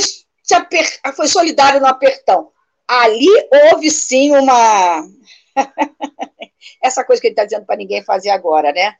aper, 0.53 0.99
foi 1.16 1.28
solidário 1.28 1.80
no 1.80 1.88
apertão. 1.88 2.51
Ali 2.88 3.30
houve 3.72 3.89
sim 3.89 4.36
uma 4.36 5.07
Essa 6.82 7.03
coisa 7.03 7.22
que 7.22 7.28
ele 7.28 7.34
está 7.34 7.45
dizendo 7.45 7.66
para 7.66 7.76
ninguém 7.76 8.03
fazer 8.03 8.30
agora, 8.30 8.72
né? 8.72 8.95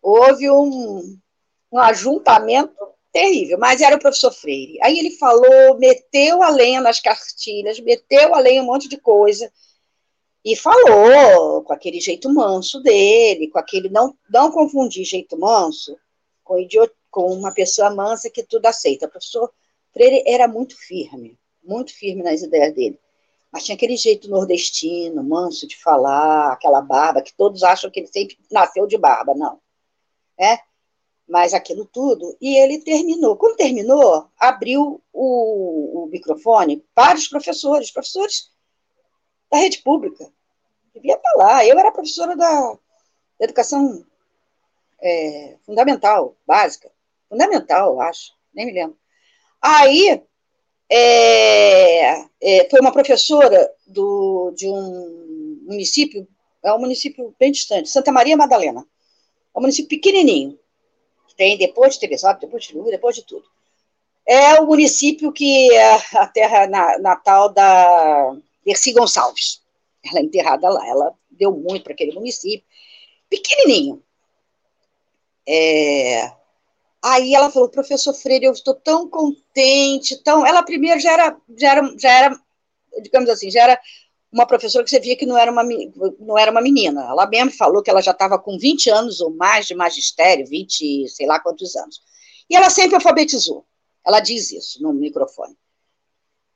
Houve 0.00 0.50
um, 0.50 1.18
um 1.70 1.78
ajuntamento 1.78 2.74
terrível, 3.12 3.58
mas 3.58 3.80
era 3.80 3.96
o 3.96 4.00
professor 4.00 4.32
Freire. 4.32 4.78
Aí 4.82 4.98
ele 4.98 5.12
falou, 5.12 5.78
meteu 5.78 6.42
a 6.42 6.48
lenha 6.48 6.80
nas 6.80 6.98
cartilhas, 6.98 7.78
meteu 7.80 8.34
a 8.34 8.38
lenha 8.38 8.62
um 8.62 8.66
monte 8.66 8.88
de 8.88 8.96
coisa. 8.96 9.52
E 10.44 10.56
falou 10.56 11.62
com 11.62 11.72
aquele 11.72 12.00
jeito 12.00 12.32
manso 12.32 12.80
dele, 12.80 13.48
com 13.48 13.58
aquele 13.58 13.88
não 13.88 14.16
não 14.28 14.50
confundir 14.50 15.04
jeito 15.04 15.38
manso 15.38 15.96
com 16.42 16.58
idiot, 16.58 16.92
com 17.10 17.32
uma 17.32 17.52
pessoa 17.52 17.90
mansa 17.90 18.30
que 18.30 18.42
tudo 18.42 18.66
aceita. 18.66 19.06
O 19.06 19.10
professor 19.10 19.52
Freire 19.92 20.24
era 20.26 20.48
muito 20.48 20.76
firme, 20.76 21.38
muito 21.62 21.94
firme 21.94 22.22
nas 22.22 22.42
ideias 22.42 22.74
dele. 22.74 22.98
Mas 23.52 23.64
tinha 23.64 23.76
aquele 23.76 23.96
jeito 23.96 24.30
nordestino, 24.30 25.22
manso 25.22 25.66
de 25.66 25.76
falar, 25.76 26.52
aquela 26.52 26.80
barba, 26.80 27.22
que 27.22 27.34
todos 27.34 27.62
acham 27.62 27.90
que 27.90 28.00
ele 28.00 28.06
sempre 28.06 28.38
nasceu 28.50 28.86
de 28.86 28.96
barba, 28.96 29.34
não. 29.34 29.60
É? 30.38 30.58
Mas 31.28 31.52
aquilo 31.52 31.84
tudo. 31.84 32.34
E 32.40 32.56
ele 32.56 32.78
terminou. 32.78 33.36
Quando 33.36 33.56
terminou, 33.56 34.26
abriu 34.40 35.02
o, 35.12 36.04
o 36.04 36.06
microfone 36.06 36.82
para 36.94 37.18
os 37.18 37.28
professores, 37.28 37.90
professores 37.90 38.51
da 39.52 39.58
rede 39.58 39.82
pública. 39.82 40.32
Devia 40.94 41.14
estar 41.14 41.34
lá. 41.36 41.64
Eu 41.64 41.78
era 41.78 41.92
professora 41.92 42.34
da, 42.34 42.78
educação 43.38 44.04
é, 45.00 45.56
fundamental, 45.66 46.36
básica. 46.46 46.90
Fundamental, 47.28 48.00
acho, 48.00 48.32
nem 48.54 48.66
me 48.66 48.72
lembro. 48.72 48.96
Aí, 49.60 50.22
é, 50.90 52.24
é, 52.40 52.68
foi 52.70 52.80
uma 52.80 52.92
professora 52.92 53.72
do, 53.86 54.52
de 54.56 54.68
um 54.68 55.60
município, 55.66 56.26
é 56.62 56.72
um 56.72 56.78
município 56.78 57.34
bem 57.38 57.52
distante, 57.52 57.88
Santa 57.88 58.12
Maria 58.12 58.36
Madalena. 58.36 58.86
É 59.54 59.58
um 59.58 59.62
município 59.62 59.88
pequenininho, 59.88 60.58
que 61.28 61.34
tem 61.34 61.58
depois 61.58 61.94
de 61.94 62.00
Teresópolis, 62.00 62.40
depois 62.40 62.64
de 62.64 62.74
Lula, 62.74 62.90
depois 62.90 63.16
de 63.16 63.24
tudo. 63.24 63.44
É 64.26 64.60
o 64.60 64.66
município 64.66 65.32
que 65.32 65.72
é 65.72 65.94
a 66.16 66.26
terra 66.28 66.66
natal 66.98 67.48
da 67.48 68.36
Dercy 68.64 68.92
Gonçalves. 68.92 69.62
Ela 70.04 70.20
é 70.20 70.22
enterrada 70.22 70.68
lá, 70.68 70.86
ela 70.86 71.14
deu 71.30 71.52
muito 71.52 71.84
para 71.84 71.92
aquele 71.92 72.12
município, 72.12 72.66
pequenininho. 73.28 74.02
É, 75.46 76.32
Aí 77.02 77.34
ela 77.34 77.50
falou, 77.50 77.68
professor 77.68 78.14
Freire, 78.14 78.44
eu 78.44 78.52
estou 78.52 78.74
tão 78.74 79.08
contente, 79.08 80.16
tão. 80.22 80.46
Ela 80.46 80.62
primeiro 80.62 81.00
já 81.00 81.12
era, 81.12 81.36
já 81.58 81.72
era, 81.72 81.94
já 81.98 82.10
era, 82.10 82.40
digamos 83.02 83.28
assim, 83.28 83.50
já 83.50 83.62
era 83.64 83.80
uma 84.30 84.46
professora 84.46 84.84
que 84.84 84.90
você 84.90 85.00
via 85.00 85.16
que 85.16 85.26
não 85.26 85.36
era 85.36 85.50
uma, 85.50 85.64
não 86.20 86.38
era 86.38 86.52
uma 86.52 86.60
menina. 86.60 87.02
Ela 87.02 87.26
mesmo 87.26 87.50
falou 87.50 87.82
que 87.82 87.90
ela 87.90 88.00
já 88.00 88.12
estava 88.12 88.38
com 88.38 88.56
20 88.56 88.88
anos 88.88 89.20
ou 89.20 89.30
mais 89.34 89.66
de 89.66 89.74
magistério, 89.74 90.46
20, 90.46 91.08
sei 91.08 91.26
lá 91.26 91.40
quantos 91.40 91.74
anos. 91.74 92.00
E 92.48 92.54
ela 92.54 92.70
sempre 92.70 92.94
alfabetizou. 92.94 93.66
Ela 94.06 94.20
diz 94.20 94.52
isso 94.52 94.80
no 94.80 94.92
microfone. 94.92 95.56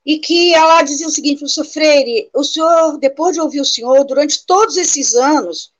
E 0.07 0.19
que 0.19 0.53
ela 0.53 0.83
dizia 0.83 1.05
o 1.05 1.11
seguinte, 1.11 1.39
professor 1.39 1.65
Freire, 1.65 2.29
o 2.33 2.41
senhor, 2.41 2.97
depois 2.97 3.33
de 3.33 3.41
ouvir 3.41 3.59
o 3.59 3.65
senhor, 3.65 4.05
durante 4.05 4.45
todos 4.45 4.77
esses 4.77 5.13
anos, 5.15 5.73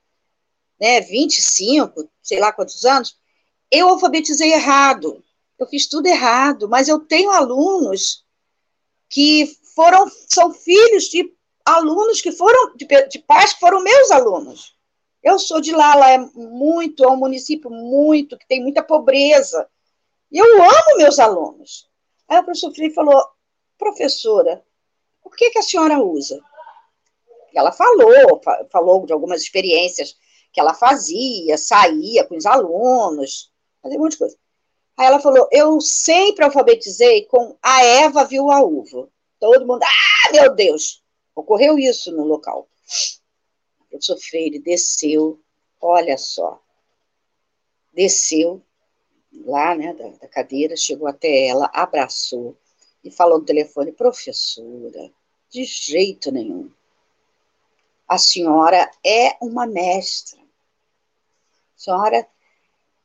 né, 0.78 1.00
25, 1.00 2.06
sei 2.22 2.38
lá 2.38 2.52
quantos 2.52 2.84
anos, 2.84 3.16
eu 3.70 3.88
alfabetizei 3.88 4.52
errado, 4.52 5.24
eu 5.58 5.66
fiz 5.66 5.86
tudo 5.86 6.08
errado, 6.08 6.68
mas 6.68 6.88
eu 6.88 7.00
tenho 7.00 7.30
alunos 7.30 8.22
que 9.08 9.46
foram, 9.74 10.06
são 10.28 10.52
filhos 10.52 11.04
de 11.04 11.34
alunos 11.64 12.20
que 12.20 12.30
foram, 12.30 12.76
de, 12.76 12.86
de 13.08 13.18
pais 13.20 13.54
que 13.54 13.60
foram 13.60 13.82
meus 13.82 14.10
alunos. 14.10 14.76
Eu 15.22 15.38
sou 15.38 15.58
de 15.58 15.72
lá, 15.72 15.94
lá 15.94 16.10
é 16.10 16.18
muito, 16.18 17.02
é 17.02 17.08
um 17.08 17.16
município 17.16 17.70
muito, 17.70 18.36
que 18.36 18.46
tem 18.46 18.60
muita 18.62 18.82
pobreza. 18.82 19.66
E 20.30 20.36
eu 20.36 20.62
amo 20.62 20.98
meus 20.98 21.18
alunos. 21.18 21.88
Aí 22.28 22.38
o 22.40 22.44
professor 22.44 22.74
Freire 22.74 22.92
falou, 22.92 23.24
professora, 23.78 24.62
por 25.22 25.34
que, 25.36 25.50
que 25.50 25.58
a 25.58 25.62
senhora 25.62 26.00
usa? 26.00 26.38
Ela 27.54 27.72
falou, 27.72 28.40
falou 28.70 29.06
de 29.06 29.12
algumas 29.12 29.42
experiências 29.42 30.16
que 30.52 30.60
ela 30.60 30.74
fazia, 30.74 31.56
saía 31.56 32.24
com 32.24 32.36
os 32.36 32.46
alunos, 32.46 33.50
fazer 33.82 33.96
um 33.96 34.00
monte 34.00 34.12
de 34.12 34.18
coisa. 34.18 34.36
Aí 34.96 35.06
ela 35.06 35.20
falou: 35.20 35.48
Eu 35.52 35.80
sempre 35.80 36.44
alfabetizei 36.44 37.24
com 37.24 37.56
a 37.62 37.84
Eva 37.84 38.24
viu 38.24 38.50
a 38.50 38.60
uva. 38.60 39.08
Todo 39.38 39.66
mundo, 39.66 39.82
ah, 39.82 40.32
meu 40.32 40.54
Deus! 40.54 41.02
Ocorreu 41.34 41.78
isso 41.78 42.10
no 42.10 42.24
local. 42.24 42.68
O 43.80 43.84
professor 43.84 44.18
Freire 44.18 44.58
desceu, 44.58 45.40
olha 45.80 46.18
só, 46.18 46.60
desceu 47.92 48.60
lá, 49.44 49.74
né, 49.74 49.94
da, 49.94 50.08
da 50.08 50.28
cadeira, 50.28 50.76
chegou 50.76 51.06
até 51.06 51.46
ela, 51.46 51.70
abraçou 51.72 52.56
e 53.02 53.10
falou 53.10 53.38
no 53.38 53.44
telefone: 53.44 53.92
Professora, 53.92 55.10
de 55.50 55.64
jeito 55.64 56.30
nenhum. 56.30 56.70
A 58.06 58.18
senhora 58.18 58.90
é 59.04 59.36
uma 59.40 59.66
mestra. 59.66 60.38
A 60.40 61.80
senhora 61.80 62.28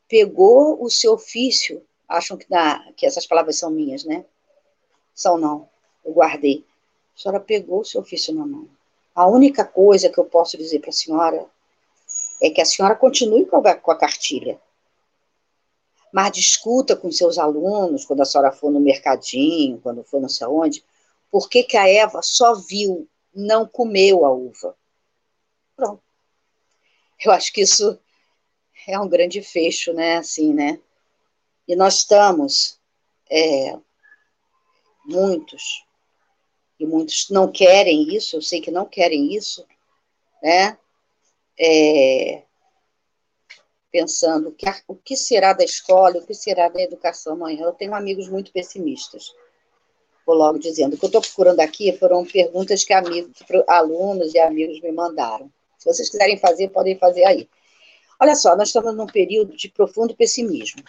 pegou 0.08 0.84
o 0.84 0.90
seu 0.90 1.14
ofício, 1.14 1.86
acham 2.08 2.38
que, 2.38 2.48
que 2.96 3.06
essas 3.06 3.26
palavras 3.26 3.58
são 3.58 3.70
minhas, 3.70 4.04
né? 4.04 4.26
São 5.14 5.38
não, 5.38 5.70
eu 6.04 6.14
guardei. 6.14 6.66
A 7.16 7.20
senhora 7.20 7.40
pegou 7.40 7.82
o 7.82 7.86
seu 7.86 8.02
ofício 8.02 8.34
na 8.34 8.46
mão. 8.46 8.68
A 9.14 9.28
única 9.28 9.64
coisa 9.64 10.10
que 10.10 10.18
eu 10.18 10.26
posso 10.26 10.58
dizer 10.58 10.80
para 10.80 10.90
a 10.90 10.94
senhora 10.94 11.46
é 12.42 12.50
que 12.50 12.62
a 12.62 12.66
senhora 12.66 12.96
continue 12.96 13.46
com 13.46 13.58
a, 13.58 13.76
com 13.76 13.92
a 13.92 13.98
cartilha. 13.98 14.60
Mas 16.14 16.32
discuta 16.32 16.96
com 16.96 17.12
seus 17.12 17.40
alunos, 17.40 18.06
quando 18.06 18.22
a 18.22 18.26
senhora 18.26 18.52
for 18.52 18.72
no 18.72 18.80
mercadinho, 18.80 19.82
quando 19.82 20.04
for 20.04 20.22
não 20.22 20.30
sei 20.30 20.46
onde, 20.46 20.86
por 21.32 21.50
que, 21.50 21.64
que 21.64 21.76
a 21.76 21.90
Eva 21.90 22.22
só 22.22 22.54
viu, 22.54 23.10
não 23.34 23.68
comeu 23.68 24.24
a 24.24 24.32
uva. 24.32 24.78
Pronto. 25.76 26.04
Eu 27.26 27.32
acho 27.32 27.52
que 27.52 27.62
isso 27.62 28.00
é 28.88 29.00
um 29.00 29.10
grande 29.10 29.42
fecho, 29.42 29.92
né? 29.92 30.18
Assim, 30.18 30.54
né? 30.54 30.80
E 31.68 31.76
nós 31.76 31.96
estamos, 31.96 32.80
é, 33.28 33.76
muitos, 35.04 35.84
e 36.80 36.86
muitos 36.86 37.28
não 37.32 37.52
querem 37.52 38.16
isso, 38.16 38.36
eu 38.36 38.42
sei 38.42 38.62
que 38.62 38.70
não 38.70 38.86
querem 38.86 39.34
isso, 39.34 39.66
né? 40.44 40.78
É, 41.58 42.44
pensando 43.94 44.52
que, 44.52 44.66
o 44.88 44.96
que 44.96 45.16
será 45.16 45.54
da 45.54 45.64
escola, 45.64 46.18
o 46.18 46.26
que 46.26 46.34
será 46.34 46.68
da 46.68 46.82
educação 46.82 47.34
amanhã. 47.34 47.62
Eu 47.66 47.74
tenho 47.74 47.94
amigos 47.94 48.28
muito 48.28 48.52
pessimistas. 48.52 49.32
Vou 50.26 50.36
logo 50.36 50.58
dizendo. 50.58 50.96
O 50.96 50.98
que 50.98 51.06
eu 51.06 51.08
estou 51.08 51.22
procurando 51.22 51.60
aqui 51.60 51.96
foram 52.00 52.26
perguntas 52.26 52.84
que 52.84 52.92
amigos, 52.92 53.32
alunos 53.68 54.34
e 54.34 54.40
amigos 54.40 54.82
me 54.82 54.92
mandaram. 54.92 55.48
Se 55.78 55.86
vocês 55.86 56.10
quiserem 56.10 56.40
fazer, 56.40 56.70
podem 56.70 56.98
fazer 56.98 57.24
aí. 57.24 57.48
Olha 58.20 58.34
só, 58.34 58.56
nós 58.56 58.70
estamos 58.70 58.96
num 58.96 59.06
período 59.06 59.56
de 59.56 59.70
profundo 59.70 60.16
pessimismo. 60.16 60.82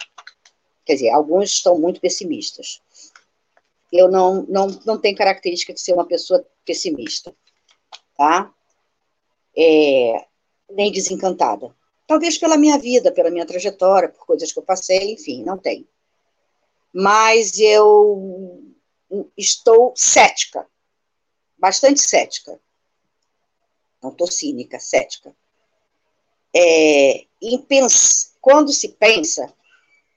Quer 0.83 0.95
dizer, 0.95 1.09
alguns 1.11 1.51
estão 1.51 1.77
muito 1.77 2.01
pessimistas. 2.01 2.81
Eu 3.93 4.09
não, 4.09 4.43
não, 4.49 4.67
não 4.83 4.97
tenho 4.97 5.15
característica 5.15 5.73
de 5.73 5.81
ser 5.81 5.93
uma 5.93 6.07
pessoa 6.07 6.43
pessimista, 6.65 7.35
tá? 8.17 8.51
É, 9.55 10.25
nem 10.71 10.91
desencantada. 10.91 11.75
Talvez 12.07 12.37
pela 12.37 12.57
minha 12.57 12.77
vida, 12.77 13.11
pela 13.11 13.31
minha 13.31 13.45
trajetória, 13.45 14.09
por 14.09 14.25
coisas 14.25 14.51
que 14.51 14.59
eu 14.59 14.63
passei, 14.63 15.13
enfim, 15.13 15.43
não 15.43 15.57
tenho. 15.57 15.87
Mas 16.93 17.57
eu 17.59 18.63
estou 19.37 19.93
cética, 19.95 20.67
bastante 21.57 22.01
cética. 22.01 22.59
Não 24.01 24.11
estou 24.11 24.27
cínica, 24.27 24.79
cética 24.79 25.35
é, 26.55 27.25
quando 28.39 28.71
se 28.71 28.89
pensa 28.93 29.53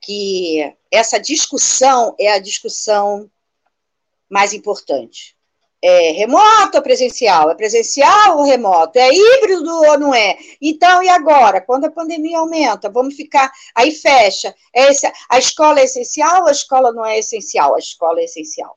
que 0.01 0.73
essa 0.91 1.19
discussão 1.19 2.15
é 2.19 2.33
a 2.33 2.39
discussão 2.39 3.29
mais 4.31 4.53
importante. 4.53 5.37
É 5.81 6.11
remoto 6.11 6.77
ou 6.77 6.83
presencial? 6.83 7.51
É 7.51 7.55
presencial 7.55 8.39
ou 8.39 8.45
remoto? 8.45 8.99
É 8.99 9.09
híbrido 9.13 9.71
ou 9.71 9.99
não 9.99 10.15
é? 10.15 10.37
Então, 10.61 11.03
e 11.03 11.09
agora? 11.09 11.61
Quando 11.61 11.85
a 11.85 11.91
pandemia 11.91 12.39
aumenta, 12.39 12.91
vamos 12.91 13.15
ficar. 13.15 13.53
Aí 13.75 13.93
fecha. 13.93 14.55
É 14.75 14.89
a 15.31 15.39
escola 15.39 15.81
é 15.81 15.85
essencial 15.85 16.43
ou 16.43 16.49
a 16.49 16.53
escola 16.53 16.93
não 16.93 17.05
é 17.05 17.19
essencial? 17.19 17.75
A 17.75 17.79
escola 17.79 18.21
é 18.21 18.25
essencial. 18.25 18.77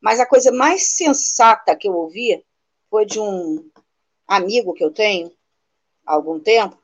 Mas 0.00 0.18
a 0.20 0.26
coisa 0.26 0.50
mais 0.50 0.96
sensata 0.96 1.76
que 1.76 1.86
eu 1.86 1.94
ouvi 1.94 2.42
foi 2.90 3.04
de 3.04 3.20
um 3.20 3.70
amigo 4.26 4.74
que 4.74 4.84
eu 4.84 4.90
tenho 4.90 5.30
há 6.06 6.14
algum 6.14 6.38
tempo, 6.40 6.76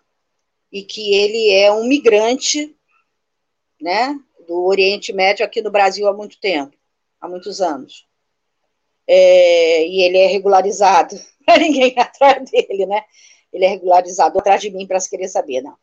e 0.71 0.83
que 0.83 1.15
ele 1.15 1.51
é 1.51 1.73
um 1.73 1.85
migrante, 1.85 2.77
né, 3.81 4.19
do 4.47 4.65
Oriente 4.65 5.13
Médio 5.13 5.45
aqui 5.45 5.61
no 5.63 5.71
Brasil 5.71 6.09
há 6.09 6.13
muito 6.13 6.39
tempo, 6.41 6.77
há 7.21 7.29
muitos 7.29 7.61
anos. 7.61 8.08
É, 9.09 9.87
e 9.87 10.03
ele 10.03 10.19
é 10.19 10.27
regularizado, 10.27 11.19
ninguém 11.59 11.95
atrás 11.99 12.51
dele, 12.51 12.85
né? 12.85 13.03
Ele 13.51 13.65
é 13.65 13.69
regularizado, 13.69 14.39
atrás 14.39 14.61
de 14.61 14.71
mim 14.71 14.87
para 14.87 15.01
se 15.01 15.09
querer 15.09 15.29
saber, 15.29 15.63
não. 15.63 15.75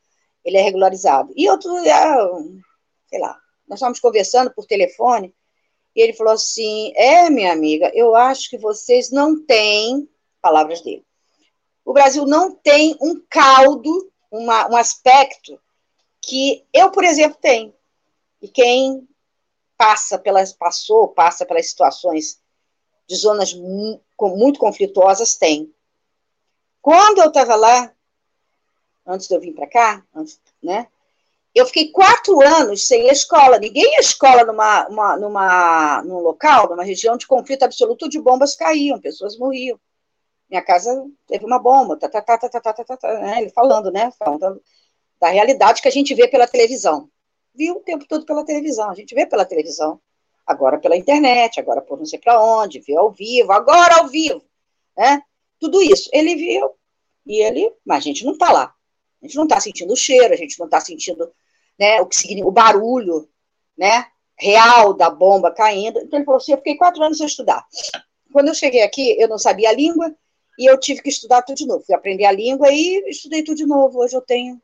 Ele 0.43 0.57
é 0.57 0.61
regularizado. 0.61 1.33
E 1.35 1.49
outro, 1.49 1.75
sei 1.79 3.19
lá, 3.19 3.35
nós 3.67 3.77
estávamos 3.77 3.99
conversando 3.99 4.53
por 4.53 4.67
telefone, 4.67 5.33
e 5.95 6.01
ele 6.01 6.13
falou 6.13 6.33
assim: 6.33 6.93
É, 6.95 7.29
minha 7.29 7.51
amiga, 7.51 7.91
eu 7.95 8.15
acho 8.15 8.49
que 8.49 8.57
vocês 8.57 9.09
não 9.09 9.43
têm, 9.43 10.07
palavras 10.39 10.81
dele, 10.81 11.03
o 11.83 11.93
Brasil 11.93 12.25
não 12.25 12.53
tem 12.53 12.95
um 13.01 13.19
caldo, 13.29 14.11
uma, 14.31 14.69
um 14.69 14.75
aspecto 14.75 15.59
que 16.21 16.65
eu, 16.73 16.91
por 16.91 17.03
exemplo, 17.03 17.37
tenho. 17.41 17.73
E 18.41 18.47
quem 18.47 19.07
passa 19.77 20.17
pelas, 20.17 20.53
passou, 20.53 21.07
passa 21.07 21.45
pelas 21.45 21.69
situações 21.69 22.39
de 23.07 23.15
zonas 23.15 23.53
muito 23.53 24.59
conflituosas 24.59 25.35
tem. 25.35 25.73
Quando 26.81 27.19
eu 27.19 27.27
estava 27.27 27.55
lá, 27.55 27.91
antes 29.05 29.27
de 29.27 29.35
eu 29.35 29.39
vir 29.39 29.53
para 29.53 29.67
cá, 29.67 30.03
antes, 30.13 30.39
né? 30.61 30.87
Eu 31.53 31.65
fiquei 31.65 31.89
quatro 31.89 32.41
anos 32.41 32.85
sem 32.85 33.07
escola. 33.07 33.57
Ninguém 33.57 33.91
ia 33.93 33.97
à 33.97 34.01
escola 34.01 34.43
numa, 34.43 34.87
uma, 34.87 35.17
numa, 35.17 36.03
num 36.03 36.19
local, 36.19 36.69
numa 36.69 36.83
região 36.83 37.15
de 37.15 37.25
conflito 37.25 37.63
absoluto, 37.63 38.09
de 38.09 38.19
bombas 38.19 38.55
caíam, 38.55 38.99
pessoas 38.99 39.37
morriam. 39.37 39.79
Minha 40.49 40.61
casa 40.61 41.05
teve 41.25 41.45
uma 41.45 41.57
bomba, 41.57 41.97
tá, 41.97 42.09
tá, 42.09 42.21
tá, 42.21 42.37
tá, 42.37 42.49
tá, 42.49 42.61
tá, 42.61 42.73
tá, 42.73 42.83
tá, 42.83 42.97
tá 42.97 43.19
né? 43.19 43.41
ele 43.41 43.49
falando, 43.49 43.89
né? 43.89 44.11
Falando 44.19 44.61
da 45.19 45.29
realidade 45.29 45.81
que 45.81 45.87
a 45.87 45.91
gente 45.91 46.13
vê 46.13 46.27
pela 46.27 46.45
televisão. 46.47 47.09
Viu 47.53 47.77
o 47.77 47.79
tempo 47.79 48.05
todo 48.05 48.25
pela 48.25 48.45
televisão, 48.45 48.89
a 48.91 48.93
gente 48.93 49.15
vê 49.15 49.25
pela 49.25 49.45
televisão. 49.45 49.99
Agora 50.45 50.77
pela 50.79 50.95
internet, 50.95 51.59
agora 51.59 51.81
por 51.81 51.97
não 51.97 52.05
sei 52.05 52.19
para 52.19 52.41
onde, 52.41 52.79
viu 52.79 52.99
ao 52.99 53.11
vivo, 53.11 53.51
agora 53.51 53.97
ao 53.97 54.07
vivo, 54.07 54.43
né? 54.95 55.21
Tudo 55.59 55.81
isso. 55.81 56.09
Ele 56.13 56.35
viu 56.35 56.69
e 57.25 57.41
ele, 57.41 57.71
mas 57.85 57.99
a 57.99 58.01
gente 58.01 58.23
não 58.23 58.33
está 58.33 58.51
lá. 58.51 58.73
A 59.21 59.25
gente 59.25 59.35
não 59.35 59.45
está 59.45 59.59
sentindo 59.59 59.93
o 59.93 59.97
cheiro, 59.97 60.33
a 60.33 60.37
gente 60.37 60.59
não 60.59 60.65
está 60.65 60.79
sentindo 60.79 61.31
né, 61.79 61.99
o, 62.01 62.05
que 62.05 62.15
significa, 62.15 62.47
o 62.47 62.51
barulho 62.51 63.27
né, 63.77 64.05
real 64.37 64.93
da 64.93 65.09
bomba 65.09 65.51
caindo. 65.51 65.99
Então 65.99 66.19
ele 66.19 66.25
falou 66.25 66.37
assim: 66.37 66.51
eu 66.51 66.57
fiquei 66.57 66.75
quatro 66.75 67.01
anos 67.03 67.17
sem 67.17 67.25
estudar. 67.25 67.65
Quando 68.31 68.49
eu 68.49 68.53
cheguei 68.53 68.83
aqui, 68.83 69.15
eu 69.19 69.27
não 69.27 69.37
sabia 69.37 69.69
a 69.69 69.73
língua 69.73 70.13
e 70.59 70.69
eu 70.69 70.79
tive 70.79 71.01
que 71.01 71.09
estudar 71.09 71.41
tudo 71.41 71.57
de 71.57 71.65
novo. 71.65 71.83
Fui 71.85 71.95
aprender 71.95 72.25
a 72.25 72.31
língua 72.31 72.71
e 72.71 73.09
estudei 73.09 73.43
tudo 73.43 73.57
de 73.57 73.65
novo. 73.65 73.99
Hoje 73.99 74.15
eu 74.15 74.21
tenho. 74.21 74.61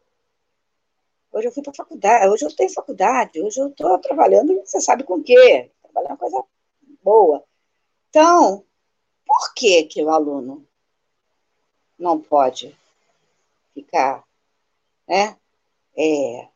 Hoje 1.31 1.47
eu 1.47 1.51
fui 1.51 1.63
para 1.63 1.73
faculdade, 1.73 2.27
hoje 2.27 2.45
eu 2.45 2.55
tenho 2.55 2.73
faculdade, 2.73 3.41
hoje 3.41 3.59
eu 3.59 3.69
estou 3.69 3.97
trabalhando, 3.99 4.61
você 4.65 4.81
sabe 4.81 5.03
com 5.03 5.15
o 5.15 5.23
quê? 5.23 5.71
Trabalhando 5.81 6.17
coisa 6.17 6.43
boa. 7.01 7.43
Então, 8.09 8.65
por 9.25 9.53
que, 9.53 9.83
que 9.83 10.03
o 10.03 10.09
aluno 10.09 10.67
não 11.97 12.19
pode 12.19 12.75
ficar 13.73 14.23
né, 15.07 15.37
é, 15.95 16.47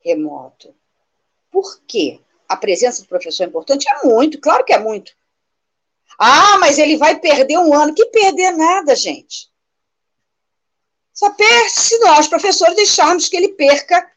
remoto. 0.00 0.74
Por 1.50 1.80
quê? 1.86 2.20
A 2.48 2.56
presença 2.56 3.02
do 3.02 3.08
professor 3.08 3.44
é 3.44 3.46
importante? 3.46 3.86
É 3.88 4.06
muito, 4.06 4.40
claro 4.40 4.64
que 4.64 4.72
é 4.72 4.78
muito. 4.78 5.12
Ah, 6.18 6.58
mas 6.58 6.78
ele 6.78 6.96
vai 6.96 7.18
perder 7.18 7.58
um 7.58 7.74
ano. 7.74 7.94
Que 7.94 8.06
perder 8.06 8.52
nada, 8.52 8.94
gente. 8.94 9.49
Só 11.20 11.30
perde 11.34 11.70
se 11.72 11.98
nós, 11.98 12.26
professores, 12.28 12.74
deixarmos 12.76 13.28
que 13.28 13.36
ele 13.36 13.50
perca 13.50 14.10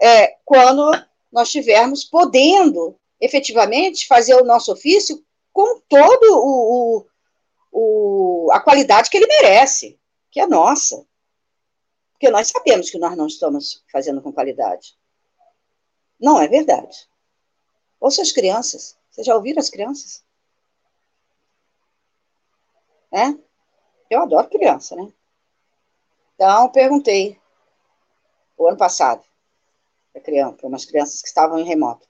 é, 0.00 0.38
quando 0.44 0.92
nós 1.32 1.48
estivermos 1.48 2.04
podendo 2.04 2.96
efetivamente 3.20 4.06
fazer 4.06 4.36
o 4.36 4.44
nosso 4.44 4.70
ofício 4.72 5.26
com 5.52 5.80
todo 5.88 6.22
o, 6.22 7.02
o, 7.02 7.06
o, 7.72 8.52
a 8.52 8.60
qualidade 8.60 9.10
que 9.10 9.16
ele 9.16 9.26
merece, 9.26 9.98
que 10.30 10.38
é 10.38 10.46
nossa. 10.46 11.04
Porque 12.12 12.30
nós 12.30 12.46
sabemos 12.46 12.90
que 12.90 12.98
nós 12.98 13.16
não 13.16 13.26
estamos 13.26 13.82
fazendo 13.90 14.22
com 14.22 14.32
qualidade. 14.32 14.96
Não 16.16 16.40
é 16.40 16.46
verdade. 16.46 17.08
Ouça 17.98 18.22
as 18.22 18.30
crianças. 18.30 18.96
Vocês 19.10 19.26
já 19.26 19.34
ouviram 19.34 19.58
as 19.58 19.68
crianças? 19.68 20.24
É? 23.10 23.34
Eu 24.08 24.22
adoro 24.22 24.48
criança, 24.48 24.94
né? 24.94 25.12
Então, 26.36 26.68
perguntei, 26.68 27.40
o 28.58 28.68
ano 28.68 28.76
passado, 28.76 29.22
para 30.12 30.68
umas 30.68 30.84
crianças 30.84 31.22
que 31.22 31.28
estavam 31.28 31.58
em 31.58 31.64
remoto. 31.64 32.06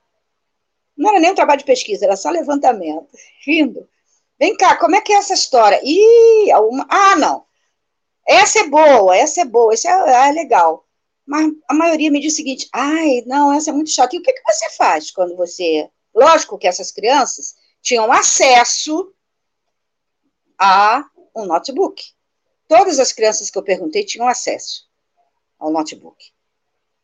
Não 0.96 1.10
era 1.10 1.20
nem 1.20 1.30
um 1.30 1.34
trabalho 1.34 1.60
de 1.60 1.64
pesquisa, 1.64 2.04
era 2.04 2.16
só 2.16 2.30
levantamento. 2.30 3.08
Rindo. 3.44 3.88
Vem 4.38 4.56
cá, 4.56 4.76
como 4.76 4.96
é 4.96 5.00
que 5.00 5.12
é 5.12 5.16
essa 5.16 5.32
história? 5.32 5.80
Ih, 5.82 6.52
uma... 6.54 6.86
ah, 6.90 7.16
não. 7.16 7.46
Essa 8.26 8.60
é 8.60 8.68
boa, 8.68 9.16
essa 9.16 9.42
é 9.42 9.44
boa, 9.44 9.72
essa 9.72 9.88
é, 9.88 10.28
é 10.28 10.32
legal. 10.32 10.84
Mas 11.24 11.52
a 11.68 11.74
maioria 11.74 12.10
me 12.10 12.20
diz 12.20 12.32
o 12.32 12.36
seguinte: 12.36 12.68
ai, 12.72 13.22
não, 13.26 13.52
essa 13.52 13.70
é 13.70 13.72
muito 13.72 13.90
chata. 13.90 14.16
E 14.16 14.18
o 14.18 14.22
que, 14.22 14.32
que 14.32 14.42
você 14.52 14.70
faz 14.70 15.10
quando 15.10 15.36
você. 15.36 15.88
Lógico 16.14 16.58
que 16.58 16.66
essas 16.66 16.90
crianças 16.90 17.54
tinham 17.80 18.10
acesso 18.10 19.12
a 20.58 21.04
um 21.34 21.44
notebook. 21.44 22.15
Todas 22.68 22.98
as 22.98 23.12
crianças 23.12 23.50
que 23.50 23.58
eu 23.58 23.62
perguntei 23.62 24.04
tinham 24.04 24.26
acesso 24.26 24.88
ao 25.58 25.70
notebook. 25.70 26.32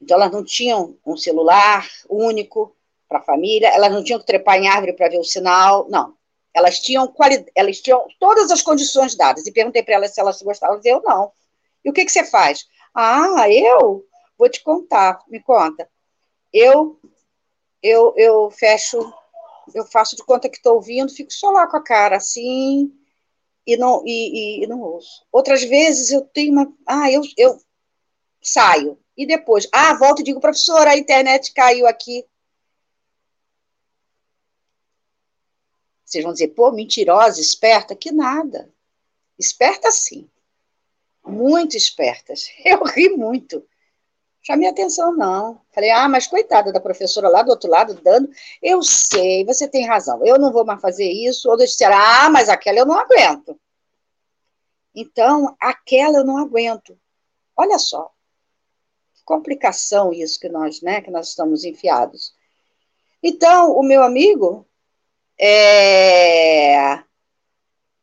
Então, 0.00 0.16
elas 0.16 0.32
não 0.32 0.44
tinham 0.44 0.98
um 1.06 1.16
celular 1.16 1.88
único 2.08 2.76
para 3.08 3.18
a 3.18 3.22
família, 3.22 3.68
elas 3.68 3.92
não 3.92 4.02
tinham 4.02 4.18
que 4.18 4.26
trepar 4.26 4.56
em 4.56 4.68
árvore 4.68 4.94
para 4.94 5.08
ver 5.08 5.18
o 5.18 5.24
sinal, 5.24 5.86
não. 5.88 6.16
Elas 6.52 6.80
tinham, 6.80 7.12
elas 7.54 7.80
tinham 7.80 8.06
todas 8.18 8.50
as 8.50 8.60
condições 8.60 9.14
dadas. 9.14 9.46
E 9.46 9.52
perguntei 9.52 9.82
para 9.82 9.94
elas 9.94 10.12
se 10.12 10.20
elas 10.20 10.42
gostavam, 10.42 10.80
eu 10.84 11.00
não. 11.02 11.32
E 11.84 11.90
o 11.90 11.92
que, 11.92 12.04
que 12.04 12.12
você 12.12 12.24
faz? 12.24 12.66
Ah, 12.94 13.48
eu 13.48 14.04
vou 14.36 14.48
te 14.48 14.62
contar, 14.62 15.22
me 15.28 15.40
conta. 15.40 15.88
Eu, 16.52 17.00
eu, 17.82 18.12
eu 18.16 18.50
fecho, 18.50 18.98
eu 19.74 19.84
faço 19.86 20.16
de 20.16 20.24
conta 20.24 20.48
que 20.48 20.56
estou 20.56 20.74
ouvindo, 20.74 21.14
fico 21.14 21.32
só 21.32 21.50
lá 21.50 21.66
com 21.66 21.76
a 21.76 21.82
cara 21.82 22.16
assim 22.16 22.92
e 23.66 23.76
não 23.76 24.02
e, 24.06 24.10
e, 24.10 24.64
e, 24.64 24.66
não 24.66 24.80
ouço. 24.80 25.24
Outras 25.30 25.62
vezes 25.62 26.10
eu 26.10 26.22
tenho 26.22 26.52
uma, 26.52 26.72
ah, 26.86 27.10
eu, 27.10 27.22
eu 27.36 27.60
saio 28.42 28.98
e 29.16 29.26
depois, 29.26 29.68
ah, 29.72 29.94
volto 29.94 30.20
e 30.20 30.24
digo, 30.24 30.40
professora, 30.40 30.90
a 30.90 30.98
internet 30.98 31.52
caiu 31.52 31.86
aqui. 31.86 32.26
Vocês 36.04 36.24
vão 36.24 36.32
dizer, 36.32 36.48
pô, 36.48 36.70
mentirosa, 36.72 37.40
esperta? 37.40 37.96
Que 37.96 38.12
nada. 38.12 38.70
Esperta 39.38 39.90
sim. 39.90 40.28
Muito 41.24 41.76
espertas. 41.76 42.48
Eu 42.64 42.82
ri 42.84 43.08
muito. 43.10 43.66
Chamei 44.44 44.68
atenção, 44.68 45.14
não. 45.14 45.60
Falei, 45.72 45.90
ah, 45.90 46.08
mas 46.08 46.26
coitada 46.26 46.72
da 46.72 46.80
professora 46.80 47.28
lá 47.28 47.42
do 47.42 47.50
outro 47.50 47.70
lado 47.70 47.94
dando. 47.94 48.28
Eu 48.60 48.82
sei, 48.82 49.44
você 49.44 49.68
tem 49.68 49.86
razão. 49.86 50.24
Eu 50.26 50.36
não 50.36 50.52
vou 50.52 50.64
mais 50.64 50.80
fazer 50.80 51.08
isso. 51.08 51.48
Ou 51.48 51.56
disser, 51.56 51.90
ah, 51.92 52.28
mas 52.28 52.48
aquela 52.48 52.78
eu 52.78 52.86
não 52.86 52.98
aguento. 52.98 53.58
Então, 54.94 55.56
aquela 55.60 56.18
eu 56.18 56.24
não 56.24 56.38
aguento. 56.38 56.98
Olha 57.56 57.78
só. 57.78 58.10
Que 59.14 59.22
complicação 59.24 60.12
isso 60.12 60.40
que 60.40 60.48
nós, 60.48 60.82
né, 60.82 61.00
que 61.00 61.10
nós 61.10 61.28
estamos 61.28 61.64
enfiados. 61.64 62.34
Então, 63.22 63.72
o 63.76 63.82
meu 63.84 64.02
amigo 64.02 64.66
é... 65.38 67.02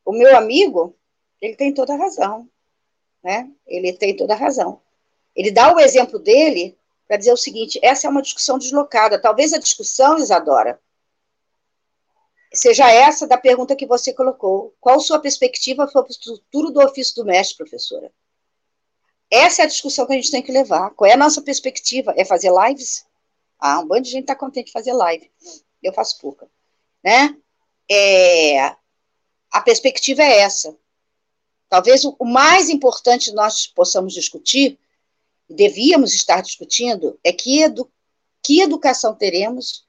O 0.05 0.13
meu 0.13 0.35
amigo, 0.37 0.95
ele 1.41 1.55
tem 1.55 1.73
toda 1.73 1.93
a 1.93 1.97
razão, 1.97 2.49
né? 3.23 3.51
Ele 3.67 3.93
tem 3.93 4.15
toda 4.15 4.33
a 4.33 4.37
razão. 4.37 4.81
Ele 5.39 5.51
dá 5.51 5.73
o 5.73 5.79
exemplo 5.79 6.19
dele 6.19 6.77
para 7.07 7.15
dizer 7.15 7.31
o 7.31 7.37
seguinte: 7.37 7.79
essa 7.81 8.05
é 8.05 8.09
uma 8.09 8.21
discussão 8.21 8.57
deslocada. 8.57 9.21
Talvez 9.21 9.53
a 9.53 9.57
discussão, 9.57 10.17
Isadora, 10.17 10.79
seja 12.53 12.91
essa 12.91 13.25
da 13.25 13.37
pergunta 13.37 13.75
que 13.75 13.85
você 13.85 14.13
colocou. 14.13 14.75
Qual 14.81 14.99
sua 14.99 15.19
perspectiva 15.19 15.87
sobre 15.87 16.11
o 16.11 16.15
futuro 16.35 16.71
do 16.71 16.83
ofício 16.83 17.15
do 17.15 17.25
mestre, 17.25 17.55
professora? 17.55 18.11
Essa 19.31 19.61
é 19.61 19.65
a 19.65 19.69
discussão 19.69 20.05
que 20.05 20.11
a 20.11 20.15
gente 20.17 20.31
tem 20.31 20.41
que 20.41 20.51
levar. 20.51 20.89
Qual 20.89 21.09
é 21.09 21.13
a 21.13 21.17
nossa 21.17 21.41
perspectiva? 21.41 22.13
É 22.17 22.25
fazer 22.25 22.51
lives? 22.51 23.05
Ah, 23.57 23.79
um 23.79 23.87
bando 23.87 24.01
de 24.01 24.11
gente 24.11 24.23
está 24.23 24.35
contente 24.35 24.67
de 24.67 24.71
fazer 24.73 24.91
live. 24.91 25.31
Eu 25.81 25.93
faço 25.93 26.19
pouca 26.19 26.49
né? 27.03 27.35
É, 27.89 28.59
a 29.51 29.61
perspectiva 29.63 30.21
é 30.21 30.41
essa. 30.41 30.75
Talvez 31.67 32.03
o 32.03 32.25
mais 32.25 32.69
importante 32.69 33.31
nós 33.31 33.67
possamos 33.67 34.13
discutir, 34.13 34.79
devíamos 35.49 36.13
estar 36.13 36.41
discutindo, 36.41 37.19
é 37.23 37.33
que, 37.33 37.61
edu, 37.61 37.89
que 38.43 38.61
educação 38.61 39.15
teremos 39.15 39.85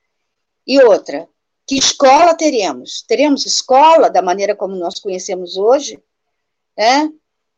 e 0.67 0.81
outra, 0.83 1.29
que 1.67 1.77
escola 1.77 2.35
teremos? 2.35 3.03
Teremos 3.03 3.47
escola 3.47 4.09
da 4.09 4.23
maneira 4.23 4.57
como 4.57 4.75
nós 4.75 4.99
conhecemos 4.99 5.57
hoje? 5.57 6.03
Né? 6.77 7.13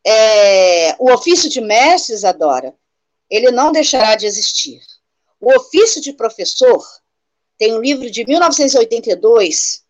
É, 0.04 0.96
o 0.98 1.12
ofício 1.12 1.48
de 1.48 1.60
mestres, 1.60 2.24
Adora, 2.24 2.74
ele 3.30 3.50
não 3.50 3.72
deixará 3.72 4.16
de 4.16 4.26
existir. 4.26 4.82
O 5.40 5.54
ofício 5.56 6.00
de 6.00 6.12
professor, 6.12 6.84
tem 7.56 7.74
um 7.74 7.80
livro 7.80 8.10
de 8.10 8.26
1982, 8.26 9.82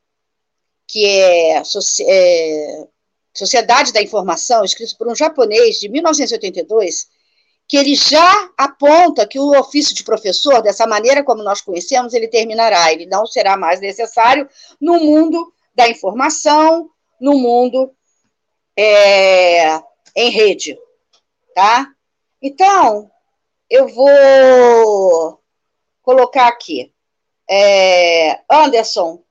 que 0.86 1.06
é, 1.06 1.62
é 2.06 2.88
Sociedade 3.34 3.92
da 3.92 4.02
Informação, 4.02 4.64
escrito 4.64 4.96
por 4.96 5.08
um 5.08 5.16
japonês, 5.16 5.78
de 5.78 5.88
1982, 5.88 7.08
que 7.68 7.76
ele 7.76 7.94
já 7.94 8.50
aponta 8.56 9.26
que 9.26 9.38
o 9.38 9.58
ofício 9.58 9.94
de 9.94 10.04
professor, 10.04 10.62
dessa 10.62 10.86
maneira 10.86 11.24
como 11.24 11.42
nós 11.42 11.60
conhecemos, 11.60 12.12
ele 12.12 12.28
terminará, 12.28 12.92
ele 12.92 13.06
não 13.06 13.26
será 13.26 13.56
mais 13.56 13.80
necessário 13.80 14.48
no 14.80 14.98
mundo 15.00 15.52
da 15.74 15.88
informação, 15.88 16.90
no 17.20 17.38
mundo 17.38 17.90
é, 18.76 19.76
em 20.14 20.30
rede, 20.30 20.78
tá? 21.54 21.88
Então, 22.42 23.10
eu 23.70 23.88
vou 23.88 25.40
colocar 26.02 26.48
aqui. 26.48 26.92
É, 27.48 28.40
Anderson, 28.50 29.22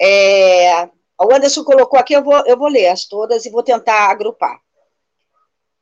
é, 0.00 0.88
o 1.18 1.32
Anderson 1.32 1.64
colocou 1.64 1.98
aqui, 1.98 2.14
eu 2.14 2.22
vou, 2.22 2.44
eu 2.46 2.56
vou 2.56 2.68
ler 2.68 2.88
as 2.88 3.06
todas 3.06 3.44
e 3.44 3.50
vou 3.50 3.62
tentar 3.62 4.10
agrupar. 4.10 4.60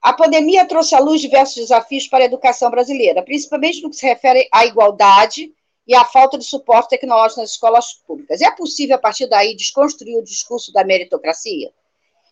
A 0.04 0.12
pandemia 0.12 0.66
trouxe 0.66 0.94
à 0.94 1.00
luz 1.00 1.18
diversos 1.18 1.54
desafios 1.54 2.06
para 2.06 2.24
a 2.24 2.26
educação 2.26 2.70
brasileira, 2.70 3.22
principalmente 3.22 3.80
no 3.80 3.88
que 3.88 3.96
se 3.96 4.04
refere 4.04 4.46
à 4.52 4.66
igualdade 4.66 5.50
e 5.88 5.94
à 5.94 6.04
falta 6.04 6.36
de 6.36 6.44
suporte 6.44 6.90
tecnológico 6.90 7.40
nas 7.40 7.52
escolas 7.52 7.94
públicas. 8.06 8.42
É 8.42 8.50
possível, 8.50 8.96
a 8.96 8.98
partir 8.98 9.26
daí, 9.26 9.56
desconstruir 9.56 10.18
o 10.18 10.22
discurso 10.22 10.70
da 10.74 10.84
meritocracia 10.84 11.72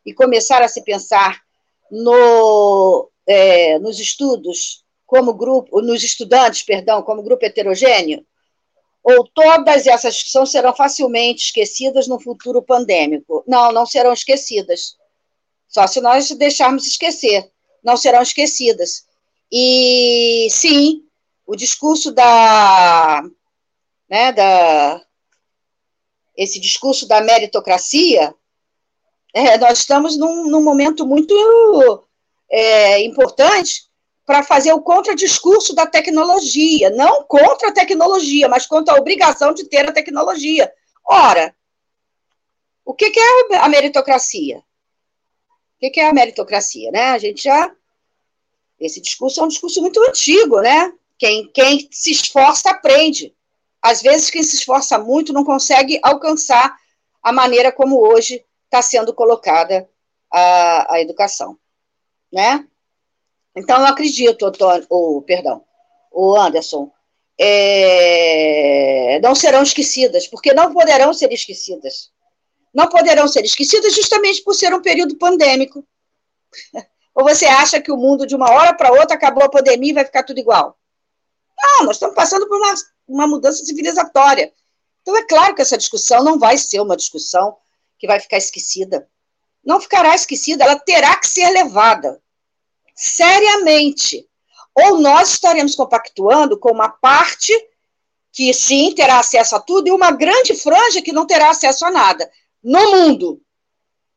e 0.05 0.12
começar 0.12 0.61
a 0.61 0.68
se 0.68 0.83
pensar 0.85 1.41
no, 1.91 3.09
é, 3.27 3.79
nos 3.79 3.99
estudos 3.99 4.85
como 5.07 5.33
grupo, 5.33 5.81
nos 5.81 6.03
estudantes, 6.03 6.62
perdão, 6.62 7.03
como 7.03 7.23
grupo 7.23 7.47
heterogêneo? 7.47 8.23
Ou 9.03 9.27
todas 9.27 9.87
essas 9.87 10.12
discussões 10.16 10.51
serão 10.51 10.77
facilmente 10.77 11.47
esquecidas 11.47 12.07
no 12.07 12.20
futuro 12.20 12.61
pandêmico? 12.61 13.43
Não, 13.47 13.73
não 13.73 13.87
serão 13.87 14.12
esquecidas. 14.12 14.99
Só 15.66 15.87
se 15.87 16.03
nós 16.03 16.31
deixarmos 16.33 16.87
esquecer. 16.87 17.51
Não 17.83 17.97
serão 17.97 18.22
esquecidas. 18.22 19.07
E, 19.51 20.49
sim, 20.51 21.05
o 21.47 21.57
discurso 21.57 22.12
da, 22.12 23.22
né, 24.09 24.33
da 24.33 25.05
esse 26.37 26.59
discurso 26.59 27.07
da 27.07 27.20
meritocracia, 27.20 28.35
é, 29.35 29.59
nós 29.59 29.78
estamos 29.78 30.16
num, 30.16 30.49
num 30.49 30.62
momento 30.62 31.07
muito 31.07 31.35
é, 32.51 33.03
importante 33.03 33.91
para 34.24 34.43
fazer 34.43 34.72
o 34.72 34.83
contradiscurso 34.83 35.74
da 35.74 35.87
tecnologia, 35.87 36.91
não 36.91 37.24
contra 37.24 37.68
a 37.68 37.72
tecnologia, 37.72 38.49
mas 38.49 38.66
contra 38.66 38.95
a 38.95 38.99
obrigação 38.99 39.53
de 39.53 39.64
ter 39.64 39.89
a 39.89 39.93
tecnologia. 39.93 40.72
Ora, 41.05 41.55
o 42.85 42.95
que, 42.95 43.11
que 43.11 43.20
é 43.20 43.57
a 43.57 43.68
meritocracia? 43.68 44.62
O 45.83 45.91
que, 45.91 46.01
é 46.01 46.09
a 46.09 46.12
meritocracia, 46.12 46.91
né? 46.93 47.11
A 47.11 47.18
gente 47.18 47.43
já 47.43 47.74
esse 48.78 49.01
discurso 49.01 49.41
é 49.41 49.45
um 49.45 49.49
discurso 49.49 49.80
muito 49.80 50.01
antigo, 50.03 50.61
né? 50.61 50.93
Quem, 51.18 51.49
quem 51.49 51.89
se 51.91 52.11
esforça 52.11 52.70
aprende. 52.70 53.35
Às 53.80 54.01
vezes, 54.01 54.30
quem 54.30 54.43
se 54.43 54.57
esforça 54.57 54.99
muito 54.99 55.33
não 55.33 55.45
consegue 55.45 55.99
alcançar 56.03 56.76
a 57.22 57.33
maneira 57.33 57.72
como 57.72 57.99
hoje 57.99 58.45
está 58.64 58.80
sendo 58.83 59.12
colocada 59.12 59.89
a, 60.30 60.95
a 60.95 61.01
educação, 61.01 61.59
né? 62.33 62.66
Então, 63.55 63.78
eu 63.80 63.87
acredito, 63.87 64.51
o, 64.89 65.18
o 65.18 65.22
perdão, 65.22 65.64
o 66.11 66.37
Anderson, 66.37 66.91
é, 67.39 69.20
não 69.20 69.35
serão 69.35 69.62
esquecidas, 69.62 70.26
porque 70.28 70.55
não 70.55 70.72
poderão 70.72 71.12
ser 71.12 71.33
esquecidas. 71.33 72.12
Não 72.73 72.89
poderão 72.89 73.29
ser 73.29 73.45
esquecidas 73.45 73.95
justamente 73.95 74.43
por 74.43 74.55
ser 74.55 74.73
um 74.73 74.81
período 74.81 75.16
pandêmico. 75.16 75.87
Ou 77.14 77.25
você 77.25 77.45
acha 77.45 77.81
que 77.81 77.93
o 77.93 77.97
mundo, 77.97 78.27
de 78.27 78.35
uma 78.35 78.51
hora 78.51 78.75
para 78.75 78.91
outra, 78.91 79.14
acabou 79.14 79.45
a 79.45 79.51
pandemia 79.51 79.91
e 79.91 79.95
vai 79.95 80.05
ficar 80.05 80.23
tudo 80.23 80.41
igual? 80.41 80.79
Não, 81.61 81.85
nós 81.85 81.97
estamos 81.97 82.14
passando 82.14 82.49
por 82.49 82.57
uma, 82.57 82.75
uma 83.07 83.27
mudança 83.27 83.64
civilizatória. 83.64 84.53
Então, 85.03 85.16
é 85.16 85.27
claro 85.27 85.55
que 85.55 85.61
essa 85.61 85.77
discussão 85.77 86.25
não 86.25 86.39
vai 86.39 86.57
ser 86.57 86.81
uma 86.81 86.97
discussão 86.97 87.57
que 87.99 88.07
vai 88.07 88.18
ficar 88.18 88.39
esquecida. 88.39 89.07
Não 89.62 89.81
ficará 89.81 90.14
esquecida, 90.14 90.64
ela 90.64 90.79
terá 90.79 91.14
que 91.16 91.29
ser 91.29 91.51
levada 91.51 92.20
seriamente. 92.95 94.27
Ou 94.75 94.99
nós 94.99 95.31
estaremos 95.31 95.75
compactuando 95.75 96.59
com 96.59 96.73
uma 96.73 96.89
parte 96.89 97.53
que 98.33 98.55
sim 98.55 98.95
terá 98.95 99.18
acesso 99.18 99.55
a 99.55 99.61
tudo 99.61 99.89
e 99.89 99.93
uma 99.93 100.11
grande 100.11 100.55
franja 100.55 101.03
que 101.03 101.12
não 101.12 101.27
terá 101.27 101.51
acesso 101.51 101.85
a 101.85 101.91
nada 101.91 102.31
no 102.63 102.91
mundo, 102.93 103.41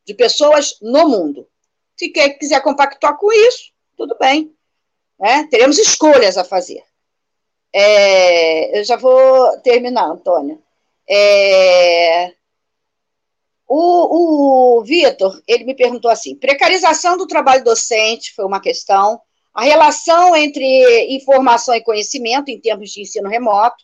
de 0.05 0.13
pessoas 0.13 0.77
no 0.81 1.07
mundo. 1.07 1.47
Se 1.95 2.09
quer, 2.09 2.29
quiser 2.37 2.61
compactuar 2.61 3.17
com 3.17 3.31
isso, 3.31 3.71
tudo 3.97 4.15
bem. 4.19 4.53
Né? 5.19 5.47
Teremos 5.49 5.77
escolhas 5.77 6.37
a 6.37 6.43
fazer. 6.43 6.83
É, 7.73 8.79
eu 8.79 8.83
já 8.83 8.95
vou 8.95 9.59
terminar, 9.61 10.05
Antônia. 10.05 10.59
É, 11.07 12.33
o, 13.67 14.77
o 14.79 14.83
Vitor, 14.83 15.41
ele 15.47 15.63
me 15.63 15.75
perguntou 15.75 16.09
assim: 16.09 16.35
precarização 16.35 17.17
do 17.17 17.27
trabalho 17.27 17.63
docente 17.63 18.33
foi 18.33 18.45
uma 18.45 18.61
questão, 18.61 19.19
a 19.53 19.63
relação 19.63 20.35
entre 20.35 21.15
informação 21.15 21.73
e 21.73 21.83
conhecimento 21.83 22.49
em 22.49 22.59
termos 22.59 22.91
de 22.91 23.01
ensino 23.01 23.29
remoto, 23.29 23.83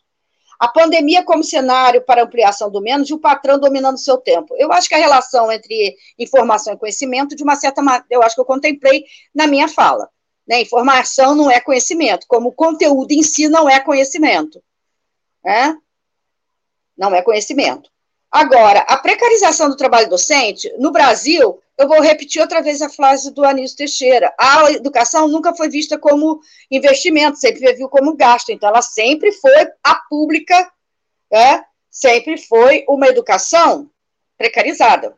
a 0.61 0.67
pandemia 0.67 1.23
como 1.23 1.43
cenário 1.43 2.03
para 2.03 2.21
ampliação 2.21 2.69
do 2.69 2.79
menos 2.79 3.09
e 3.09 3.13
o 3.15 3.19
patrão 3.19 3.59
dominando 3.59 3.97
seu 3.97 4.15
tempo. 4.15 4.55
Eu 4.59 4.71
acho 4.71 4.87
que 4.87 4.93
a 4.93 4.99
relação 4.99 5.51
entre 5.51 5.97
informação 6.19 6.71
e 6.71 6.77
conhecimento, 6.77 7.35
de 7.35 7.41
uma 7.41 7.55
certa 7.55 7.81
maneira, 7.81 8.05
eu 8.11 8.21
acho 8.21 8.35
que 8.35 8.41
eu 8.41 8.45
contemplei 8.45 9.03
na 9.33 9.47
minha 9.47 9.67
fala. 9.67 10.07
Né? 10.47 10.61
Informação 10.61 11.33
não 11.33 11.49
é 11.49 11.59
conhecimento, 11.59 12.27
como 12.27 12.51
conteúdo 12.51 13.11
em 13.11 13.23
si 13.23 13.49
não 13.49 13.67
é 13.67 13.79
conhecimento. 13.79 14.61
Né? 15.43 15.75
Não 16.95 17.15
é 17.15 17.23
conhecimento. 17.23 17.89
Agora, 18.29 18.81
a 18.81 18.97
precarização 18.97 19.67
do 19.67 19.75
trabalho 19.75 20.11
docente, 20.11 20.71
no 20.77 20.91
Brasil, 20.91 21.59
eu 21.81 21.87
vou 21.87 21.99
repetir 22.01 22.41
outra 22.41 22.61
vez 22.61 22.81
a 22.81 22.89
frase 22.89 23.31
do 23.31 23.43
Anísio 23.43 23.77
Teixeira, 23.77 24.33
a 24.37 24.71
educação 24.71 25.27
nunca 25.27 25.55
foi 25.55 25.67
vista 25.67 25.97
como 25.97 26.39
investimento, 26.69 27.37
sempre 27.37 27.73
viu 27.73 27.89
como 27.89 28.15
gasto, 28.15 28.51
então 28.51 28.69
ela 28.69 28.81
sempre 28.81 29.31
foi 29.31 29.67
a 29.83 29.95
pública, 30.09 30.71
é, 31.31 31.63
sempre 31.89 32.37
foi 32.37 32.85
uma 32.87 33.07
educação 33.07 33.89
precarizada. 34.37 35.17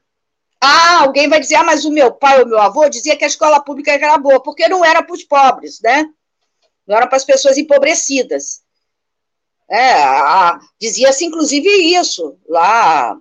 Ah, 0.61 1.01
alguém 1.01 1.28
vai 1.28 1.41
dizer, 1.41 1.55
ah, 1.55 1.64
mas 1.64 1.84
o 1.84 1.91
meu 1.91 2.14
pai 2.14 2.39
ou 2.39 2.47
meu 2.47 2.59
avô 2.59 2.88
dizia 2.88 3.18
que 3.18 3.26
a 3.26 3.28
escola 3.28 3.59
pública 3.59 3.91
era 3.91 4.18
boa, 4.18 4.41
porque 4.41 4.70
não 4.70 4.86
era 4.86 5.03
para 5.03 5.14
os 5.14 5.24
pobres, 5.24 5.82
né? 5.82 6.05
Não 6.88 6.95
era 6.95 7.07
para 7.07 7.18
as 7.18 7.26
pessoas 7.26 7.57
empobrecidas. 7.57 8.61
É, 9.70 9.93
Dizia-se, 10.80 11.26
inclusive, 11.26 11.68
isso, 11.70 12.38
lá 12.47 13.18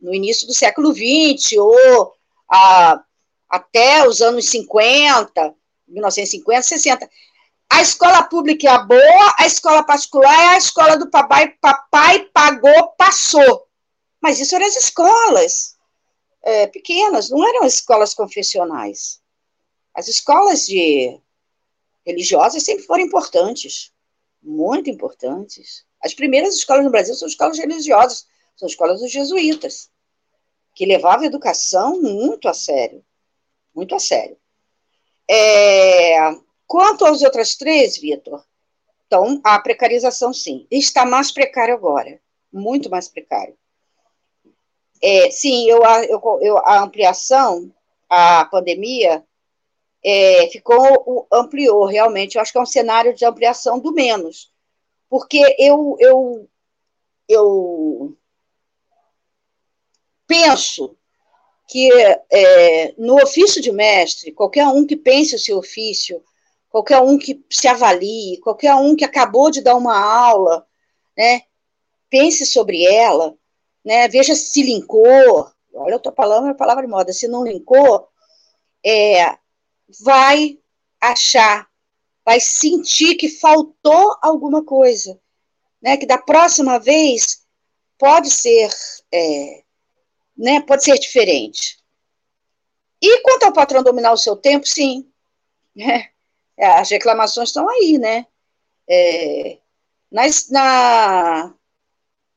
no 0.00 0.14
início 0.14 0.46
do 0.46 0.54
século 0.54 0.94
XX, 0.94 1.58
ou 1.58 2.15
a, 2.50 3.02
até 3.48 4.06
os 4.06 4.20
anos 4.20 4.48
50, 4.50 5.54
1950, 5.88 6.62
60. 6.62 7.10
A 7.68 7.82
escola 7.82 8.22
pública 8.24 8.68
é 8.68 8.70
a 8.70 8.78
boa, 8.78 9.34
a 9.38 9.46
escola 9.46 9.84
particular 9.84 10.32
é 10.32 10.48
a 10.54 10.58
escola 10.58 10.96
do 10.96 11.10
papai, 11.10 11.48
papai 11.60 12.28
pagou, 12.32 12.88
passou. 12.96 13.66
Mas 14.20 14.40
isso 14.40 14.54
eram 14.54 14.66
as 14.66 14.76
escolas 14.76 15.76
é, 16.42 16.66
pequenas, 16.68 17.30
não 17.30 17.46
eram 17.46 17.66
escolas 17.66 18.14
confessionais. 18.14 19.20
As 19.92 20.08
escolas 20.08 20.66
de 20.66 21.20
religiosas 22.06 22.62
sempre 22.62 22.84
foram 22.84 23.04
importantes, 23.04 23.92
muito 24.42 24.88
importantes. 24.88 25.84
As 26.02 26.14
primeiras 26.14 26.54
escolas 26.54 26.84
no 26.84 26.90
Brasil 26.90 27.14
são 27.14 27.26
escolas 27.26 27.58
religiosas, 27.58 28.26
são 28.56 28.68
escolas 28.68 29.00
dos 29.00 29.10
jesuítas, 29.10 29.90
que 30.76 30.86
levavam 30.86 31.24
a 31.24 31.26
educação 31.26 32.00
muito 32.00 32.48
a 32.48 32.54
sério, 32.54 33.04
muito 33.74 33.96
a 33.96 33.98
sério. 33.98 34.36
É, 35.28 36.16
quanto 36.68 37.04
às 37.04 37.22
outras 37.22 37.56
três, 37.56 37.98
Vitor, 37.98 38.44
então, 39.08 39.40
a 39.42 39.58
precarização, 39.58 40.32
sim. 40.32 40.68
Está 40.70 41.04
mais 41.04 41.32
precário 41.32 41.74
agora, 41.74 42.20
muito 42.52 42.88
mais 42.88 43.08
precário. 43.08 43.56
É, 45.02 45.30
sim, 45.30 45.68
eu, 45.68 45.82
eu, 46.08 46.38
eu, 46.40 46.58
a 46.58 46.80
ampliação, 46.80 47.72
a 48.08 48.44
pandemia, 48.44 49.24
é, 50.04 50.48
ficou, 50.50 51.26
ampliou 51.32 51.86
realmente. 51.86 52.36
Eu 52.36 52.42
acho 52.42 52.52
que 52.52 52.58
é 52.58 52.62
um 52.62 52.66
cenário 52.66 53.14
de 53.14 53.24
ampliação 53.24 53.80
do 53.80 53.92
menos 53.92 54.54
porque 55.08 55.42
eu, 55.58 55.96
eu, 55.98 56.48
eu 57.28 58.16
penso 60.26 60.96
que 61.68 61.90
é, 62.30 62.94
no 62.96 63.16
ofício 63.22 63.60
de 63.60 63.72
mestre, 63.72 64.32
qualquer 64.32 64.66
um 64.68 64.86
que 64.86 64.96
pense 64.96 65.34
o 65.34 65.38
seu 65.38 65.58
ofício, 65.58 66.22
qualquer 66.68 67.00
um 67.00 67.18
que 67.18 67.44
se 67.50 67.66
avalie, 67.66 68.38
qualquer 68.40 68.74
um 68.74 68.94
que 68.94 69.04
acabou 69.04 69.50
de 69.50 69.60
dar 69.60 69.74
uma 69.74 69.98
aula, 69.98 70.66
né, 71.16 71.42
pense 72.08 72.46
sobre 72.46 72.84
ela, 72.84 73.34
né, 73.84 74.08
veja 74.08 74.34
se 74.34 74.62
linkou, 74.62 75.50
olha, 75.74 75.92
eu 75.92 75.96
estou 75.96 76.12
falando 76.12 76.48
a 76.48 76.54
palavra 76.54 76.84
de 76.84 76.90
moda, 76.90 77.12
se 77.12 77.26
não 77.26 77.44
linkou, 77.44 78.08
é, 78.84 79.36
vai 80.00 80.58
achar 81.00 81.68
vai 82.26 82.40
sentir 82.40 83.14
que 83.14 83.28
faltou 83.28 84.18
alguma 84.20 84.64
coisa, 84.64 85.16
né? 85.80 85.96
Que 85.96 86.04
da 86.04 86.18
próxima 86.18 86.76
vez 86.80 87.46
pode 87.96 88.30
ser, 88.30 88.68
é, 89.14 89.62
né? 90.36 90.60
Pode 90.60 90.84
ser 90.84 90.98
diferente. 90.98 91.78
E 93.00 93.22
quanto 93.22 93.44
ao 93.44 93.52
patrão 93.52 93.82
dominar 93.82 94.12
o 94.12 94.18
seu 94.18 94.36
tempo, 94.36 94.66
sim. 94.66 95.10
É, 96.58 96.66
as 96.68 96.88
reclamações 96.88 97.50
estão 97.50 97.68
aí, 97.68 97.98
né? 97.98 98.26
É, 98.88 99.58
na, 100.10 101.54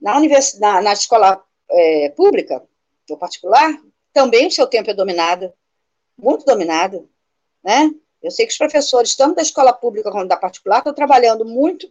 na, 0.01 0.17
univers, 0.17 0.59
na, 0.59 0.81
na 0.81 0.91
escola 0.91 1.41
é, 1.69 2.09
pública 2.09 2.61
ou 3.09 3.17
particular, 3.17 3.81
também 4.11 4.47
o 4.47 4.51
seu 4.51 4.67
tempo 4.67 4.89
é 4.89 4.93
dominado, 4.93 5.53
muito 6.17 6.43
dominado, 6.43 7.09
né? 7.63 7.89
Eu 8.21 8.29
sei 8.29 8.45
que 8.45 8.51
os 8.51 8.57
professores, 8.57 9.15
tanto 9.15 9.37
da 9.37 9.41
escola 9.41 9.71
pública 9.71 10.11
como 10.11 10.27
da 10.27 10.35
particular, 10.35 10.79
estão 10.79 10.93
trabalhando 10.93 11.45
muito 11.45 11.89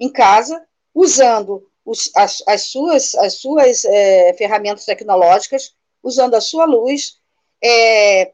em 0.00 0.10
casa, 0.10 0.66
usando 0.94 1.70
os, 1.84 2.10
as, 2.14 2.42
as, 2.46 2.62
suas, 2.62 3.14
as 3.14 3.34
suas 3.34 3.84
é, 3.84 4.32
ferramentas 4.34 4.84
tecnológicas, 4.84 5.74
usando 6.02 6.34
a 6.34 6.40
sua 6.40 6.64
luz, 6.64 7.18
é, 7.62 8.32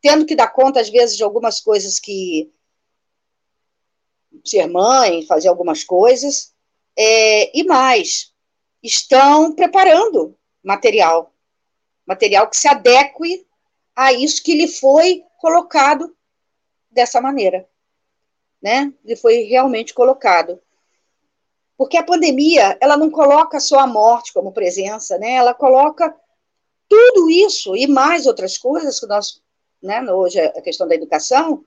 tendo 0.00 0.26
que 0.26 0.36
dar 0.36 0.48
conta, 0.48 0.80
às 0.80 0.88
vezes, 0.88 1.16
de 1.16 1.22
algumas 1.22 1.60
coisas 1.60 1.98
que. 1.98 2.52
ser 4.44 4.66
mãe, 4.66 5.26
fazer 5.26 5.48
algumas 5.48 5.84
coisas, 5.84 6.52
é, 6.96 7.58
e 7.58 7.64
mais, 7.64 8.32
estão 8.82 9.54
preparando 9.54 10.36
material, 10.62 11.34
material 12.06 12.48
que 12.48 12.56
se 12.56 12.68
adeque 12.68 13.46
a 13.94 14.12
isso 14.12 14.42
que 14.42 14.54
lhe 14.54 14.68
foi 14.68 15.24
colocado 15.38 16.14
dessa 16.90 17.20
maneira, 17.20 17.68
né? 18.60 18.92
Ele 19.04 19.16
foi 19.16 19.42
realmente 19.42 19.94
colocado. 19.94 20.60
Porque 21.80 21.96
a 21.96 22.04
pandemia, 22.04 22.76
ela 22.78 22.94
não 22.94 23.10
coloca 23.10 23.58
só 23.58 23.78
a 23.78 23.86
morte 23.86 24.34
como 24.34 24.52
presença, 24.52 25.16
né? 25.16 25.36
Ela 25.36 25.54
coloca 25.54 26.14
tudo 26.86 27.30
isso 27.30 27.74
e 27.74 27.86
mais 27.86 28.26
outras 28.26 28.58
coisas 28.58 29.00
que 29.00 29.06
nós, 29.06 29.40
né, 29.82 30.02
hoje 30.12 30.38
a 30.38 30.60
questão 30.60 30.86
da 30.86 30.94
educação, 30.94 31.64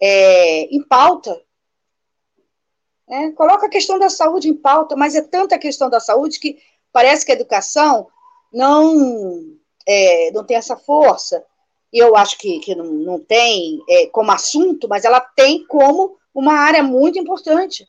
é, 0.00 0.66
em 0.72 0.80
pauta. 0.84 1.42
É, 3.08 3.32
coloca 3.32 3.66
a 3.66 3.68
questão 3.68 3.98
da 3.98 4.08
saúde 4.08 4.48
em 4.48 4.54
pauta, 4.54 4.94
mas 4.94 5.16
é 5.16 5.20
tanta 5.20 5.56
a 5.56 5.58
questão 5.58 5.90
da 5.90 5.98
saúde 5.98 6.38
que 6.38 6.56
parece 6.92 7.26
que 7.26 7.32
a 7.32 7.34
educação 7.34 8.06
não, 8.52 9.58
é, 9.84 10.30
não 10.30 10.44
tem 10.44 10.56
essa 10.56 10.76
força 10.76 11.44
eu 11.92 12.14
acho 12.14 12.38
que, 12.38 12.60
que 12.60 12.72
não, 12.74 12.84
não 12.84 13.18
tem 13.18 13.82
é, 13.88 14.06
como 14.06 14.30
assunto, 14.30 14.86
mas 14.88 15.04
ela 15.04 15.20
tem 15.20 15.66
como 15.66 16.16
uma 16.32 16.52
área 16.52 16.84
muito 16.84 17.18
importante. 17.18 17.88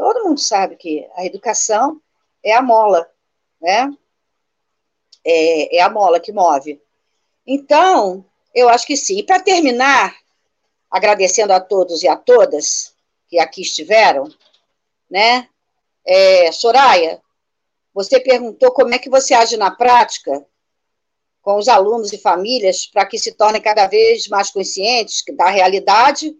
Todo 0.00 0.24
mundo 0.24 0.40
sabe 0.40 0.76
que 0.76 1.06
a 1.14 1.26
educação 1.26 2.00
é 2.42 2.54
a 2.54 2.62
mola, 2.62 3.06
né? 3.60 3.94
É, 5.22 5.76
é 5.76 5.82
a 5.82 5.90
mola 5.90 6.18
que 6.18 6.32
move. 6.32 6.80
Então, 7.46 8.24
eu 8.54 8.70
acho 8.70 8.86
que 8.86 8.96
sim. 8.96 9.18
E 9.18 9.22
para 9.22 9.42
terminar, 9.42 10.16
agradecendo 10.90 11.52
a 11.52 11.60
todos 11.60 12.02
e 12.02 12.08
a 12.08 12.16
todas 12.16 12.94
que 13.28 13.38
aqui 13.38 13.60
estiveram, 13.60 14.32
né? 15.10 15.46
É, 16.06 16.50
Soraya, 16.50 17.20
você 17.92 18.18
perguntou 18.18 18.72
como 18.72 18.94
é 18.94 18.98
que 18.98 19.10
você 19.10 19.34
age 19.34 19.58
na 19.58 19.70
prática 19.70 20.46
com 21.42 21.58
os 21.58 21.68
alunos 21.68 22.10
e 22.10 22.16
famílias 22.16 22.86
para 22.86 23.04
que 23.04 23.18
se 23.18 23.32
tornem 23.32 23.60
cada 23.60 23.86
vez 23.86 24.28
mais 24.28 24.50
conscientes 24.50 25.22
da 25.36 25.50
realidade 25.50 26.34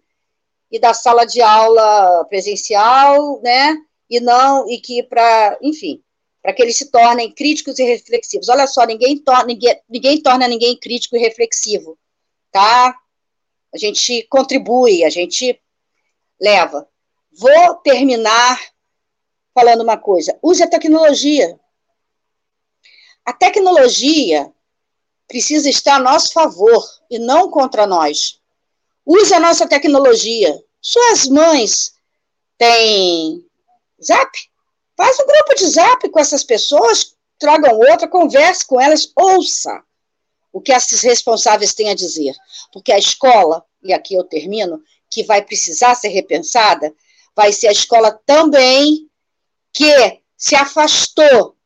e 0.71 0.79
da 0.79 0.93
sala 0.93 1.25
de 1.25 1.41
aula 1.41 2.25
presencial, 2.25 3.41
né? 3.41 3.77
E 4.09 4.19
não 4.19 4.69
e 4.69 4.79
que 4.79 5.03
para, 5.03 5.57
enfim, 5.61 6.01
para 6.41 6.53
que 6.53 6.61
eles 6.61 6.77
se 6.77 6.89
tornem 6.89 7.33
críticos 7.33 7.77
e 7.77 7.83
reflexivos. 7.83 8.49
Olha 8.49 8.65
só, 8.65 8.85
ninguém 8.85 9.17
torna 9.17 9.45
ninguém, 9.45 9.79
ninguém 9.89 10.21
torna 10.21 10.47
ninguém 10.47 10.77
crítico 10.79 11.15
e 11.15 11.19
reflexivo, 11.19 11.97
tá? 12.51 12.95
A 13.73 13.77
gente 13.77 14.23
contribui, 14.29 15.03
a 15.03 15.09
gente 15.09 15.61
leva. 16.39 16.87
Vou 17.31 17.75
terminar 17.75 18.59
falando 19.53 19.81
uma 19.81 19.97
coisa. 19.97 20.37
Use 20.41 20.63
a 20.63 20.69
tecnologia. 20.69 21.59
A 23.23 23.31
tecnologia 23.31 24.51
precisa 25.27 25.69
estar 25.69 25.95
a 25.95 25.99
nosso 25.99 26.33
favor 26.33 26.83
e 27.09 27.19
não 27.19 27.49
contra 27.49 27.87
nós. 27.87 28.40
Use 29.13 29.33
a 29.33 29.41
nossa 29.41 29.67
tecnologia. 29.67 30.57
Suas 30.79 31.27
mães 31.27 31.93
têm 32.57 33.45
zap? 34.01 34.31
Faz 34.95 35.19
um 35.19 35.27
grupo 35.27 35.53
de 35.55 35.67
zap 35.67 36.09
com 36.09 36.17
essas 36.17 36.45
pessoas, 36.45 37.13
tragam 37.37 37.77
outra, 37.77 38.07
converse 38.07 38.65
com 38.65 38.79
elas, 38.79 39.11
ouça 39.13 39.83
o 40.53 40.61
que 40.61 40.71
esses 40.71 41.01
responsáveis 41.01 41.73
têm 41.73 41.89
a 41.89 41.93
dizer. 41.93 42.33
Porque 42.71 42.89
a 42.89 42.97
escola, 42.97 43.65
e 43.83 43.91
aqui 43.91 44.13
eu 44.13 44.23
termino, 44.23 44.81
que 45.09 45.23
vai 45.23 45.41
precisar 45.41 45.93
ser 45.95 46.07
repensada, 46.07 46.95
vai 47.35 47.51
ser 47.51 47.67
a 47.67 47.73
escola 47.73 48.17
também 48.25 49.09
que 49.73 50.21
se 50.37 50.55
afastou 50.55 51.57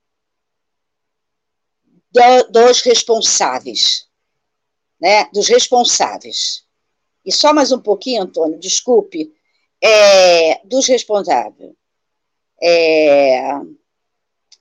do, 2.10 2.44
dos 2.50 2.82
responsáveis, 2.82 4.08
né? 5.00 5.26
Dos 5.26 5.48
responsáveis. 5.48 6.65
E 7.26 7.32
só 7.32 7.54
mais 7.54 7.72
um 7.72 7.80
pouquinho, 7.80 8.24
Antônio, 8.24 8.60
desculpe, 8.60 9.34
é, 9.82 10.62
dos 10.66 10.88
responsáveis. 10.88 11.72
É, 12.62 13.40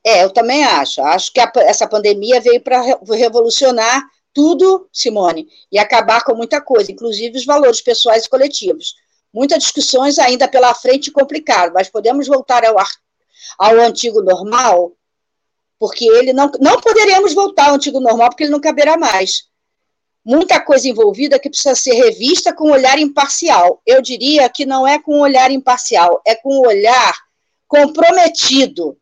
é, 0.04 0.24
eu 0.24 0.30
também 0.30 0.64
acho. 0.64 1.02
Acho 1.02 1.32
que 1.32 1.40
a, 1.40 1.50
essa 1.58 1.86
pandemia 1.86 2.40
veio 2.40 2.60
para 2.60 2.80
revolucionar 3.12 4.02
tudo, 4.32 4.88
Simone, 4.92 5.48
e 5.70 5.78
acabar 5.78 6.24
com 6.24 6.34
muita 6.34 6.60
coisa, 6.60 6.90
inclusive 6.90 7.38
os 7.38 7.44
valores 7.44 7.80
pessoais 7.80 8.24
e 8.24 8.28
coletivos. 8.28 8.94
Muitas 9.32 9.62
discussões 9.62 10.18
ainda 10.18 10.48
pela 10.48 10.74
frente 10.74 11.10
complicado, 11.10 11.72
mas 11.72 11.88
podemos 11.88 12.26
voltar 12.26 12.64
ao, 12.64 12.76
ao 13.58 13.80
antigo 13.80 14.22
normal 14.22 14.92
porque 15.78 16.06
ele 16.06 16.32
não, 16.32 16.50
não 16.60 16.80
poderemos 16.80 17.34
voltar 17.34 17.68
ao 17.68 17.74
antigo 17.74 18.00
normal, 18.00 18.30
porque 18.30 18.44
ele 18.44 18.52
não 18.52 18.60
caberá 18.60 18.96
mais. 18.96 19.44
Muita 20.24 20.60
coisa 20.60 20.88
envolvida 20.88 21.38
que 21.38 21.50
precisa 21.50 21.74
ser 21.74 21.92
revista 21.92 22.54
com 22.54 22.68
um 22.68 22.72
olhar 22.72 22.98
imparcial. 22.98 23.82
Eu 23.84 24.00
diria 24.00 24.48
que 24.48 24.64
não 24.64 24.86
é 24.86 24.98
com 24.98 25.16
um 25.16 25.20
olhar 25.20 25.50
imparcial, 25.50 26.22
é 26.24 26.34
com 26.34 26.60
um 26.60 26.66
olhar 26.66 27.14
comprometido. 27.68 28.96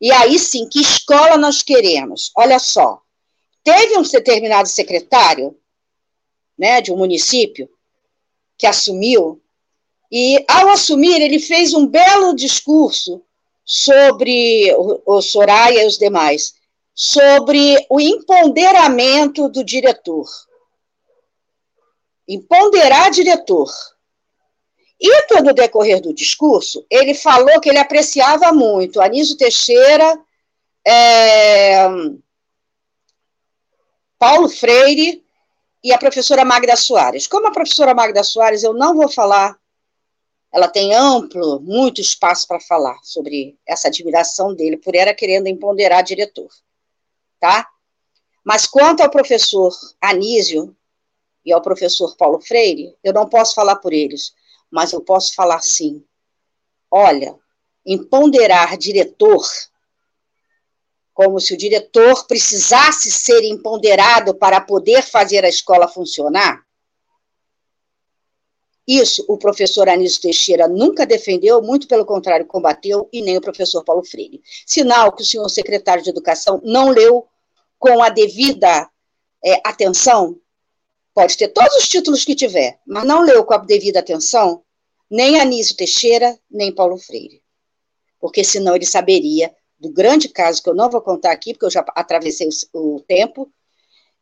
E 0.00 0.12
aí 0.12 0.38
sim, 0.38 0.68
que 0.68 0.80
escola 0.80 1.36
nós 1.36 1.62
queremos? 1.62 2.30
Olha 2.36 2.58
só, 2.58 3.02
teve 3.64 3.96
um 3.96 4.02
determinado 4.02 4.68
secretário, 4.68 5.56
né, 6.56 6.80
de 6.80 6.92
um 6.92 6.96
município, 6.96 7.68
que 8.56 8.66
assumiu, 8.66 9.40
e 10.10 10.42
ao 10.48 10.68
assumir, 10.70 11.20
ele 11.20 11.38
fez 11.38 11.74
um 11.74 11.86
belo 11.86 12.34
discurso 12.34 13.22
sobre 13.64 14.72
o, 14.74 15.02
o 15.04 15.20
Soraya 15.20 15.82
e 15.82 15.86
os 15.86 15.98
demais, 15.98 16.54
sobre 17.00 17.86
o 17.88 18.00
empoderamento 18.00 19.48
do 19.48 19.62
diretor. 19.62 20.26
Empoderar 22.26 23.08
diretor. 23.12 23.70
E 25.00 25.08
no 25.40 25.54
decorrer 25.54 26.00
do 26.00 26.12
discurso, 26.12 26.84
ele 26.90 27.14
falou 27.14 27.60
que 27.60 27.68
ele 27.68 27.78
apreciava 27.78 28.52
muito 28.52 29.00
Anísio 29.00 29.36
Teixeira, 29.36 30.20
é, 30.84 31.86
Paulo 34.18 34.48
Freire 34.48 35.24
e 35.84 35.92
a 35.92 35.98
professora 35.98 36.44
Magda 36.44 36.74
Soares. 36.74 37.28
Como 37.28 37.46
a 37.46 37.52
professora 37.52 37.94
Magda 37.94 38.24
Soares, 38.24 38.64
eu 38.64 38.74
não 38.74 38.96
vou 38.96 39.08
falar 39.08 39.56
ela 40.52 40.66
tem 40.66 40.94
amplo, 40.94 41.60
muito 41.60 42.00
espaço 42.00 42.48
para 42.48 42.58
falar 42.58 42.98
sobre 43.04 43.56
essa 43.64 43.86
admiração 43.86 44.52
dele 44.52 44.78
por 44.78 44.96
ela 44.96 45.14
querendo 45.14 45.46
empoderar 45.46 46.02
diretor, 46.02 46.48
tá? 47.40 47.68
Mas 48.44 48.66
quanto 48.66 49.02
ao 49.02 49.10
professor 49.10 49.72
Anísio 50.00 50.76
e 51.44 51.52
ao 51.52 51.62
professor 51.62 52.16
Paulo 52.16 52.40
Freire, 52.40 52.96
eu 53.02 53.12
não 53.12 53.28
posso 53.28 53.54
falar 53.54 53.76
por 53.76 53.92
eles, 53.92 54.34
mas 54.70 54.92
eu 54.92 55.00
posso 55.00 55.34
falar 55.34 55.60
sim. 55.62 56.04
Olha, 56.90 57.38
empoderar 57.84 58.76
diretor, 58.76 59.46
como 61.12 61.40
se 61.40 61.54
o 61.54 61.56
diretor 61.56 62.26
precisasse 62.26 63.10
ser 63.10 63.42
empoderado 63.44 64.34
para 64.34 64.60
poder 64.60 65.02
fazer 65.02 65.44
a 65.44 65.48
escola 65.48 65.88
funcionar, 65.88 66.64
isso 68.88 69.22
o 69.28 69.36
professor 69.36 69.86
Anísio 69.86 70.22
Teixeira 70.22 70.66
nunca 70.66 71.04
defendeu, 71.04 71.60
muito 71.60 71.86
pelo 71.86 72.06
contrário, 72.06 72.46
combateu, 72.46 73.06
e 73.12 73.20
nem 73.20 73.36
o 73.36 73.40
professor 73.40 73.84
Paulo 73.84 74.02
Freire. 74.02 74.40
Sinal 74.66 75.12
que 75.12 75.22
o 75.22 75.26
senhor 75.26 75.48
secretário 75.50 76.02
de 76.02 76.08
Educação 76.08 76.58
não 76.64 76.88
leu 76.88 77.28
com 77.78 78.02
a 78.02 78.08
devida 78.08 78.88
é, 79.44 79.60
atenção, 79.62 80.40
pode 81.12 81.36
ter 81.36 81.48
todos 81.48 81.76
os 81.76 81.88
títulos 81.88 82.24
que 82.24 82.34
tiver, 82.34 82.80
mas 82.86 83.04
não 83.04 83.22
leu 83.22 83.44
com 83.44 83.52
a 83.52 83.58
devida 83.58 84.00
atenção 84.00 84.62
nem 85.10 85.38
Anísio 85.38 85.76
Teixeira, 85.76 86.38
nem 86.50 86.74
Paulo 86.74 86.96
Freire. 86.96 87.42
Porque 88.18 88.42
senão 88.42 88.74
ele 88.74 88.86
saberia 88.86 89.54
do 89.78 89.90
grande 89.90 90.28
caso, 90.28 90.62
que 90.62 90.68
eu 90.68 90.74
não 90.74 90.90
vou 90.90 91.00
contar 91.00 91.30
aqui, 91.30 91.52
porque 91.52 91.66
eu 91.66 91.70
já 91.70 91.84
atravessei 91.94 92.48
o, 92.72 93.00
tempo, 93.00 93.50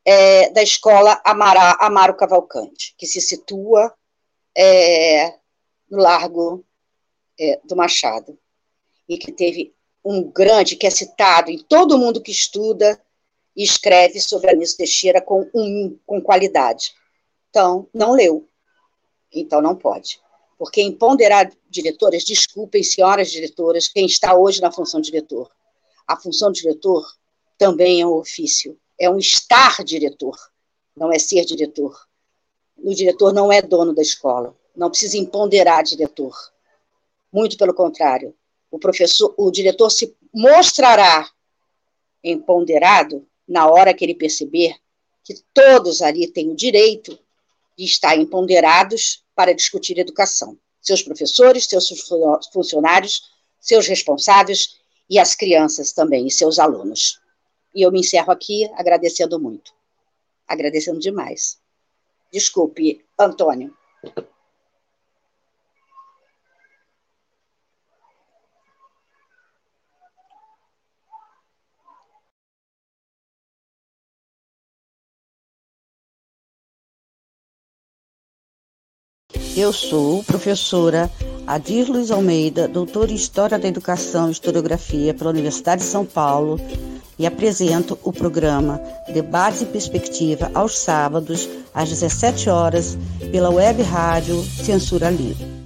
é, 0.04 0.50
da 0.50 0.62
escola 0.62 1.20
Amaro 1.24 2.14
Cavalcante, 2.14 2.94
que 2.98 3.06
se 3.06 3.20
situa 3.20 3.92
é, 4.56 5.34
no 5.90 5.98
Largo 5.98 6.64
é, 7.38 7.60
do 7.64 7.76
Machado, 7.76 8.38
e 9.08 9.18
que 9.18 9.30
teve 9.30 9.74
um 10.04 10.22
grande, 10.22 10.76
que 10.76 10.86
é 10.86 10.90
citado 10.90 11.50
em 11.50 11.58
todo 11.58 11.98
mundo 11.98 12.22
que 12.22 12.30
estuda 12.30 13.00
e 13.54 13.64
escreve 13.64 14.20
sobre 14.20 14.50
Anísio 14.50 14.76
Teixeira 14.76 15.20
com, 15.20 15.48
um, 15.54 15.98
com 16.06 16.20
qualidade. 16.20 16.94
Então, 17.50 17.88
não 17.92 18.12
leu. 18.12 18.48
Então, 19.32 19.60
não 19.60 19.74
pode. 19.74 20.20
Porque 20.58 20.80
empoderar 20.80 21.50
diretoras, 21.68 22.24
desculpem, 22.24 22.82
senhoras 22.82 23.30
diretoras, 23.30 23.88
quem 23.88 24.06
está 24.06 24.34
hoje 24.34 24.60
na 24.60 24.72
função 24.72 25.00
de 25.00 25.10
diretor. 25.10 25.50
A 26.06 26.16
função 26.16 26.52
de 26.52 26.62
diretor 26.62 27.04
também 27.58 28.00
é 28.00 28.06
um 28.06 28.14
ofício, 28.14 28.78
é 28.98 29.10
um 29.10 29.18
estar 29.18 29.82
diretor, 29.82 30.36
não 30.96 31.12
é 31.12 31.18
ser 31.18 31.44
diretor. 31.44 32.06
O 32.76 32.94
diretor 32.94 33.32
não 33.32 33.52
é 33.52 33.60
dono 33.62 33.94
da 33.94 34.02
escola, 34.02 34.56
não 34.74 34.90
precisa 34.90 35.16
empoderar 35.16 35.82
diretor. 35.82 36.36
Muito 37.32 37.56
pelo 37.56 37.74
contrário, 37.74 38.34
o 38.70 38.78
professor, 38.78 39.34
o 39.36 39.50
diretor 39.50 39.90
se 39.90 40.14
mostrará 40.32 41.28
empoderado 42.22 43.26
na 43.48 43.68
hora 43.68 43.94
que 43.94 44.04
ele 44.04 44.14
perceber 44.14 44.76
que 45.24 45.34
todos 45.52 46.02
ali 46.02 46.28
têm 46.28 46.50
o 46.50 46.56
direito 46.56 47.18
de 47.76 47.84
estar 47.84 48.16
empoderados 48.16 49.24
para 49.34 49.54
discutir 49.54 49.98
educação. 49.98 50.58
Seus 50.80 51.02
professores, 51.02 51.66
seus 51.66 51.88
funcionários, 52.52 53.30
seus 53.60 53.86
responsáveis 53.86 54.78
e 55.10 55.18
as 55.18 55.34
crianças 55.34 55.92
também, 55.92 56.26
e 56.26 56.30
seus 56.30 56.58
alunos. 56.58 57.20
E 57.74 57.82
eu 57.82 57.92
me 57.92 58.00
encerro 58.00 58.32
aqui 58.32 58.68
agradecendo 58.74 59.38
muito. 59.38 59.72
Agradecendo 60.46 60.98
demais. 60.98 61.58
Desculpe, 62.32 63.04
Antônio. 63.18 63.74
Eu 79.56 79.72
sou 79.72 80.22
professora 80.22 81.10
Adir 81.46 81.88
Luiz 81.88 82.10
Almeida, 82.10 82.68
doutora 82.68 83.10
em 83.10 83.14
História 83.14 83.58
da 83.58 83.66
Educação 83.66 84.28
e 84.28 84.32
Historiografia 84.32 85.14
pela 85.14 85.30
Universidade 85.30 85.80
de 85.80 85.88
São 85.88 86.04
Paulo 86.04 86.60
e 87.18 87.26
apresento 87.26 87.98
o 88.02 88.12
programa 88.12 88.80
Debate 89.12 89.64
e 89.64 89.66
Perspectiva 89.66 90.50
aos 90.54 90.78
sábados 90.78 91.48
às 91.74 91.88
17 91.88 92.48
horas 92.50 92.98
pela 93.30 93.50
web 93.50 93.82
rádio 93.82 94.42
Censura 94.42 95.10
Livre. 95.10 95.65